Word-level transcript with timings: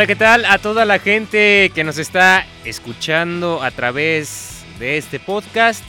Hola, 0.00 0.06
¿qué 0.06 0.16
tal 0.16 0.46
a 0.46 0.56
toda 0.56 0.86
la 0.86 0.98
gente 0.98 1.70
que 1.74 1.84
nos 1.84 1.98
está 1.98 2.46
escuchando 2.64 3.62
a 3.62 3.70
través 3.70 4.64
de 4.78 4.96
este 4.96 5.20
podcast? 5.20 5.84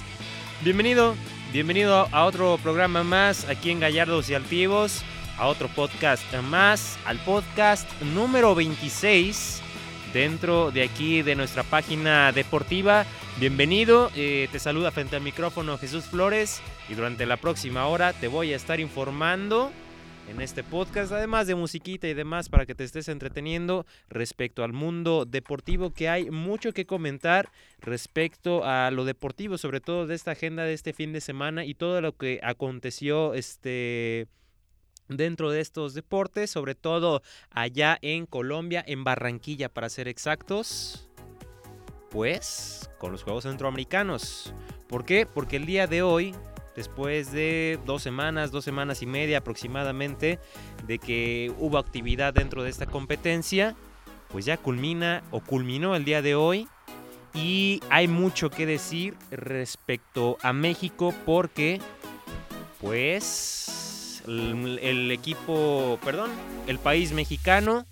Bienvenido, 0.65 1.15
bienvenido 1.53 2.09
a 2.11 2.25
otro 2.25 2.59
programa 2.61 3.05
más 3.05 3.47
aquí 3.47 3.71
en 3.71 3.79
Gallardos 3.79 4.29
y 4.29 4.33
Altivos, 4.33 5.05
a 5.37 5.47
otro 5.47 5.69
podcast 5.69 6.25
más, 6.49 6.99
al 7.05 7.19
podcast 7.19 7.89
número 8.01 8.53
26 8.53 9.61
dentro 10.11 10.71
de 10.71 10.83
aquí 10.83 11.21
de 11.21 11.35
nuestra 11.35 11.63
página 11.63 12.33
deportiva. 12.33 13.05
Bienvenido, 13.37 14.11
eh, 14.13 14.49
te 14.51 14.59
saluda 14.59 14.91
frente 14.91 15.15
al 15.15 15.21
micrófono 15.21 15.77
Jesús 15.77 16.03
Flores 16.03 16.61
y 16.89 16.95
durante 16.95 17.25
la 17.25 17.37
próxima 17.37 17.87
hora 17.87 18.11
te 18.11 18.27
voy 18.27 18.51
a 18.51 18.57
estar 18.57 18.81
informando 18.81 19.71
en 20.29 20.41
este 20.41 20.63
podcast, 20.63 21.11
además 21.11 21.47
de 21.47 21.55
musiquita 21.55 22.07
y 22.07 22.13
demás 22.13 22.49
para 22.49 22.65
que 22.65 22.75
te 22.75 22.83
estés 22.83 23.07
entreteniendo 23.09 23.85
respecto 24.09 24.63
al 24.63 24.73
mundo 24.73 25.25
deportivo, 25.25 25.91
que 25.91 26.09
hay 26.09 26.29
mucho 26.29 26.73
que 26.73 26.85
comentar 26.85 27.49
respecto 27.79 28.63
a 28.63 28.91
lo 28.91 29.05
deportivo, 29.05 29.57
sobre 29.57 29.81
todo 29.81 30.07
de 30.07 30.15
esta 30.15 30.31
agenda 30.31 30.63
de 30.63 30.73
este 30.73 30.93
fin 30.93 31.13
de 31.13 31.21
semana 31.21 31.65
y 31.65 31.73
todo 31.73 32.01
lo 32.01 32.15
que 32.15 32.39
aconteció 32.43 33.33
este 33.33 34.27
dentro 35.07 35.51
de 35.51 35.59
estos 35.59 35.93
deportes, 35.93 36.49
sobre 36.49 36.75
todo 36.75 37.21
allá 37.49 37.97
en 38.01 38.25
Colombia, 38.25 38.83
en 38.85 39.03
Barranquilla 39.03 39.69
para 39.69 39.89
ser 39.89 40.07
exactos. 40.07 41.09
Pues 42.09 42.89
con 42.97 43.11
los 43.11 43.23
Juegos 43.23 43.43
Centroamericanos. 43.43 44.53
¿Por 44.87 45.05
qué? 45.05 45.25
Porque 45.25 45.55
el 45.55 45.65
día 45.65 45.87
de 45.87 46.01
hoy 46.01 46.35
después 46.75 47.31
de 47.31 47.79
dos 47.85 48.01
semanas, 48.01 48.51
dos 48.51 48.63
semanas 48.63 49.01
y 49.01 49.05
media 49.05 49.39
aproximadamente, 49.39 50.39
de 50.87 50.99
que 50.99 51.53
hubo 51.57 51.77
actividad 51.77 52.33
dentro 52.33 52.63
de 52.63 52.69
esta 52.69 52.85
competencia, 52.85 53.75
pues 54.29 54.45
ya 54.45 54.57
culmina 54.57 55.23
o 55.31 55.41
culminó 55.41 55.95
el 55.95 56.05
día 56.05 56.21
de 56.21 56.35
hoy. 56.35 56.67
Y 57.33 57.81
hay 57.89 58.07
mucho 58.07 58.49
que 58.49 58.65
decir 58.65 59.15
respecto 59.31 60.37
a 60.41 60.51
México 60.51 61.13
porque, 61.25 61.79
pues, 62.81 64.21
el, 64.27 64.79
el 64.81 65.11
equipo, 65.11 65.97
perdón, 66.03 66.29
el 66.67 66.77
país 66.77 67.13
mexicano 67.13 67.85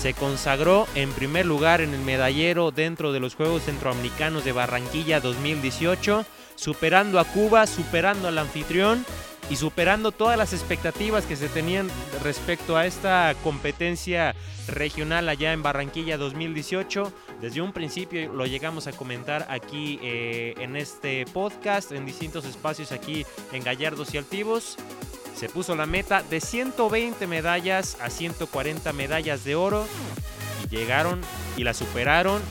se 0.00 0.14
consagró 0.14 0.86
en 0.94 1.10
primer 1.10 1.44
lugar 1.44 1.80
en 1.80 1.92
el 1.92 2.00
medallero 2.00 2.70
dentro 2.70 3.12
de 3.12 3.18
los 3.18 3.34
Juegos 3.34 3.64
Centroamericanos 3.64 4.44
de 4.44 4.52
Barranquilla 4.52 5.20
2018 5.20 6.24
superando 6.58 7.20
a 7.20 7.24
Cuba, 7.24 7.66
superando 7.66 8.28
al 8.28 8.36
anfitrión 8.36 9.06
y 9.48 9.56
superando 9.56 10.12
todas 10.12 10.36
las 10.36 10.52
expectativas 10.52 11.24
que 11.24 11.36
se 11.36 11.48
tenían 11.48 11.88
respecto 12.22 12.76
a 12.76 12.84
esta 12.84 13.34
competencia 13.44 14.34
regional 14.66 15.28
allá 15.28 15.52
en 15.52 15.62
Barranquilla 15.62 16.18
2018. 16.18 17.12
Desde 17.40 17.62
un 17.62 17.72
principio 17.72 18.30
lo 18.32 18.44
llegamos 18.44 18.88
a 18.88 18.92
comentar 18.92 19.46
aquí 19.48 19.98
eh, 20.02 20.54
en 20.58 20.76
este 20.76 21.24
podcast, 21.26 21.92
en 21.92 22.04
distintos 22.04 22.44
espacios 22.44 22.92
aquí 22.92 23.24
en 23.52 23.62
Gallardos 23.62 24.12
y 24.12 24.18
Altivos. 24.18 24.76
Se 25.36 25.48
puso 25.48 25.76
la 25.76 25.86
meta 25.86 26.22
de 26.24 26.40
120 26.40 27.26
medallas 27.28 27.96
a 28.02 28.10
140 28.10 28.92
medallas 28.92 29.44
de 29.44 29.54
oro 29.54 29.86
y 30.64 30.76
llegaron 30.76 31.20
y 31.56 31.62
la 31.62 31.72
superaron 31.72 32.42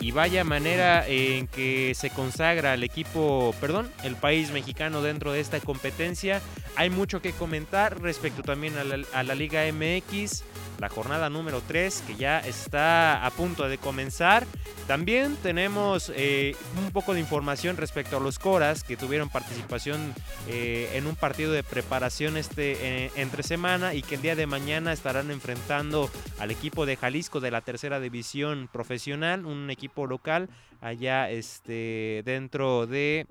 y 0.00 0.12
vaya 0.12 0.44
manera 0.44 1.06
en 1.06 1.46
que 1.46 1.92
se 1.94 2.10
consagra 2.10 2.74
el 2.74 2.82
equipo, 2.82 3.54
perdón, 3.60 3.90
el 4.02 4.16
país 4.16 4.50
mexicano 4.50 5.02
dentro 5.02 5.32
de 5.32 5.40
esta 5.40 5.60
competencia. 5.60 6.40
Hay 6.76 6.88
mucho 6.88 7.20
que 7.20 7.32
comentar 7.32 8.00
respecto 8.00 8.42
también 8.42 8.76
a 8.78 8.84
la, 8.84 9.04
a 9.12 9.22
la 9.22 9.34
Liga 9.34 9.62
MX 9.70 10.42
la 10.80 10.88
jornada 10.88 11.28
número 11.28 11.60
3 11.60 12.04
que 12.06 12.16
ya 12.16 12.40
está 12.40 13.24
a 13.24 13.30
punto 13.30 13.68
de 13.68 13.78
comenzar. 13.78 14.46
También 14.86 15.36
tenemos 15.36 16.10
eh, 16.16 16.56
un 16.78 16.90
poco 16.90 17.14
de 17.14 17.20
información 17.20 17.76
respecto 17.76 18.16
a 18.16 18.20
los 18.20 18.38
Coras 18.38 18.82
que 18.82 18.96
tuvieron 18.96 19.28
participación 19.28 20.14
eh, 20.48 20.90
en 20.94 21.06
un 21.06 21.14
partido 21.14 21.52
de 21.52 21.62
preparación 21.62 22.36
este 22.36 23.04
eh, 23.04 23.10
entre 23.16 23.42
semana 23.42 23.94
y 23.94 24.02
que 24.02 24.14
el 24.14 24.22
día 24.22 24.34
de 24.34 24.46
mañana 24.46 24.92
estarán 24.92 25.30
enfrentando 25.30 26.10
al 26.38 26.50
equipo 26.50 26.86
de 26.86 26.96
Jalisco 26.96 27.40
de 27.40 27.50
la 27.50 27.60
tercera 27.60 28.00
división 28.00 28.68
profesional, 28.72 29.44
un 29.44 29.70
equipo 29.70 30.06
local 30.06 30.48
allá 30.80 31.30
este, 31.30 32.22
dentro 32.24 32.86
de 32.86 33.26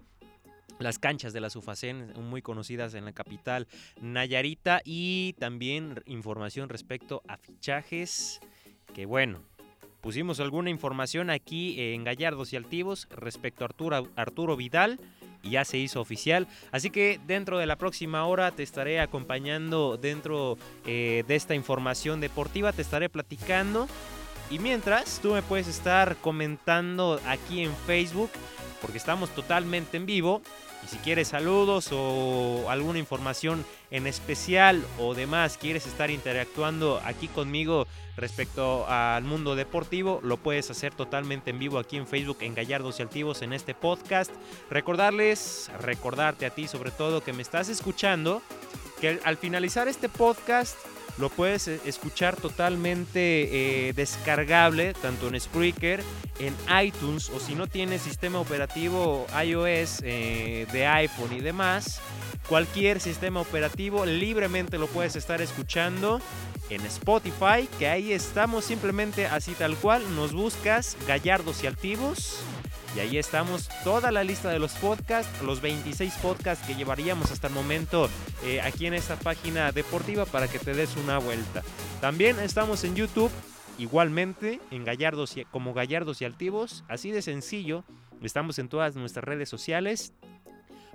las 0.80 0.98
canchas 1.00 1.34
de 1.34 1.42
la 1.42 1.50
Sufacén, 1.50 2.14
muy 2.16 2.42
conocidas 2.42 2.94
en 2.94 3.06
la 3.06 3.14
capital 3.14 3.68
Nayarita, 4.02 4.82
y 4.84 5.34
también 5.40 6.02
información 6.06 6.70
respecto 6.70 7.22
a 7.28 7.38
fichajes, 7.38 8.40
que 8.94 9.06
bueno, 9.06 9.44
pusimos 10.02 10.40
alguna 10.40 10.70
información 10.70 11.30
aquí 11.30 11.76
en 11.80 12.04
Gallardos 12.04 12.54
y 12.54 12.56
Altivos 12.56 13.08
respecto 13.12 13.64
a 13.64 13.68
Arturo, 13.68 14.10
Arturo 14.16 14.56
Vidal, 14.56 15.00
y 15.42 15.52
ya 15.52 15.66
se 15.66 15.78
hizo 15.78 16.02
oficial. 16.02 16.48
Así 16.72 16.90
que 16.90 17.20
dentro 17.26 17.58
de 17.58 17.66
la 17.66 17.78
próxima 17.78 18.26
hora 18.26 18.52
te 18.52 18.64
estaré 18.64 19.00
acompañando 19.00 19.98
dentro 19.98 20.58
eh, 20.86 21.24
de 21.28 21.36
esta 21.36 21.56
información 21.56 22.20
deportiva, 22.20 22.74
te 22.74 22.82
estaré 22.82 23.10
platicando. 23.10 23.88
Y 24.50 24.60
mientras, 24.60 25.20
tú 25.22 25.34
me 25.34 25.42
puedes 25.42 25.68
estar 25.68 26.16
comentando 26.18 27.20
aquí 27.28 27.64
en 27.64 27.76
Facebook, 27.86 28.32
porque 28.82 28.98
estamos 28.98 29.30
totalmente 29.30 29.98
en 29.98 30.06
vivo. 30.06 30.42
Y 30.84 30.88
si 30.88 30.98
quieres 30.98 31.28
saludos 31.28 31.90
o 31.92 32.66
alguna 32.70 33.00
información 33.00 33.66
en 33.92 34.08
especial 34.08 34.84
o 34.98 35.14
demás, 35.14 35.58
quieres 35.58 35.86
estar 35.86 36.10
interactuando 36.10 37.02
aquí 37.04 37.28
conmigo 37.28 37.86
respecto 38.16 38.86
al 38.88 39.24
mundo 39.24 39.56
deportivo, 39.56 40.20
lo 40.24 40.38
puedes 40.38 40.70
hacer 40.70 40.94
totalmente 40.94 41.52
en 41.52 41.60
vivo 41.60 41.80
aquí 41.80 41.98
en 41.98 42.08
Facebook 42.08 42.38
en 42.42 42.54
Gallardos 42.54 43.00
y 43.00 43.02
Altivos 43.02 43.42
en 43.42 43.54
este 43.54 43.74
podcast. 43.74 44.32
Recordarles, 44.70 45.70
recordarte 45.80 46.46
a 46.46 46.50
ti 46.50 46.68
sobre 46.68 46.92
todo 46.92 47.24
que 47.24 47.34
me 47.34 47.42
estás 47.42 47.70
escuchando, 47.70 48.42
que 49.02 49.20
al 49.24 49.38
finalizar 49.38 49.88
este 49.88 50.10
podcast 50.10 50.78
lo 51.20 51.30
puedes 51.30 51.68
eh, 51.68 51.80
escuchar 51.86 52.38
totalmente 52.38 53.90
eh, 53.90 53.94
descargable, 53.94 54.94
tanto 54.94 55.28
en 55.28 55.40
Spreaker, 55.40 56.02
en 56.40 56.56
iTunes, 56.84 57.30
o 57.30 57.40
si 57.40 57.56
no 57.56 57.68
tienes 57.68 58.02
sistema 58.02 58.40
operativo 58.40 59.28
iOS 59.44 60.02
eh, 60.04 60.66
de 60.72 60.88
iPhone 60.88 61.34
y 61.34 61.42
demás, 61.42 62.00
cualquier 62.48 63.00
sistema 63.02 63.42
operativo 63.42 64.06
libremente 64.06 64.78
lo 64.78 64.88
puedes 64.88 65.16
estar 65.16 65.42
escuchando 65.42 66.22
en 66.70 66.86
Spotify, 66.86 67.68
que 67.78 67.88
ahí 67.88 68.14
estamos 68.14 68.66
simplemente 68.66 69.26
así 69.26 69.54
tal 69.54 69.76
cual, 69.76 70.16
nos 70.16 70.34
buscas 70.34 70.98
gallardos 71.08 71.64
y 71.64 71.68
altivos 71.68 72.44
y 72.96 73.00
ahí 73.00 73.18
estamos, 73.18 73.70
toda 73.84 74.12
la 74.12 74.24
lista 74.24 74.50
de 74.50 74.60
los 74.60 74.74
podcasts, 74.74 75.42
los 75.44 75.62
26 75.62 76.14
podcasts 76.22 76.66
que 76.66 76.76
llevaríamos 76.76 77.32
hasta 77.32 77.48
el 77.48 77.54
momento 77.54 78.10
eh, 78.44 78.62
aquí 78.62 78.88
en 78.88 78.94
esta 78.94 79.16
página 79.16 79.72
deportiva 79.72 80.26
para 80.26 80.48
que 80.48 80.60
te 80.60 80.74
des 80.74 80.96
una 80.98 81.20
vuelta. 81.20 81.64
También 82.02 82.40
estamos 82.40 82.84
en 82.84 82.96
YouTube, 82.96 83.32
igualmente 83.78 84.60
en 84.72 84.84
Gallardos 84.86 85.38
y, 85.38 85.46
como 85.46 85.74
Gallardos 85.74 86.22
y 86.22 86.26
Altivos, 86.26 86.84
así 86.88 87.12
de 87.12 87.22
sencillo. 87.22 87.84
Estamos 88.24 88.60
en 88.60 88.68
todas 88.68 88.96
nuestras 88.96 89.24
redes 89.24 89.50
sociales. 89.50 90.14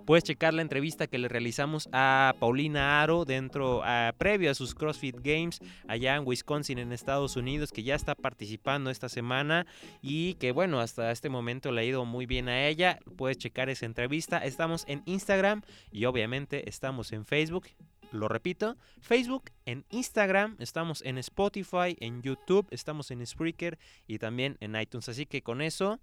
Puedes 0.04 0.24
checar 0.24 0.52
la 0.52 0.60
entrevista 0.60 1.06
que 1.06 1.16
le 1.16 1.28
realizamos 1.28 1.88
a 1.92 2.34
Paulina 2.38 3.02
Aro 3.02 3.24
dentro, 3.24 3.82
previo 4.18 4.50
a 4.50 4.54
sus 4.54 4.74
CrossFit 4.74 5.16
Games 5.22 5.60
allá 5.88 6.16
en 6.16 6.26
Wisconsin, 6.26 6.78
en 6.78 6.92
Estados 6.92 7.36
Unidos, 7.36 7.72
que 7.72 7.82
ya 7.82 7.94
está 7.94 8.14
participando 8.14 8.90
esta 8.90 9.08
semana 9.08 9.66
y 10.02 10.34
que 10.34 10.52
bueno, 10.52 10.80
hasta 10.80 11.10
este 11.10 11.30
momento 11.30 11.72
le 11.72 11.80
ha 11.80 11.84
ido 11.84 12.04
muy 12.04 12.26
bien 12.26 12.50
a 12.50 12.66
ella. 12.66 12.98
Puedes 13.16 13.38
checar 13.38 13.70
esa 13.70 13.86
entrevista. 13.86 14.38
Estamos 14.38 14.84
en 14.88 15.02
Instagram 15.06 15.62
y 15.90 16.04
obviamente 16.04 16.68
estamos 16.68 17.12
en 17.12 17.24
Facebook. 17.24 17.68
Lo 18.12 18.28
repito, 18.28 18.76
Facebook, 19.00 19.50
en 19.64 19.86
Instagram, 19.90 20.56
estamos 20.60 21.02
en 21.02 21.18
Spotify, 21.18 21.96
en 21.98 22.22
YouTube, 22.22 22.68
estamos 22.70 23.10
en 23.10 23.26
Spreaker 23.26 23.78
y 24.06 24.18
también 24.18 24.56
en 24.60 24.76
iTunes. 24.76 25.08
Así 25.08 25.26
que 25.26 25.42
con 25.42 25.62
eso 25.62 25.98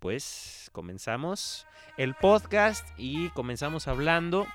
pues 0.00 0.70
comenzamos 0.72 1.66
el 1.96 2.14
podcast 2.14 2.88
y 2.96 3.28
comenzamos 3.30 3.86
hablando 3.86 4.46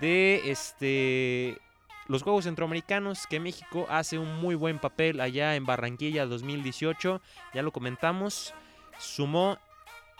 de 0.00 0.50
este 0.50 1.58
los 2.06 2.22
Juegos 2.22 2.44
Centroamericanos 2.44 3.26
que 3.26 3.40
México 3.40 3.86
hace 3.88 4.18
un 4.18 4.40
muy 4.40 4.54
buen 4.54 4.78
papel 4.78 5.20
allá 5.20 5.54
en 5.54 5.64
Barranquilla 5.64 6.26
2018, 6.26 7.20
ya 7.54 7.62
lo 7.62 7.72
comentamos, 7.72 8.52
sumó 8.98 9.58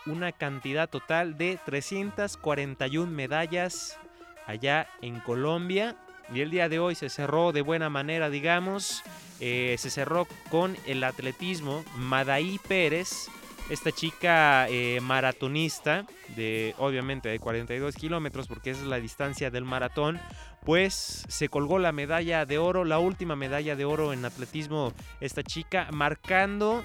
una 0.05 0.31
cantidad 0.31 0.89
total 0.89 1.37
de 1.37 1.59
341 1.65 3.11
medallas 3.11 3.99
allá 4.47 4.87
en 5.01 5.19
Colombia. 5.19 5.97
Y 6.33 6.39
el 6.39 6.49
día 6.49 6.69
de 6.69 6.79
hoy 6.79 6.95
se 6.95 7.09
cerró 7.09 7.51
de 7.51 7.61
buena 7.61 7.89
manera, 7.89 8.29
digamos, 8.29 9.03
eh, 9.41 9.75
se 9.77 9.89
cerró 9.89 10.27
con 10.49 10.77
el 10.87 11.03
atletismo 11.03 11.83
Madaí 11.97 12.57
Pérez 12.69 13.29
esta 13.71 13.91
chica 13.93 14.67
eh, 14.67 14.99
maratonista 15.01 16.05
de 16.35 16.75
obviamente 16.77 17.29
de 17.29 17.39
42 17.39 17.95
kilómetros 17.95 18.47
porque 18.47 18.71
esa 18.71 18.81
es 18.81 18.87
la 18.87 18.99
distancia 18.99 19.49
del 19.49 19.63
maratón 19.63 20.19
pues 20.65 21.23
se 21.29 21.47
colgó 21.47 21.79
la 21.79 21.91
medalla 21.91 22.45
de 22.45 22.57
oro, 22.57 22.83
la 22.83 22.99
última 22.99 23.35
medalla 23.35 23.75
de 23.75 23.85
oro 23.85 24.13
en 24.13 24.25
atletismo 24.25 24.93
esta 25.21 25.41
chica, 25.41 25.87
marcando 25.91 26.83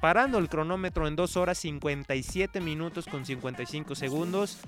parando 0.00 0.38
el 0.38 0.48
cronómetro 0.48 1.06
en 1.06 1.16
2 1.16 1.36
horas 1.36 1.58
57 1.58 2.60
minutos 2.60 3.06
con 3.06 3.24
55 3.24 3.94
segundos 3.94 4.58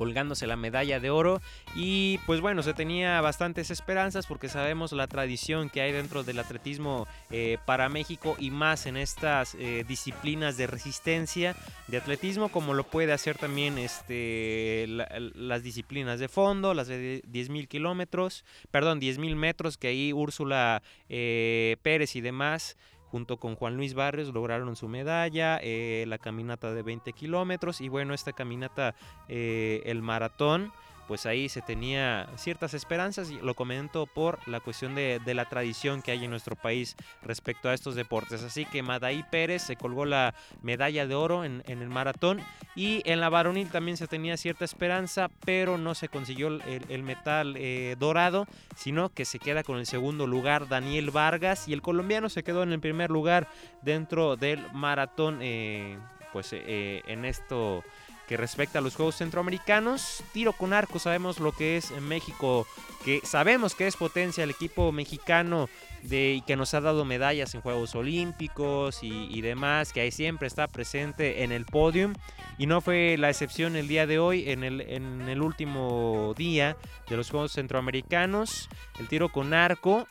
colgándose 0.00 0.46
la 0.46 0.56
medalla 0.56 0.98
de 0.98 1.10
oro. 1.10 1.42
Y 1.76 2.16
pues 2.24 2.40
bueno 2.40 2.62
se 2.62 2.72
tenía 2.72 3.20
bastantes 3.20 3.70
esperanzas 3.70 4.26
porque 4.26 4.48
sabemos 4.48 4.92
la 4.92 5.06
tradición 5.06 5.68
que 5.68 5.82
hay 5.82 5.92
dentro 5.92 6.22
del 6.22 6.38
atletismo 6.38 7.06
eh, 7.30 7.58
para 7.66 7.90
México 7.90 8.34
y 8.38 8.50
más 8.50 8.86
en 8.86 8.96
estas 8.96 9.54
eh, 9.56 9.84
disciplinas 9.86 10.56
de 10.56 10.66
resistencia 10.66 11.54
de 11.88 11.98
atletismo 11.98 12.48
como 12.48 12.72
lo 12.72 12.84
puede 12.84 13.12
hacer 13.12 13.36
también 13.36 13.76
este 13.76 14.86
las 14.86 15.62
disciplinas 15.62 16.18
de 16.18 16.28
fondo 16.28 16.72
las 16.72 16.88
de 16.88 17.22
10.000 17.24 17.68
kilómetros 17.68 18.44
perdón 18.70 19.00
10.000 19.00 19.36
metros 19.36 19.76
que 19.76 19.88
ahí 19.88 20.14
Úrsula 20.14 20.82
eh, 21.10 21.76
Pérez 21.82 22.16
y 22.16 22.22
demás 22.22 22.78
junto 23.10 23.38
con 23.38 23.56
Juan 23.56 23.76
Luis 23.76 23.94
Barrios 23.94 24.32
lograron 24.32 24.76
su 24.76 24.88
medalla, 24.88 25.58
eh, 25.62 26.04
la 26.06 26.18
caminata 26.18 26.72
de 26.72 26.82
20 26.82 27.12
kilómetros 27.12 27.80
y 27.80 27.88
bueno, 27.88 28.14
esta 28.14 28.32
caminata, 28.32 28.94
eh, 29.28 29.82
el 29.84 30.00
maratón, 30.02 30.72
pues 31.10 31.26
ahí 31.26 31.48
se 31.48 31.60
tenía 31.60 32.28
ciertas 32.36 32.72
esperanzas 32.72 33.32
y 33.32 33.40
lo 33.40 33.54
comento 33.54 34.06
por 34.06 34.38
la 34.46 34.60
cuestión 34.60 34.94
de, 34.94 35.20
la 35.26 35.44
tradición 35.48 36.02
que 36.02 36.12
hay 36.12 36.24
en 36.24 36.30
nuestro 36.30 36.54
país 36.54 36.94
respecto 37.20 37.68
a 37.68 37.74
estos 37.74 37.96
deportes. 37.96 38.44
Así 38.44 38.64
que 38.64 38.84
Madaí 38.84 39.24
Pérez 39.24 39.62
se 39.62 39.74
colgó 39.74 40.04
la 40.04 40.36
medalla 40.62 41.08
de 41.08 41.16
oro 41.16 41.44
en, 41.44 41.64
el 41.66 41.88
maratón 41.88 42.40
y 42.76 43.02
en 43.10 43.18
la 43.18 43.28
varonil 43.28 43.70
también 43.70 43.96
se 43.96 44.06
tenía 44.06 44.36
cierta 44.36 44.64
esperanza, 44.64 45.30
pero 45.44 45.78
no 45.78 45.96
se 45.96 46.08
consiguió 46.08 46.46
el, 46.46 47.02
metal 47.02 47.56
eh, 47.56 47.96
dorado, 47.98 48.46
sino 48.76 49.08
que 49.08 49.24
se 49.24 49.40
queda 49.40 49.64
con 49.64 49.78
el 49.78 49.86
segundo 49.86 50.28
lugar 50.28 50.68
Daniel 50.68 51.10
Vargas 51.10 51.66
y 51.66 51.72
el 51.72 51.82
colombiano 51.82 52.28
se 52.28 52.44
quedó 52.44 52.62
en 52.62 52.72
el 52.72 52.78
primer 52.78 53.10
lugar 53.10 53.48
dentro 53.82 54.36
del 54.36 54.64
maratón. 54.74 55.40
Eh, 55.42 55.98
pues 56.32 56.50
eh, 56.52 57.02
en 57.08 57.24
esto 57.24 57.82
que 58.30 58.36
respecta 58.36 58.78
a 58.78 58.82
los 58.82 58.94
Juegos 58.94 59.16
Centroamericanos. 59.16 60.22
Tiro 60.32 60.52
con 60.52 60.72
arco, 60.72 61.00
sabemos 61.00 61.40
lo 61.40 61.50
que 61.50 61.76
es 61.76 61.90
en 61.90 62.06
México, 62.06 62.64
que 63.04 63.20
sabemos 63.24 63.74
que 63.74 63.88
es 63.88 63.96
potencia 63.96 64.44
el 64.44 64.50
equipo 64.50 64.92
mexicano 64.92 65.68
de, 66.04 66.34
y 66.34 66.40
que 66.42 66.54
nos 66.54 66.72
ha 66.74 66.80
dado 66.80 67.04
medallas 67.04 67.56
en 67.56 67.60
Juegos 67.60 67.96
Olímpicos 67.96 69.00
y, 69.02 69.40
demás, 69.40 69.92
que 69.92 70.02
ahí 70.02 70.12
siempre 70.12 70.46
está 70.46 70.68
presente 70.68 71.42
en 71.42 71.50
el 71.50 71.64
podium. 71.64 72.14
Y 72.56 72.68
no 72.68 72.80
fue 72.80 73.16
la 73.18 73.30
excepción 73.30 73.74
el 73.74 73.88
día 73.88 74.06
de 74.06 74.20
hoy, 74.20 74.48
en 74.48 74.62
el, 74.62 74.80
en 74.82 75.28
el 75.28 75.42
último 75.42 76.32
día 76.36 76.76
de 77.08 77.16
los 77.16 77.30
Juegos 77.30 77.50
Centroamericanos. 77.50 78.68
El 79.00 79.08
tiro 79.08 79.30
con 79.30 79.54
arco. 79.54 80.06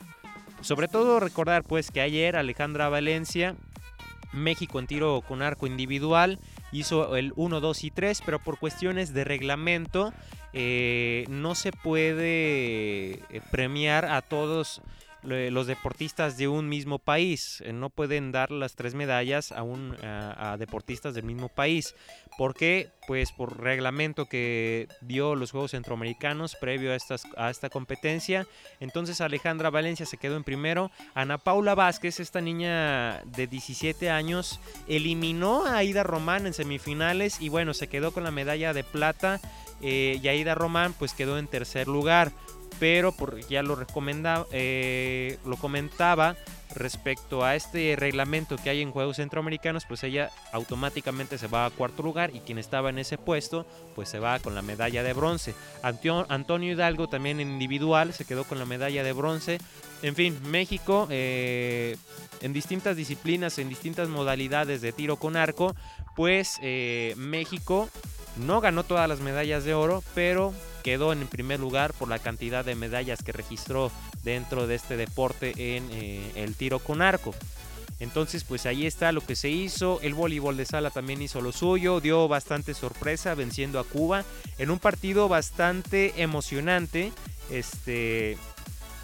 Sobre 0.60 0.90
todo 0.90 1.22
recordar 1.22 1.64
pues 1.64 1.90
que 1.90 2.02
ayer 2.02 2.36
Alejandra 2.36 2.90
Valencia, 2.90 3.56
México 4.34 4.78
en 4.78 4.88
tiro 4.88 5.24
con 5.26 5.42
arco 5.42 5.68
individual, 5.68 6.38
hizo 6.72 7.16
el 7.16 7.34
1, 7.36 7.60
2 7.60 7.84
y 7.84 7.92
3, 7.92 8.22
pero 8.26 8.40
por 8.40 8.60
cuestiones 8.60 9.14
de 9.14 9.24
reglamento 9.24 10.14
eh, 10.54 11.26
no 11.30 11.56
se 11.56 11.72
puede 11.72 13.12
eh, 13.12 13.42
premiar 13.52 14.06
a 14.06 14.22
todos 14.22 14.82
los 15.24 15.68
deportistas 15.68 16.38
de 16.38 16.48
un 16.48 16.70
mismo 16.70 17.00
país. 17.00 17.62
Eh, 17.66 17.74
no 17.74 17.90
pueden 17.90 18.32
dar 18.32 18.52
las 18.52 18.76
tres 18.76 18.96
medallas 18.96 19.52
a, 19.52 19.64
un, 19.64 19.96
a, 20.04 20.56
deportistas 20.58 21.14
del 21.14 21.26
mismo 21.26 21.50
país. 21.50 21.96
¿Por 22.38 22.56
qué? 22.56 22.90
Pues 23.06 23.32
por 23.32 23.60
reglamento 23.60 24.28
que 24.28 24.88
dio 25.02 25.36
los 25.36 25.52
Juegos 25.52 25.72
Centroamericanos 25.72 26.56
previo 26.56 26.94
a, 26.94 26.96
estas, 26.96 27.24
a 27.38 27.50
esta 27.50 27.70
competencia. 27.70 28.48
Entonces 28.80 29.20
Alejandra 29.20 29.70
Valencia 29.70 30.06
se 30.06 30.18
quedó 30.18 30.38
en 30.38 30.44
primero. 30.44 30.92
Ana 31.16 31.38
Paula 31.38 31.76
Vázquez, 31.76 32.20
esta 32.20 32.40
niña 32.40 33.22
de 33.26 33.48
17 33.48 34.10
años, 34.10 34.60
eliminó 34.88 35.66
a 35.66 35.78
Aida 35.78 36.04
Román 36.04 36.48
en 36.48 36.54
semifinales 36.54 37.42
y 37.42 37.50
bueno, 37.50 37.74
se 37.74 37.88
quedó 37.88 38.12
con 38.12 38.24
la 38.24 38.32
medalla 38.32 38.74
de 38.74 38.84
plata. 38.84 39.42
Eh, 39.82 40.20
y 40.22 40.28
Aida 40.28 40.56
Román 40.56 40.94
pues 40.98 41.14
quedó 41.14 41.38
en 41.38 41.48
tercer 41.48 41.88
lugar 41.88 42.34
pero 42.80 43.12
por, 43.12 43.40
ya 43.48 43.62
lo, 43.62 43.76
recomendaba, 43.76 44.46
eh, 44.52 45.38
lo 45.46 45.58
comentaba 45.58 46.36
respecto 46.76 47.44
a 47.44 47.56
este 47.56 47.96
reglamento 47.98 48.56
que 48.58 48.70
hay 48.70 48.82
en 48.82 48.92
Juegos 48.92 49.18
Centroamericanos, 49.18 49.86
pues 49.86 50.04
ella 50.04 50.32
automáticamente 50.52 51.38
se 51.38 51.48
va 51.48 51.66
a 51.66 51.70
cuarto 51.72 52.04
lugar 52.04 52.32
y 52.34 52.40
quien 52.42 52.58
estaba 52.58 52.90
en 52.90 53.00
ese 53.00 53.18
puesto, 53.18 53.66
pues 53.96 54.10
se 54.10 54.20
va 54.20 54.40
con 54.40 54.56
la 54.56 54.62
medalla 54.62 55.04
de 55.04 55.14
bronce. 55.14 55.56
Antonio 55.82 56.74
Hidalgo 56.74 57.08
también 57.08 57.40
en 57.40 57.50
individual 57.50 58.14
se 58.14 58.26
quedó 58.26 58.44
con 58.44 58.60
la 58.60 58.66
medalla 58.66 59.04
de 59.04 59.14
bronce. 59.14 59.58
En 60.02 60.16
fin, 60.16 60.40
México 60.44 61.08
eh, 61.10 61.98
en 62.42 62.54
distintas 62.54 62.96
disciplinas, 62.96 63.58
en 63.58 63.68
distintas 63.68 64.08
modalidades 64.08 64.82
de 64.82 64.92
tiro 64.94 65.18
con 65.18 65.36
arco, 65.36 65.76
pues 66.16 66.58
eh, 66.62 67.14
México 67.18 67.90
no 68.40 68.62
ganó 68.62 68.84
todas 68.84 69.08
las 69.08 69.20
medallas 69.20 69.64
de 69.64 69.74
oro, 69.74 70.04
pero 70.16 70.54
quedó 70.84 71.14
en 71.14 71.28
primer 71.28 71.60
lugar 71.60 71.94
por 71.94 72.08
la 72.08 72.20
cantidad 72.20 72.66
de 72.66 72.76
medallas 72.76 73.24
que 73.24 73.32
registró 73.32 73.92
dentro 74.24 74.68
de 74.68 74.76
este 74.76 74.98
deporte 74.98 75.76
en 75.76 75.90
eh, 75.92 76.32
el 76.36 76.56
tiro 76.56 76.80
con 76.80 77.02
arco. 77.02 77.34
Entonces, 78.00 78.46
pues 78.46 78.66
ahí 78.66 78.86
está 78.86 79.12
lo 79.12 79.22
que 79.22 79.36
se 79.36 79.50
hizo. 79.50 80.00
El 80.02 80.14
voleibol 80.14 80.56
de 80.56 80.66
sala 80.66 80.90
también 80.90 81.22
hizo 81.22 81.42
lo 81.42 81.52
suyo. 81.52 82.00
Dio 82.00 82.28
bastante 82.30 82.74
sorpresa 82.74 83.36
venciendo 83.36 83.78
a 83.78 83.84
Cuba 83.84 84.24
en 84.58 84.70
un 84.70 84.80
partido 84.80 85.28
bastante 85.28 86.14
emocionante. 86.22 87.12
Este, 87.50 88.38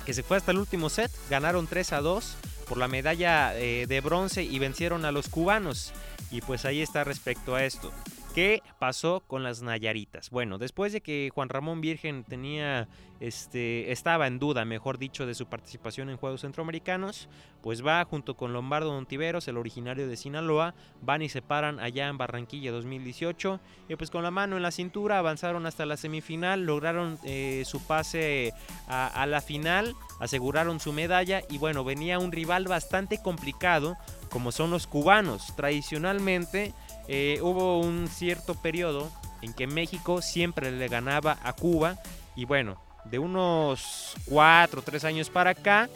que 0.06 0.14
se 0.14 0.24
fue 0.24 0.38
hasta 0.38 0.52
el 0.52 0.60
último 0.60 0.90
set. 0.90 1.12
Ganaron 1.30 1.68
3 1.68 1.92
a 1.94 2.02
2 2.02 2.36
por 2.70 2.78
la 2.78 2.88
medalla 2.88 3.58
eh, 3.58 3.86
de 3.86 4.02
bronce 4.02 4.44
y 4.44 4.60
vencieron 4.60 5.04
a 5.04 5.12
los 5.12 5.28
cubanos. 5.28 5.92
Y 6.32 6.40
pues 6.42 6.64
ahí 6.64 6.82
está 6.82 7.04
respecto 7.04 7.56
a 7.56 7.66
esto. 7.66 7.92
¿Qué 8.36 8.62
pasó 8.80 9.24
con 9.26 9.44
las 9.44 9.62
Nayaritas? 9.62 10.30
Bueno, 10.30 10.58
después 10.58 10.92
de 10.92 11.00
que 11.00 11.32
Juan 11.34 11.48
Ramón 11.48 11.80
Virgen 11.80 12.26
tenía, 12.26 12.90
este, 13.22 13.94
estaba 13.94 14.28
en 14.28 14.40
duda, 14.40 14.66
mejor 14.66 14.98
dicho, 14.98 15.26
de 15.26 15.34
su 15.34 15.46
participación 15.46 16.10
en 16.10 16.18
Juegos 16.18 16.42
Centroamericanos, 16.42 17.30
pues 17.64 17.82
va 17.82 18.04
junto 18.04 18.36
con 18.36 18.52
Lombardo 18.52 18.92
Dontiveros, 18.92 19.48
el 19.48 19.56
originario 19.56 20.10
de 20.10 20.18
Sinaloa, 20.18 20.76
van 21.02 21.22
y 21.22 21.30
se 21.30 21.42
paran 21.42 21.80
allá 21.80 22.10
en 22.10 22.18
Barranquilla 22.18 22.74
2018 22.74 23.62
y 23.88 23.96
pues 23.96 24.12
con 24.12 24.22
la 24.22 24.32
mano 24.32 24.58
en 24.58 24.64
la 24.64 24.72
cintura 24.72 25.18
avanzaron 25.18 25.66
hasta 25.66 25.86
la 25.86 25.96
semifinal, 25.96 26.66
lograron 26.66 27.18
eh, 27.24 27.64
su 27.66 27.88
pase 27.88 28.52
a 28.90 29.26
la 29.28 29.40
final, 29.40 29.96
aseguraron 30.20 30.82
su 30.82 30.92
medalla 30.92 31.42
y 31.50 31.58
bueno, 31.58 31.86
venía 31.86 32.20
un 32.20 32.34
rival 32.34 32.66
bastante 32.66 33.18
complicado 33.22 33.96
como 34.30 34.52
son 34.52 34.72
los 34.72 34.88
cubanos. 34.88 35.56
Tradicionalmente 35.56 36.74
eh, 37.08 37.40
hubo 37.42 37.80
un 37.80 38.08
cierto 38.08 38.56
periodo 38.56 39.12
en 39.42 39.54
que 39.54 39.68
México 39.68 40.22
siempre 40.22 40.72
le 40.72 40.88
ganaba 40.88 41.38
a 41.44 41.54
Cuba 41.54 41.98
y 42.36 42.46
bueno, 42.46 42.82
de 43.06 43.20
unos 43.20 44.16
4 44.26 44.80
o 44.80 44.84
3 44.84 45.04
años 45.06 45.30
para 45.30 45.52
acá, 45.52 45.90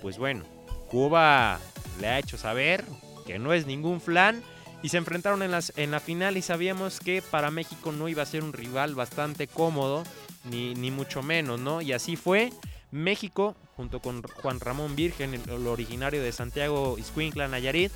pues 0.00 0.18
bueno, 0.18 0.44
Cuba 0.90 1.58
le 2.00 2.08
ha 2.08 2.18
hecho 2.18 2.36
saber 2.36 2.84
que 3.26 3.38
no 3.38 3.52
es 3.52 3.66
ningún 3.66 4.00
flan 4.00 4.42
y 4.82 4.88
se 4.88 4.98
enfrentaron 4.98 5.42
en, 5.42 5.52
las, 5.52 5.72
en 5.76 5.92
la 5.92 6.00
final 6.00 6.36
y 6.36 6.42
sabíamos 6.42 7.00
que 7.00 7.22
para 7.22 7.50
México 7.50 7.92
no 7.92 8.08
iba 8.08 8.22
a 8.22 8.26
ser 8.26 8.42
un 8.42 8.52
rival 8.52 8.94
bastante 8.94 9.46
cómodo, 9.46 10.02
ni, 10.44 10.74
ni 10.74 10.90
mucho 10.90 11.22
menos, 11.22 11.60
¿no? 11.60 11.80
Y 11.80 11.92
así 11.92 12.16
fue. 12.16 12.52
México, 12.90 13.56
junto 13.76 14.00
con 14.00 14.22
Juan 14.22 14.60
Ramón 14.60 14.94
Virgen, 14.94 15.32
el, 15.34 15.66
originario 15.66 16.22
de 16.22 16.30
Santiago 16.30 16.96
Iscuincla, 16.98 17.48
Nayarit, 17.48 17.90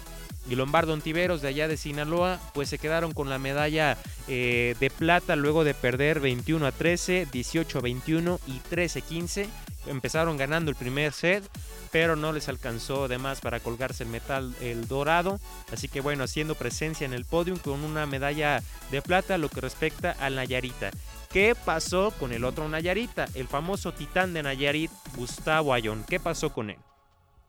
y 0.48 0.54
Lombardo 0.54 0.92
Ontiveros 0.92 1.42
de 1.42 1.48
allá 1.48 1.68
de 1.68 1.76
Sinaloa, 1.76 2.40
pues 2.54 2.68
se 2.68 2.78
quedaron 2.78 3.12
con 3.12 3.28
la 3.28 3.38
medalla 3.38 3.96
eh, 4.28 4.74
de 4.78 4.90
plata 4.90 5.36
luego 5.36 5.64
de 5.64 5.74
perder 5.74 6.20
21 6.20 6.66
a 6.66 6.72
13, 6.72 7.28
18 7.30 7.78
a 7.78 7.82
21 7.82 8.40
y 8.46 8.58
13 8.60 8.98
a 8.98 9.02
15. 9.02 9.48
Empezaron 9.86 10.36
ganando 10.36 10.70
el 10.70 10.76
primer 10.76 11.12
set, 11.12 11.48
pero 11.92 12.16
no 12.16 12.32
les 12.32 12.48
alcanzó 12.48 13.08
de 13.08 13.18
más 13.18 13.40
para 13.40 13.60
colgarse 13.60 14.04
el 14.04 14.10
metal 14.10 14.54
el 14.60 14.88
dorado. 14.88 15.38
Así 15.72 15.88
que 15.88 16.00
bueno, 16.00 16.24
haciendo 16.24 16.54
presencia 16.54 17.04
en 17.04 17.12
el 17.12 17.24
podium 17.24 17.58
con 17.58 17.84
una 17.84 18.06
medalla 18.06 18.62
de 18.90 19.02
plata 19.02 19.38
lo 19.38 19.48
que 19.48 19.60
respecta 19.60 20.12
al 20.18 20.36
Nayarita. 20.36 20.90
¿Qué 21.30 21.54
pasó 21.54 22.12
con 22.12 22.32
el 22.32 22.44
otro 22.44 22.68
Nayarita? 22.68 23.28
El 23.34 23.48
famoso 23.48 23.92
titán 23.92 24.32
de 24.32 24.42
Nayarit, 24.42 24.90
Gustavo 25.16 25.74
Ayón. 25.74 26.04
¿Qué 26.08 26.18
pasó 26.18 26.52
con 26.52 26.70
él? 26.70 26.78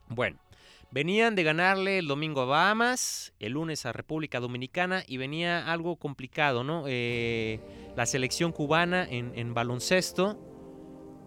Bueno, 0.10 0.38
venían 0.92 1.36
de 1.36 1.44
ganarle 1.44 2.00
el 2.00 2.08
domingo 2.08 2.42
a 2.42 2.46
Bahamas, 2.46 3.34
el 3.40 3.54
lunes 3.54 3.86
a 3.86 3.94
República 3.94 4.40
Dominicana 4.40 5.04
y 5.08 5.18
venía 5.18 5.72
algo 5.72 5.98
complicado, 5.98 6.64
¿no? 6.64 6.86
Eh, 6.88 7.60
la 7.96 8.06
selección 8.06 8.52
cubana 8.52 9.08
en, 9.10 9.54
baloncesto, 9.54 10.40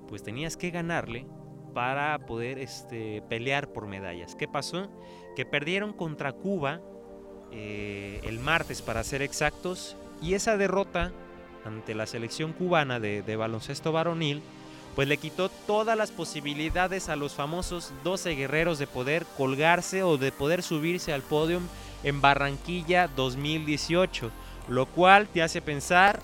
pues 0.09 0.23
tenías 0.23 0.57
que 0.57 0.71
ganarle 0.71 1.27
para 1.75 2.19
poder 2.27 2.59
este, 2.59 3.23
pelear 3.29 3.73
por 3.73 3.87
medallas. 3.87 4.35
¿Qué 4.35 4.49
pasó? 4.49 4.91
Que 5.37 5.45
perdieron 5.45 5.93
contra 5.93 6.33
Cuba 6.33 6.81
eh, 7.53 8.21
el 8.25 8.39
martes, 8.39 8.83
para 8.83 9.03
ser 9.03 9.23
exactos, 9.23 9.97
y 10.23 10.35
esa 10.35 10.57
derrota 10.57 11.13
ante 11.65 11.95
la 11.95 12.07
selección 12.07 12.53
cubana 12.53 13.01
de, 13.01 13.37
baloncesto 13.37 13.93
varonil, 13.93 14.43
pues 15.01 15.09
le 15.09 15.17
quitó 15.17 15.49
todas 15.49 15.97
las 15.97 16.11
posibilidades 16.11 17.09
a 17.09 17.17
los 17.17 17.33
famosos 17.33 17.91
12 18.05 18.35
guerreros 18.35 18.79
de 18.79 18.87
poder 18.87 19.25
colgarse 19.39 20.03
o 20.03 20.19
de 20.19 20.31
poder 20.31 20.63
subirse 20.63 21.15
al 21.15 21.23
podio 21.23 21.63
en 22.03 22.21
Barranquilla 22.21 23.09
2018, 23.09 24.31
lo 24.69 24.85
cual 24.85 25.27
te 25.27 25.43
hace 25.43 25.63
pensar 25.63 26.21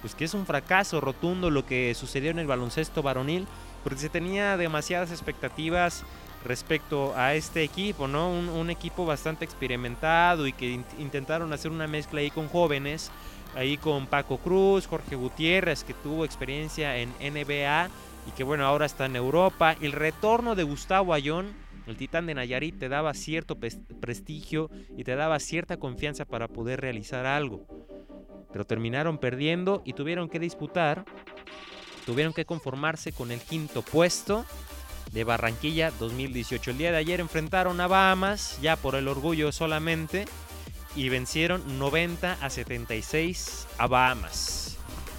pues 0.00 0.16
que 0.16 0.24
es 0.24 0.34
un 0.34 0.44
fracaso 0.44 1.00
rotundo 1.00 1.50
lo 1.50 1.66
que 1.66 1.94
sucedió 1.94 2.32
en 2.32 2.40
el 2.40 2.48
baloncesto 2.48 3.00
varonil, 3.00 3.46
porque 3.84 4.00
se 4.00 4.08
tenía 4.08 4.56
demasiadas 4.56 5.12
expectativas 5.12 6.02
respecto 6.44 7.14
a 7.14 7.34
este 7.34 7.62
equipo, 7.62 8.08
¿no? 8.08 8.28
Un, 8.28 8.70
equipo 8.70 9.06
bastante 9.06 9.44
experimentado 9.44 10.48
y 10.48 10.52
que 10.52 10.80
intentaron 10.98 11.52
hacer 11.52 11.70
una 11.70 11.86
mezcla 11.86 12.18
ahí 12.18 12.32
con 12.32 12.48
jóvenes, 12.48 13.12
ahí 13.54 13.76
con 13.76 14.08
Paco 14.08 14.38
Cruz, 14.38 14.88
Jorge 14.88 15.14
Gutiérrez, 15.14 15.84
que 15.84 15.94
tuvo 15.94 16.24
experiencia 16.24 16.96
en 16.96 17.10
NBA 17.20 17.88
y 18.26 18.30
que 18.32 18.44
bueno, 18.44 18.66
ahora 18.66 18.86
está 18.86 19.06
en 19.06 19.16
Europa. 19.16 19.76
El 19.80 19.92
retorno 19.92 20.54
de 20.54 20.64
Gustavo 20.64 21.14
Ayón, 21.14 21.54
el 21.86 21.96
titán 21.96 22.26
de 22.26 22.34
Nayarit, 22.34 22.78
te 22.78 22.88
daba 22.88 23.14
cierto 23.14 23.56
prestigio 24.00 24.70
y 24.96 25.04
te 25.04 25.14
daba 25.14 25.38
cierta 25.38 25.76
confianza 25.76 26.24
para 26.24 26.48
poder 26.48 26.80
realizar 26.80 27.26
algo. 27.26 27.66
Pero 28.52 28.64
terminaron 28.64 29.18
perdiendo 29.18 29.82
y 29.84 29.92
tuvieron 29.92 30.28
que 30.28 30.38
disputar, 30.38 31.04
tuvieron 32.04 32.32
que 32.32 32.44
conformarse 32.44 33.12
con 33.12 33.30
el 33.30 33.40
quinto 33.40 33.82
puesto 33.82 34.44
de 35.12 35.24
Barranquilla 35.24 35.92
2018. 35.98 36.72
El 36.72 36.78
día 36.78 36.90
de 36.90 36.98
ayer 36.98 37.20
enfrentaron 37.20 37.80
a 37.80 37.86
Bahamas, 37.86 38.58
ya 38.60 38.76
por 38.76 38.96
el 38.96 39.08
orgullo 39.08 39.52
solamente, 39.52 40.26
y 40.94 41.08
vencieron 41.10 41.78
90 41.78 42.38
a 42.40 42.50
76 42.50 43.68
a 43.78 43.86
Bahamas. 43.86 44.75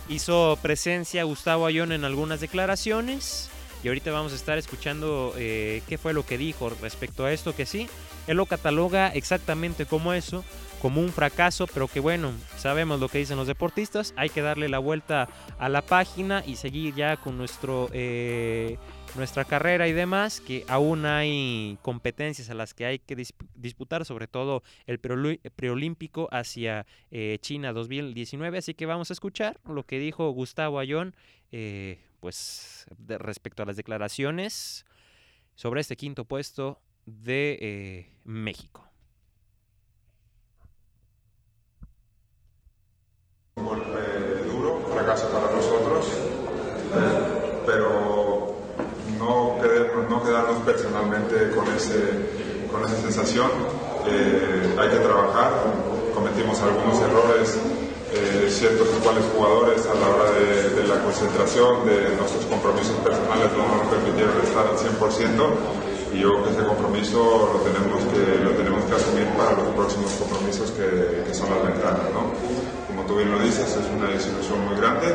Hizo 0.10 0.58
presencia 0.62 1.24
Gustavo 1.24 1.66
Ayón 1.66 1.92
en 1.92 2.06
algunas 2.06 2.40
declaraciones. 2.40 3.50
Y 3.84 3.90
ahorita 3.90 4.12
vamos 4.12 4.32
a 4.32 4.36
estar 4.36 4.58
escuchando 4.58 5.34
eh, 5.38 5.82
qué 5.88 5.98
fue 5.98 6.14
lo 6.14 6.26
que 6.26 6.38
dijo 6.38 6.70
respecto 6.82 7.26
a 7.26 7.32
esto, 7.32 7.56
que 7.56 7.66
sí, 7.66 7.88
él 8.26 8.38
lo 8.38 8.46
cataloga 8.46 9.10
exactamente 9.10 9.86
como 9.86 10.14
eso, 10.14 10.44
como 10.82 11.00
un 11.00 11.10
fracaso, 11.10 11.68
pero 11.68 11.88
que 11.88 12.00
bueno, 12.00 12.32
sabemos 12.58 13.00
lo 13.00 13.08
que 13.08 13.20
dicen 13.20 13.38
los 13.38 13.48
deportistas, 13.48 14.14
hay 14.18 14.30
que 14.30 14.42
darle 14.42 14.68
la 14.68 14.80
vuelta 14.80 15.30
a 15.60 15.70
la 15.70 15.84
página 15.84 16.44
y 16.46 16.56
seguir 16.56 16.96
ya 16.96 17.18
con 17.18 17.38
nuestro... 17.38 17.90
Eh, 17.94 18.78
nuestra 19.16 19.46
carrera 19.46 19.88
y 19.88 19.94
demás, 19.94 20.42
que 20.42 20.66
aún 20.68 21.06
hay 21.06 21.78
competencias 21.82 22.50
a 22.50 22.54
las 22.54 22.74
que 22.74 22.86
hay 22.86 23.00
que 23.00 23.16
disputar, 23.56 24.06
sobre 24.06 24.28
todo 24.28 24.64
el 24.86 25.00
preolímpico 25.00 26.28
hacia 26.32 26.86
eh, 27.12 27.38
China 27.42 27.74
2019. 27.74 28.58
Así 28.58 28.74
que 28.74 28.86
vamos 28.86 29.10
a 29.10 29.14
escuchar 29.14 29.60
lo 29.66 29.84
que 29.86 30.00
dijo 30.00 30.30
Gustavo 30.32 30.80
Ayón, 30.80 31.16
eh, 31.52 32.00
pues 32.20 32.86
respecto 32.98 33.64
a 33.64 33.66
las 33.66 33.78
declaraciones 33.78 34.86
sobre 35.56 35.82
este 35.82 35.96
quinto 35.96 36.26
puesto 36.26 36.80
de 37.06 37.58
eh, 37.62 38.10
México. 38.24 38.84
Golpe 43.56 44.44
duro, 44.46 44.86
fracaso 44.94 45.32
para 45.32 45.52
nosotros, 45.52 46.06
pero 47.66 48.08
no 50.10 50.24
quedarnos 50.38 50.64
personalmente 50.64 51.52
con, 51.56 51.68
ese, 51.74 51.98
con 52.72 52.84
esa 52.84 52.96
sensación. 53.02 53.50
Eh, 54.08 54.76
hay 54.78 54.90
que 54.90 54.98
trabajar, 54.98 55.52
cometimos 56.14 56.62
algunos 56.62 57.02
errores, 57.02 57.58
eh, 58.14 58.48
ciertos 58.50 58.88
cuales 59.04 59.24
jugadores 59.36 59.86
a 59.86 59.94
la 59.96 60.08
hora 60.08 60.32
de, 60.32 60.88
la 60.88 61.04
concentración, 61.04 61.86
de 61.86 62.16
nuestros 62.16 62.46
compromisos 62.46 62.96
personales 63.04 63.50
no 63.58 63.68
nos 63.68 63.88
permitieron 63.92 64.38
estar 64.42 64.66
al 64.68 64.78
100% 64.78 66.16
y 66.16 66.20
yo 66.20 66.32
creo 66.32 66.44
que 66.46 66.52
ese 66.52 66.64
compromiso 66.66 67.52
lo 67.52 67.60
tenemos 67.68 68.00
que, 68.08 68.44
lo 68.44 68.52
tenemos 68.52 68.84
que 68.86 68.96
asumir 68.96 69.28
para 69.36 69.52
los 69.60 69.68
próximos 69.76 70.12
compromisos 70.16 70.72
que, 70.72 71.34
son 71.34 71.50
las 71.50 71.64
ventanas. 71.66 72.08
¿no? 72.14 72.32
Como 72.88 73.04
tú 73.06 73.18
bien 73.18 73.32
lo 73.32 73.40
dices, 73.40 73.76
es 73.76 73.86
una 73.92 74.08
desilusión 74.08 74.64
muy 74.66 74.78
grande 74.78 75.14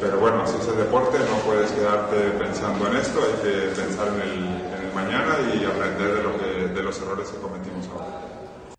pero 0.00 0.18
bueno, 0.20 0.42
así 0.42 0.56
es 0.60 0.68
el 0.68 0.76
deporte, 0.76 1.18
no 1.18 1.36
puedes 1.44 1.70
quedarte 1.72 2.30
pensando 2.38 2.86
en 2.88 2.96
esto, 2.96 3.20
hay 3.20 3.42
que 3.42 3.80
pensar 3.80 4.08
en 4.08 4.20
el, 4.22 4.94
mañana 4.94 5.36
y 5.54 5.64
aprender 5.64 6.14
de, 6.14 6.22
lo 6.22 6.38
que, 6.38 6.74
de 6.74 6.82
los 6.82 7.00
errores 7.00 7.28
que 7.28 7.38
cometimos 7.38 7.86
ahora. 7.88 8.28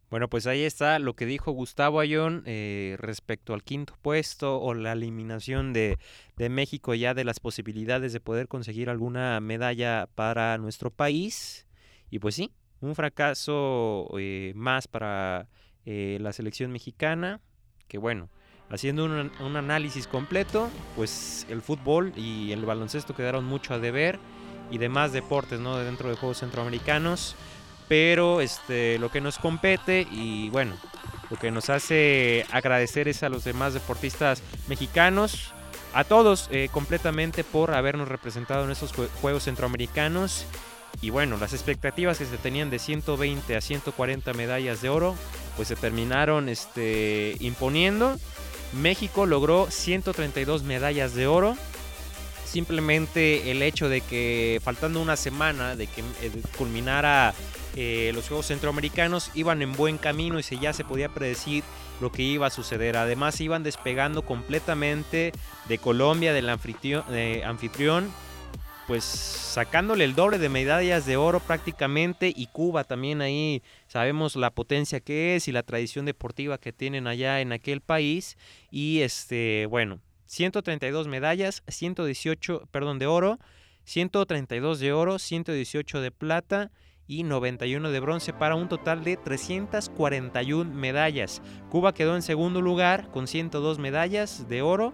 Bueno, 0.09 0.27
pues 0.27 0.47
ahí 0.47 0.63
está 0.63 0.97
lo 0.97 1.15
que 1.15 1.27
dijo 1.27 1.51
Gustavo 1.51 1.99
Ayón 1.99 2.41
eh, 2.47 2.95
respecto 2.97 3.53
al 3.53 3.63
quinto 3.63 3.93
puesto 4.01 4.59
o 4.59 4.73
la 4.73 4.93
eliminación 4.93 5.71
de, 5.71 5.99
de, 6.35 6.49
México 6.49 6.95
ya 6.95 7.13
de 7.13 7.23
las 7.23 7.39
posibilidades 7.39 8.11
de 8.11 8.19
poder 8.19 8.47
conseguir 8.47 8.89
alguna 8.89 9.39
medalla 9.39 10.07
para 10.15 10.57
nuestro 10.57 10.89
país. 10.89 11.67
Y 12.09 12.17
pues 12.17 12.33
sí, 12.33 12.51
un 12.81 12.95
fracaso 12.95 14.07
eh, 14.17 14.53
más 14.55 14.87
para 14.87 15.47
eh, 15.85 16.17
la 16.21 16.33
selección 16.33 16.71
mexicana, 16.71 17.41
que 17.87 17.97
bueno, 17.97 18.29
haciendo 18.69 19.05
un, 19.05 19.55
análisis 19.55 20.07
completo, 20.07 20.69
pues 20.95 21.45
el 21.49 21.61
fútbol 21.61 22.13
y 22.15 22.51
el 22.51 22.65
baloncesto 22.65 23.15
quedaron 23.15 23.45
mucho 23.45 23.73
a 23.73 23.79
deber 23.79 24.19
y 24.71 24.77
demás 24.77 25.11
deportes, 25.11 25.59
¿no? 25.59 25.77
Dentro 25.77 26.09
de 26.09 26.15
Juegos 26.15 26.39
Centroamericanos. 26.39 27.35
Pero 27.87 28.39
este, 28.39 28.99
lo 28.99 29.09
que 29.09 29.19
nos 29.19 29.39
compete 29.39 30.07
y 30.11 30.49
bueno, 30.49 30.75
lo 31.31 31.37
que 31.37 31.49
nos 31.49 31.71
hace 31.71 32.45
agradecer 32.51 33.07
es 33.07 33.23
a 33.23 33.29
los 33.29 33.43
demás 33.43 33.73
deportistas 33.73 34.43
mexicanos, 34.67 35.53
a 35.93 36.03
todos 36.03 36.49
eh, 36.51 36.69
completamente 36.71 37.43
por 37.43 37.73
habernos 37.73 38.07
representado 38.07 38.63
en 38.65 38.71
estos 38.71 38.93
Juegos 39.21 39.43
Centroamericanos. 39.43 40.45
Y 41.01 41.11
bueno, 41.11 41.37
las 41.37 41.53
expectativas 41.53 42.17
que 42.17 42.25
se 42.25 42.37
tenían 42.37 42.69
de 42.69 42.77
120 42.77 43.55
a 43.55 43.61
140 43.61 44.33
medallas 44.33 44.81
de 44.81 44.89
oro, 44.89 45.15
pues 45.55 45.67
se 45.67 45.75
terminaron 45.75 46.49
este, 46.49 47.37
imponiendo. 47.39 48.17
México 48.73 49.25
logró 49.25 49.69
132 49.69 50.63
medallas 50.63 51.13
de 51.13 51.27
oro. 51.27 51.55
Simplemente 52.45 53.51
el 53.51 53.61
hecho 53.61 53.89
de 53.89 54.01
que 54.01 54.59
faltando 54.63 55.01
una 55.01 55.15
semana 55.15 55.75
de 55.75 55.87
que 55.87 56.01
eh, 56.01 56.31
culminara 56.57 57.33
eh, 57.75 58.11
los 58.15 58.27
Juegos 58.27 58.47
Centroamericanos 58.47 59.31
iban 59.35 59.61
en 59.61 59.73
buen 59.73 59.97
camino 59.97 60.39
y 60.39 60.43
se, 60.43 60.57
ya 60.57 60.73
se 60.73 60.83
podía 60.83 61.09
predecir 61.09 61.63
lo 62.01 62.11
que 62.11 62.23
iba 62.23 62.47
a 62.47 62.49
suceder. 62.49 62.97
Además 62.97 63.39
iban 63.41 63.63
despegando 63.63 64.23
completamente 64.23 65.31
de 65.67 65.77
Colombia, 65.77 66.33
del 66.33 66.49
anfitrión 66.49 68.11
pues 68.89 69.03
sacándole 69.03 70.03
el 70.03 70.15
doble 70.15 70.39
de 70.39 70.49
medallas 70.49 71.05
de 71.05 71.15
oro 71.15 71.39
prácticamente 71.41 72.33
y 72.35 72.47
Cuba 72.47 72.83
también 72.83 73.21
ahí 73.21 73.61
sabemos 73.85 74.35
la 74.35 74.49
potencia 74.49 74.99
que 74.99 75.35
es 75.35 75.47
y 75.47 75.51
la 75.51 75.61
tradición 75.61 76.05
deportiva 76.05 76.57
que 76.57 76.73
tienen 76.73 77.05
allá 77.05 77.39
en 77.39 77.51
aquel 77.51 77.81
país 77.81 78.35
y 78.71 79.01
este 79.01 79.67
bueno 79.67 79.99
132 80.25 81.07
medallas 81.07 81.61
118 81.67 82.67
perdón 82.71 82.97
de 82.97 83.05
oro 83.05 83.37
132 83.83 84.79
de 84.79 84.91
oro 84.91 85.19
118 85.19 86.01
de 86.01 86.09
plata 86.09 86.71
y 87.05 87.21
91 87.21 87.91
de 87.91 87.99
bronce 87.99 88.33
para 88.33 88.55
un 88.55 88.69
total 88.69 89.03
de 89.03 89.17
341 89.17 90.71
medallas. 90.73 91.41
Cuba 91.69 91.93
quedó 91.93 92.15
en 92.15 92.21
segundo 92.21 92.61
lugar 92.61 93.09
con 93.09 93.27
102 93.27 93.79
medallas 93.79 94.47
de 94.47 94.61
oro 94.61 94.93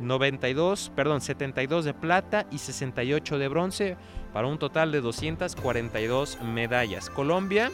92, 0.00 0.92
perdón, 0.94 1.20
72 1.20 1.84
de 1.84 1.94
plata 1.94 2.46
y 2.50 2.58
68 2.58 3.38
de 3.38 3.48
bronce 3.48 3.96
para 4.32 4.46
un 4.46 4.58
total 4.58 4.92
de 4.92 5.00
242 5.00 6.40
medallas. 6.42 7.10
Colombia 7.10 7.70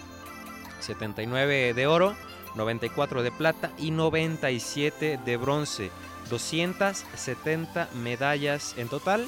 79 0.81 1.75
de 1.75 1.87
oro, 1.87 2.15
94 2.57 3.23
de 3.23 3.33
plata 3.33 3.71
y 3.79 3.91
97 3.91 5.21
de 5.25 5.37
bronce. 5.37 5.91
270 6.29 7.89
medallas 8.03 8.75
en 8.77 8.89
total. 8.89 9.27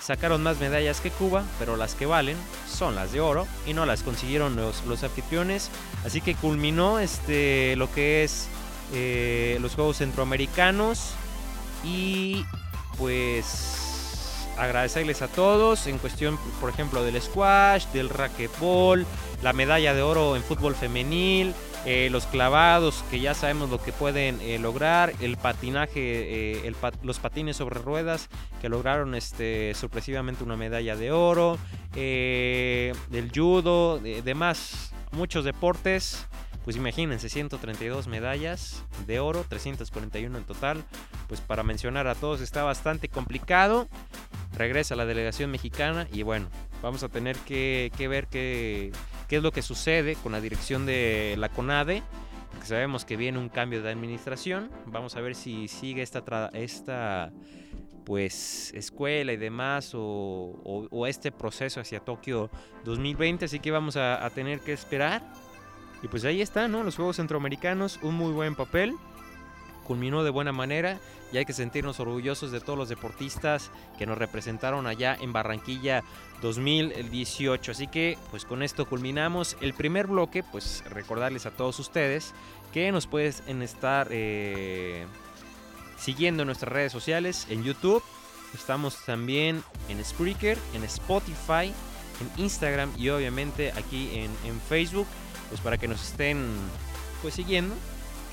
Sacaron 0.00 0.42
más 0.42 0.58
medallas 0.60 1.00
que 1.00 1.10
Cuba, 1.10 1.44
pero 1.58 1.76
las 1.76 1.94
que 1.94 2.06
valen 2.06 2.36
son 2.66 2.94
las 2.94 3.12
de 3.12 3.20
oro 3.20 3.46
y 3.66 3.74
no 3.74 3.86
las 3.86 4.02
consiguieron 4.02 4.56
los, 4.56 4.84
los 4.86 5.02
anfitriones. 5.04 5.70
Así 6.04 6.20
que 6.20 6.34
culminó 6.34 6.98
este, 6.98 7.76
lo 7.76 7.90
que 7.92 8.24
es 8.24 8.48
eh, 8.92 9.58
los 9.60 9.74
Juegos 9.74 9.98
Centroamericanos 9.98 11.14
y 11.84 12.44
pues 12.98 13.80
agradecerles 14.58 15.22
a 15.22 15.28
todos 15.28 15.86
en 15.86 15.98
cuestión, 15.98 16.38
por 16.60 16.70
ejemplo, 16.70 17.02
del 17.02 17.20
squash, 17.20 17.86
del 17.92 18.10
racquetball, 18.10 19.06
la 19.42 19.52
medalla 19.52 19.94
de 19.94 20.02
oro 20.02 20.36
en 20.36 20.42
fútbol 20.42 20.74
femenil, 20.74 21.54
eh, 21.86 22.08
los 22.10 22.26
clavados 22.26 23.02
que 23.10 23.20
ya 23.20 23.32
sabemos 23.32 23.70
lo 23.70 23.82
que 23.82 23.92
pueden 23.92 24.38
eh, 24.42 24.58
lograr, 24.58 25.14
el 25.20 25.38
patinaje, 25.38 26.66
eh, 26.66 26.72
los 27.02 27.18
patines 27.18 27.56
sobre 27.56 27.80
ruedas 27.80 28.28
que 28.60 28.68
lograron 28.68 29.14
este, 29.14 29.72
sorpresivamente 29.74 30.44
una 30.44 30.56
medalla 30.56 30.94
de 30.94 31.10
oro, 31.10 31.58
el 31.96 33.32
judo, 33.34 33.98
demás, 33.98 34.92
muchos 35.12 35.44
deportes 35.46 36.26
pues 36.64 36.76
imagínense, 36.76 37.28
132 37.28 38.06
medallas 38.06 38.84
de 39.06 39.20
oro, 39.20 39.44
341 39.48 40.36
en 40.38 40.44
total. 40.44 40.84
Pues 41.28 41.40
para 41.40 41.62
mencionar 41.62 42.06
a 42.06 42.14
todos 42.14 42.40
está 42.40 42.62
bastante 42.62 43.08
complicado. 43.08 43.88
regresa 44.56 44.96
la 44.96 45.06
delegación 45.06 45.50
mexicana 45.50 46.06
y 46.12 46.22
bueno, 46.22 46.48
vamos 46.82 47.02
a 47.02 47.08
tener 47.08 47.36
que, 47.38 47.90
ver 48.08 48.26
qué, 48.26 48.92
qué 49.28 49.36
es 49.36 49.42
lo 49.42 49.52
que 49.52 49.62
sucede 49.62 50.16
con 50.16 50.32
la 50.32 50.40
dirección 50.40 50.86
de 50.86 51.36
la 51.38 51.48
CONADE 51.48 52.02
sabemos 52.64 53.04
que 53.04 53.16
viene 53.16 53.38
un 53.38 53.48
cambio 53.48 53.82
de 53.82 53.90
administración. 53.90 54.70
Vamos 54.86 55.16
a 55.16 55.20
ver 55.20 55.34
si 55.34 55.68
sigue 55.68 56.02
esta, 56.02 56.50
esta 56.52 57.32
pues 58.04 58.72
escuela 58.74 59.32
y 59.32 59.36
demás 59.36 59.92
o, 59.94 61.06
este 61.06 61.32
proceso 61.32 61.80
hacia 61.80 62.00
Tokio 62.00 62.50
2020. 62.84 63.46
Así 63.46 63.60
que 63.60 63.70
vamos 63.70 63.96
a, 63.96 64.28
tener 64.34 64.60
que 64.60 64.72
esperar. 64.72 65.22
Y 66.02 66.08
pues 66.08 66.24
ahí 66.24 66.40
están, 66.40 66.72
¿no? 66.72 66.82
Los 66.82 66.96
Juegos 66.96 67.16
Centroamericanos, 67.16 67.98
un 68.02 68.14
muy 68.14 68.32
buen 68.32 68.54
papel. 68.54 68.96
Culminó 69.86 70.22
de 70.22 70.30
buena 70.30 70.52
manera 70.52 70.98
y 71.32 71.36
hay 71.36 71.44
que 71.44 71.52
sentirnos 71.52 72.00
orgullosos 72.00 72.52
de 72.52 72.60
todos 72.60 72.78
los 72.78 72.88
deportistas 72.88 73.70
que 73.98 74.06
nos 74.06 74.18
representaron 74.18 74.86
allá 74.86 75.16
en 75.20 75.32
Barranquilla 75.32 76.02
2018. 76.42 77.72
Así 77.72 77.86
que 77.86 78.16
pues 78.30 78.44
con 78.44 78.62
esto 78.62 78.86
culminamos 78.86 79.56
el 79.60 79.74
primer 79.74 80.06
bloque, 80.06 80.42
pues 80.42 80.84
recordarles 80.90 81.46
a 81.46 81.50
todos 81.50 81.78
ustedes 81.78 82.34
que 82.72 82.92
nos 82.92 83.06
pueden 83.06 83.62
estar 83.62 84.08
eh, 84.10 85.06
siguiendo 85.98 86.42
en 86.42 86.46
nuestras 86.46 86.72
redes 86.72 86.92
sociales, 86.92 87.46
en 87.50 87.64
YouTube, 87.64 88.02
estamos 88.54 89.04
también 89.04 89.62
en 89.88 90.04
Spreaker, 90.04 90.56
en 90.74 90.84
Spotify, 90.84 91.72
en 92.20 92.42
Instagram 92.42 92.92
y 92.96 93.08
obviamente 93.08 93.72
aquí 93.72 94.10
en, 94.14 94.30
en 94.44 94.60
Facebook, 94.60 95.06
pues 95.50 95.60
para 95.60 95.76
que 95.76 95.88
nos 95.88 96.02
estén 96.02 96.46
pues 97.20 97.34
siguiendo. 97.34 97.74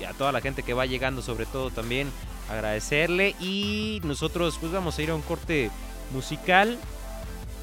Y 0.00 0.04
a 0.04 0.12
toda 0.12 0.32
la 0.32 0.40
gente 0.40 0.62
que 0.62 0.74
va 0.74 0.86
llegando 0.86 1.20
sobre 1.22 1.44
todo 1.44 1.70
también 1.70 2.10
agradecerle 2.48 3.34
y 3.40 4.00
nosotros 4.04 4.56
pues 4.58 4.72
vamos 4.72 4.98
a 4.98 5.02
ir 5.02 5.10
a 5.10 5.14
un 5.14 5.22
corte 5.22 5.70
musical 6.12 6.78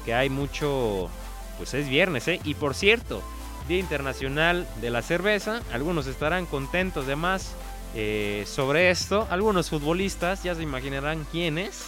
que 0.04 0.14
hay 0.14 0.28
mucho 0.28 1.10
pues 1.58 1.74
es 1.74 1.88
viernes, 1.88 2.28
¿eh? 2.28 2.40
Y 2.44 2.54
por 2.54 2.74
cierto, 2.74 3.22
Día 3.68 3.78
Internacional 3.78 4.66
de 4.80 4.90
la 4.90 5.02
Cerveza. 5.02 5.60
Algunos 5.72 6.06
estarán 6.06 6.46
contentos 6.46 7.06
de 7.06 7.16
más 7.16 7.54
eh, 7.94 8.44
sobre 8.46 8.90
esto. 8.90 9.26
Algunos 9.30 9.70
futbolistas 9.70 10.42
ya 10.42 10.54
se 10.54 10.62
imaginarán 10.62 11.26
quiénes. 11.32 11.86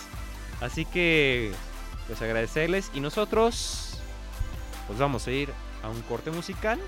Así 0.61 0.85
que, 0.85 1.53
pues 2.07 2.21
agradecerles. 2.21 2.91
Y 2.95 3.01
nosotros, 3.01 3.99
pues 4.87 4.99
vamos 4.99 5.27
a 5.27 5.31
ir 5.31 5.51
a 5.83 5.89
un 5.89 6.03
corte 6.03 6.31
musical. 6.31 6.81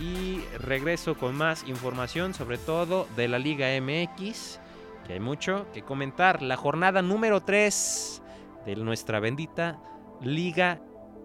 Y 0.00 0.40
regreso 0.58 1.14
con 1.14 1.34
más 1.34 1.68
información, 1.68 2.32
sobre 2.32 2.56
todo 2.56 3.06
de 3.16 3.28
la 3.28 3.38
Liga 3.38 3.68
MX. 3.80 4.58
Que 5.06 5.14
hay 5.14 5.20
mucho 5.20 5.66
que 5.72 5.82
comentar. 5.82 6.42
La 6.42 6.56
jornada 6.56 7.02
número 7.02 7.42
3 7.42 8.22
de 8.64 8.76
nuestra 8.76 9.20
bendita 9.20 9.78
Liga 10.22 10.80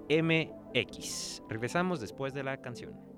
MX. 0.10 1.44
Regresamos 1.48 2.02
después 2.02 2.34
de 2.34 2.44
la 2.44 2.58
canción. 2.58 3.15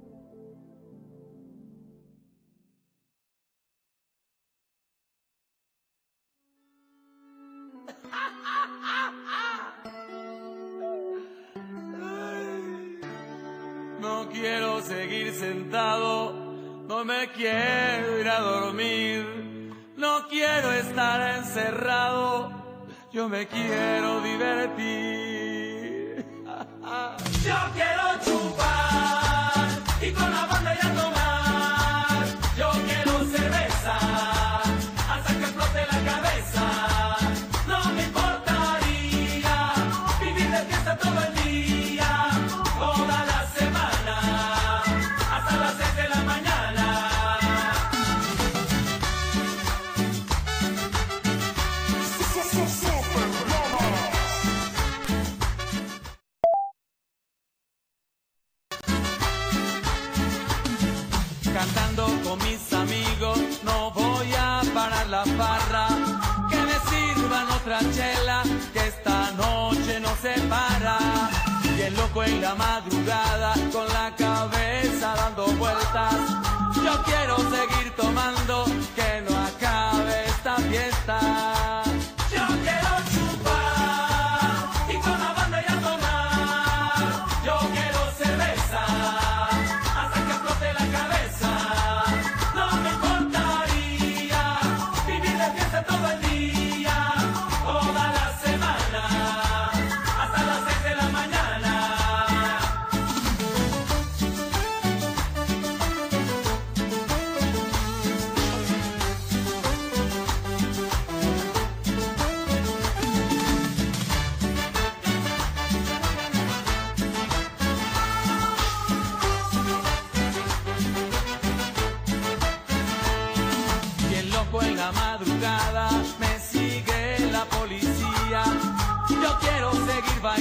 No 14.08 14.30
quiero 14.30 14.82
seguir 14.82 15.34
sentado, 15.34 16.32
no 16.88 17.04
me 17.04 17.28
quiero 17.32 18.20
ir 18.22 18.30
a 18.30 18.40
dormir, 18.40 19.74
no 19.98 20.30
quiero 20.30 20.72
estar 20.72 21.38
encerrado, 21.40 22.50
yo 23.12 23.28
me 23.28 23.46
quiero 23.48 24.22
divertir. 24.22 25.46
Yo 27.46 27.56
quiero 27.76 28.04
chupar 28.24 28.87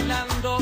bailando. 0.06 0.55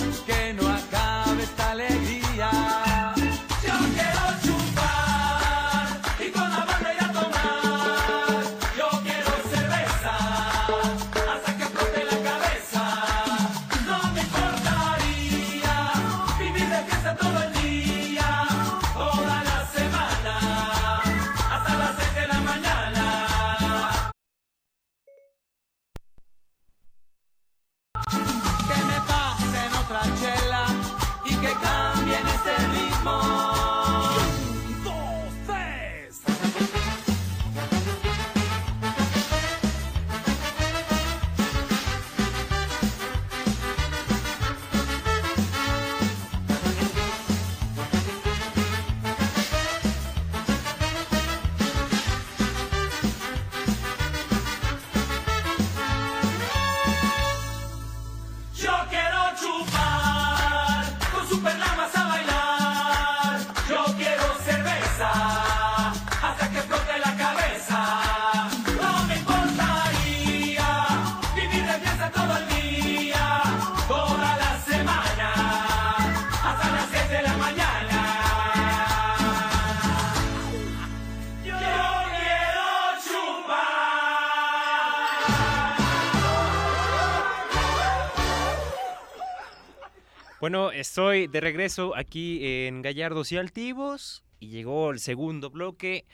Bueno, 90.54 90.70
estoy 90.70 91.26
de 91.26 91.40
regreso 91.40 91.96
aquí 91.96 92.38
en 92.46 92.80
Gallardos 92.80 93.32
y 93.32 93.36
Altivos 93.36 94.22
y 94.38 94.50
llegó 94.50 94.92
el 94.92 95.00
segundo 95.00 95.50
bloque, 95.50 96.06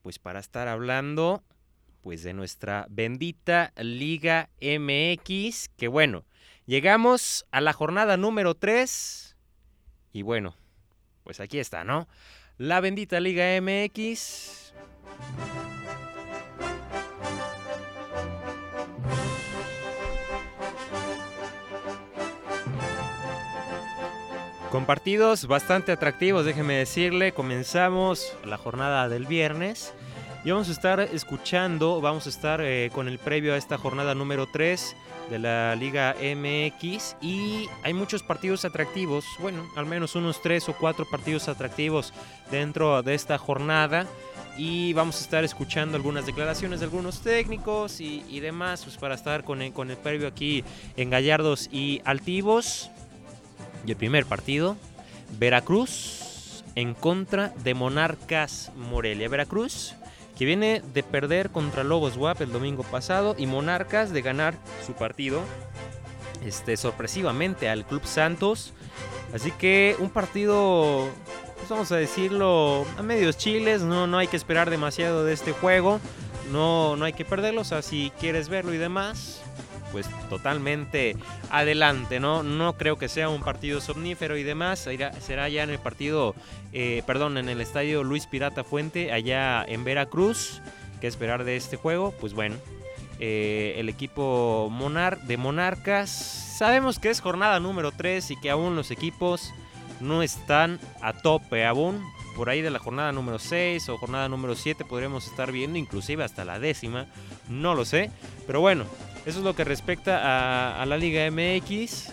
pues 0.00 0.18
para 0.18 0.40
estar 0.40 0.68
hablando 0.68 1.42
pues 2.00 2.22
de 2.22 2.32
nuestra 2.32 2.86
bendita 2.88 3.74
Liga 3.76 4.48
MX, 4.62 5.68
que 5.76 5.88
bueno, 5.88 6.24
llegamos 6.64 7.44
a 7.50 7.60
la 7.60 7.74
jornada 7.74 8.16
número 8.16 8.54
3 8.54 9.36
y 10.14 10.22
bueno, 10.22 10.56
pues 11.22 11.40
aquí 11.40 11.58
está, 11.58 11.84
¿no? 11.84 12.08
La 12.56 12.80
bendita 12.80 13.20
Liga 13.20 13.60
MX. 13.60 14.72
Con 24.74 24.86
partidos 24.86 25.46
bastante 25.46 25.92
atractivos, 25.92 26.44
déjeme 26.44 26.74
decirle, 26.74 27.30
comenzamos 27.30 28.36
la 28.44 28.56
jornada 28.56 29.08
del 29.08 29.24
viernes 29.24 29.94
y 30.44 30.50
vamos 30.50 30.68
a 30.68 30.72
estar 30.72 30.98
escuchando, 30.98 32.00
vamos 32.00 32.26
a 32.26 32.30
estar 32.30 32.60
eh, 32.60 32.90
con 32.92 33.06
el 33.06 33.20
previo 33.20 33.54
a 33.54 33.56
esta 33.56 33.78
jornada 33.78 34.16
número 34.16 34.48
3 34.48 34.96
de 35.30 35.38
la 35.38 35.76
Liga 35.76 36.16
MX 36.18 37.14
y 37.20 37.68
hay 37.84 37.94
muchos 37.94 38.24
partidos 38.24 38.64
atractivos, 38.64 39.24
bueno, 39.38 39.64
al 39.76 39.86
menos 39.86 40.16
unos 40.16 40.42
3 40.42 40.68
o 40.70 40.72
4 40.72 41.08
partidos 41.08 41.46
atractivos 41.46 42.12
dentro 42.50 43.00
de 43.04 43.14
esta 43.14 43.38
jornada 43.38 44.08
y 44.58 44.92
vamos 44.92 45.20
a 45.20 45.20
estar 45.20 45.44
escuchando 45.44 45.96
algunas 45.96 46.26
declaraciones 46.26 46.80
de 46.80 46.86
algunos 46.86 47.20
técnicos 47.20 48.00
y, 48.00 48.40
demás 48.40 48.82
pues 48.82 48.96
para 48.96 49.14
estar 49.14 49.44
con 49.44 49.62
el, 49.62 49.72
con 49.72 49.92
el 49.92 49.96
previo 49.98 50.26
aquí 50.26 50.64
en 50.96 51.10
Gallardos 51.10 51.68
y 51.70 52.02
Altivos. 52.04 52.90
Y 53.86 53.90
el 53.90 53.96
primer 53.96 54.26
partido, 54.26 54.76
Veracruz 55.38 56.64
en 56.74 56.94
contra 56.94 57.52
de 57.62 57.74
Monarcas 57.74 58.72
Morelia. 58.76 59.28
Veracruz 59.28 59.94
que 60.36 60.44
viene 60.44 60.82
de 60.92 61.02
perder 61.02 61.50
contra 61.50 61.84
Lobos 61.84 62.16
WAP 62.16 62.40
el 62.40 62.52
domingo 62.52 62.82
pasado 62.82 63.36
y 63.38 63.46
Monarcas 63.46 64.12
de 64.12 64.22
ganar 64.22 64.54
su 64.84 64.94
partido 64.94 65.42
este, 66.44 66.76
sorpresivamente 66.76 67.68
al 67.68 67.86
Club 67.86 68.04
Santos. 68.04 68.72
Así 69.32 69.50
que 69.52 69.96
un 69.98 70.10
partido, 70.10 71.08
pues 71.56 71.68
vamos 71.68 71.90
a 71.92 71.96
decirlo, 71.96 72.84
a 72.98 73.02
medios 73.02 73.36
chiles, 73.36 73.82
no, 73.82 74.06
no 74.06 74.18
hay 74.18 74.28
que 74.28 74.36
esperar 74.36 74.70
demasiado 74.70 75.24
de 75.24 75.32
este 75.32 75.52
juego, 75.52 76.00
no, 76.52 76.96
no 76.96 77.04
hay 77.04 77.12
que 77.12 77.24
perderlo, 77.24 77.62
o 77.62 77.64
sea, 77.64 77.82
si 77.82 78.12
quieres 78.20 78.48
verlo 78.48 78.74
y 78.74 78.78
demás, 78.78 79.42
pues 79.94 80.08
totalmente 80.28 81.14
adelante, 81.50 82.18
¿no? 82.18 82.42
No 82.42 82.76
creo 82.76 82.98
que 82.98 83.08
sea 83.08 83.28
un 83.28 83.44
partido 83.44 83.80
somnífero 83.80 84.36
y 84.36 84.42
demás, 84.42 84.88
será 85.20 85.48
ya 85.48 85.62
en 85.62 85.70
el 85.70 85.78
partido, 85.78 86.34
eh, 86.72 87.04
perdón, 87.06 87.38
en 87.38 87.48
el 87.48 87.60
estadio 87.60 88.02
Luis 88.02 88.26
Pirata 88.26 88.64
Fuente, 88.64 89.12
allá 89.12 89.64
en 89.64 89.84
Veracruz. 89.84 90.60
¿Qué 91.00 91.06
esperar 91.06 91.44
de 91.44 91.54
este 91.54 91.76
juego? 91.76 92.12
Pues 92.18 92.34
bueno, 92.34 92.56
eh, 93.20 93.74
el 93.76 93.88
equipo 93.88 94.68
de 95.28 95.36
Monarcas, 95.36 96.10
sabemos 96.10 96.98
que 96.98 97.10
es 97.10 97.20
jornada 97.20 97.60
número 97.60 97.92
3 97.92 98.32
y 98.32 98.40
que 98.40 98.50
aún 98.50 98.74
los 98.74 98.90
equipos 98.90 99.54
no 100.00 100.24
están 100.24 100.80
a 101.02 101.12
tope 101.12 101.64
aún. 101.64 102.02
Por 102.34 102.50
ahí 102.50 102.62
de 102.62 102.70
la 102.70 102.80
jornada 102.80 103.12
número 103.12 103.38
6 103.38 103.88
o 103.90 103.96
jornada 103.96 104.28
número 104.28 104.56
7 104.56 104.84
podríamos 104.84 105.28
estar 105.28 105.52
viendo 105.52 105.78
inclusive 105.78 106.24
hasta 106.24 106.44
la 106.44 106.58
décima, 106.58 107.06
no 107.48 107.76
lo 107.76 107.84
sé. 107.84 108.10
Pero 108.44 108.60
bueno, 108.60 108.86
eso 109.26 109.38
es 109.38 109.44
lo 109.44 109.54
que 109.54 109.64
respecta 109.64 110.80
a, 110.80 110.86
la 110.86 110.96
Liga 110.96 111.30
MX. 111.30 112.12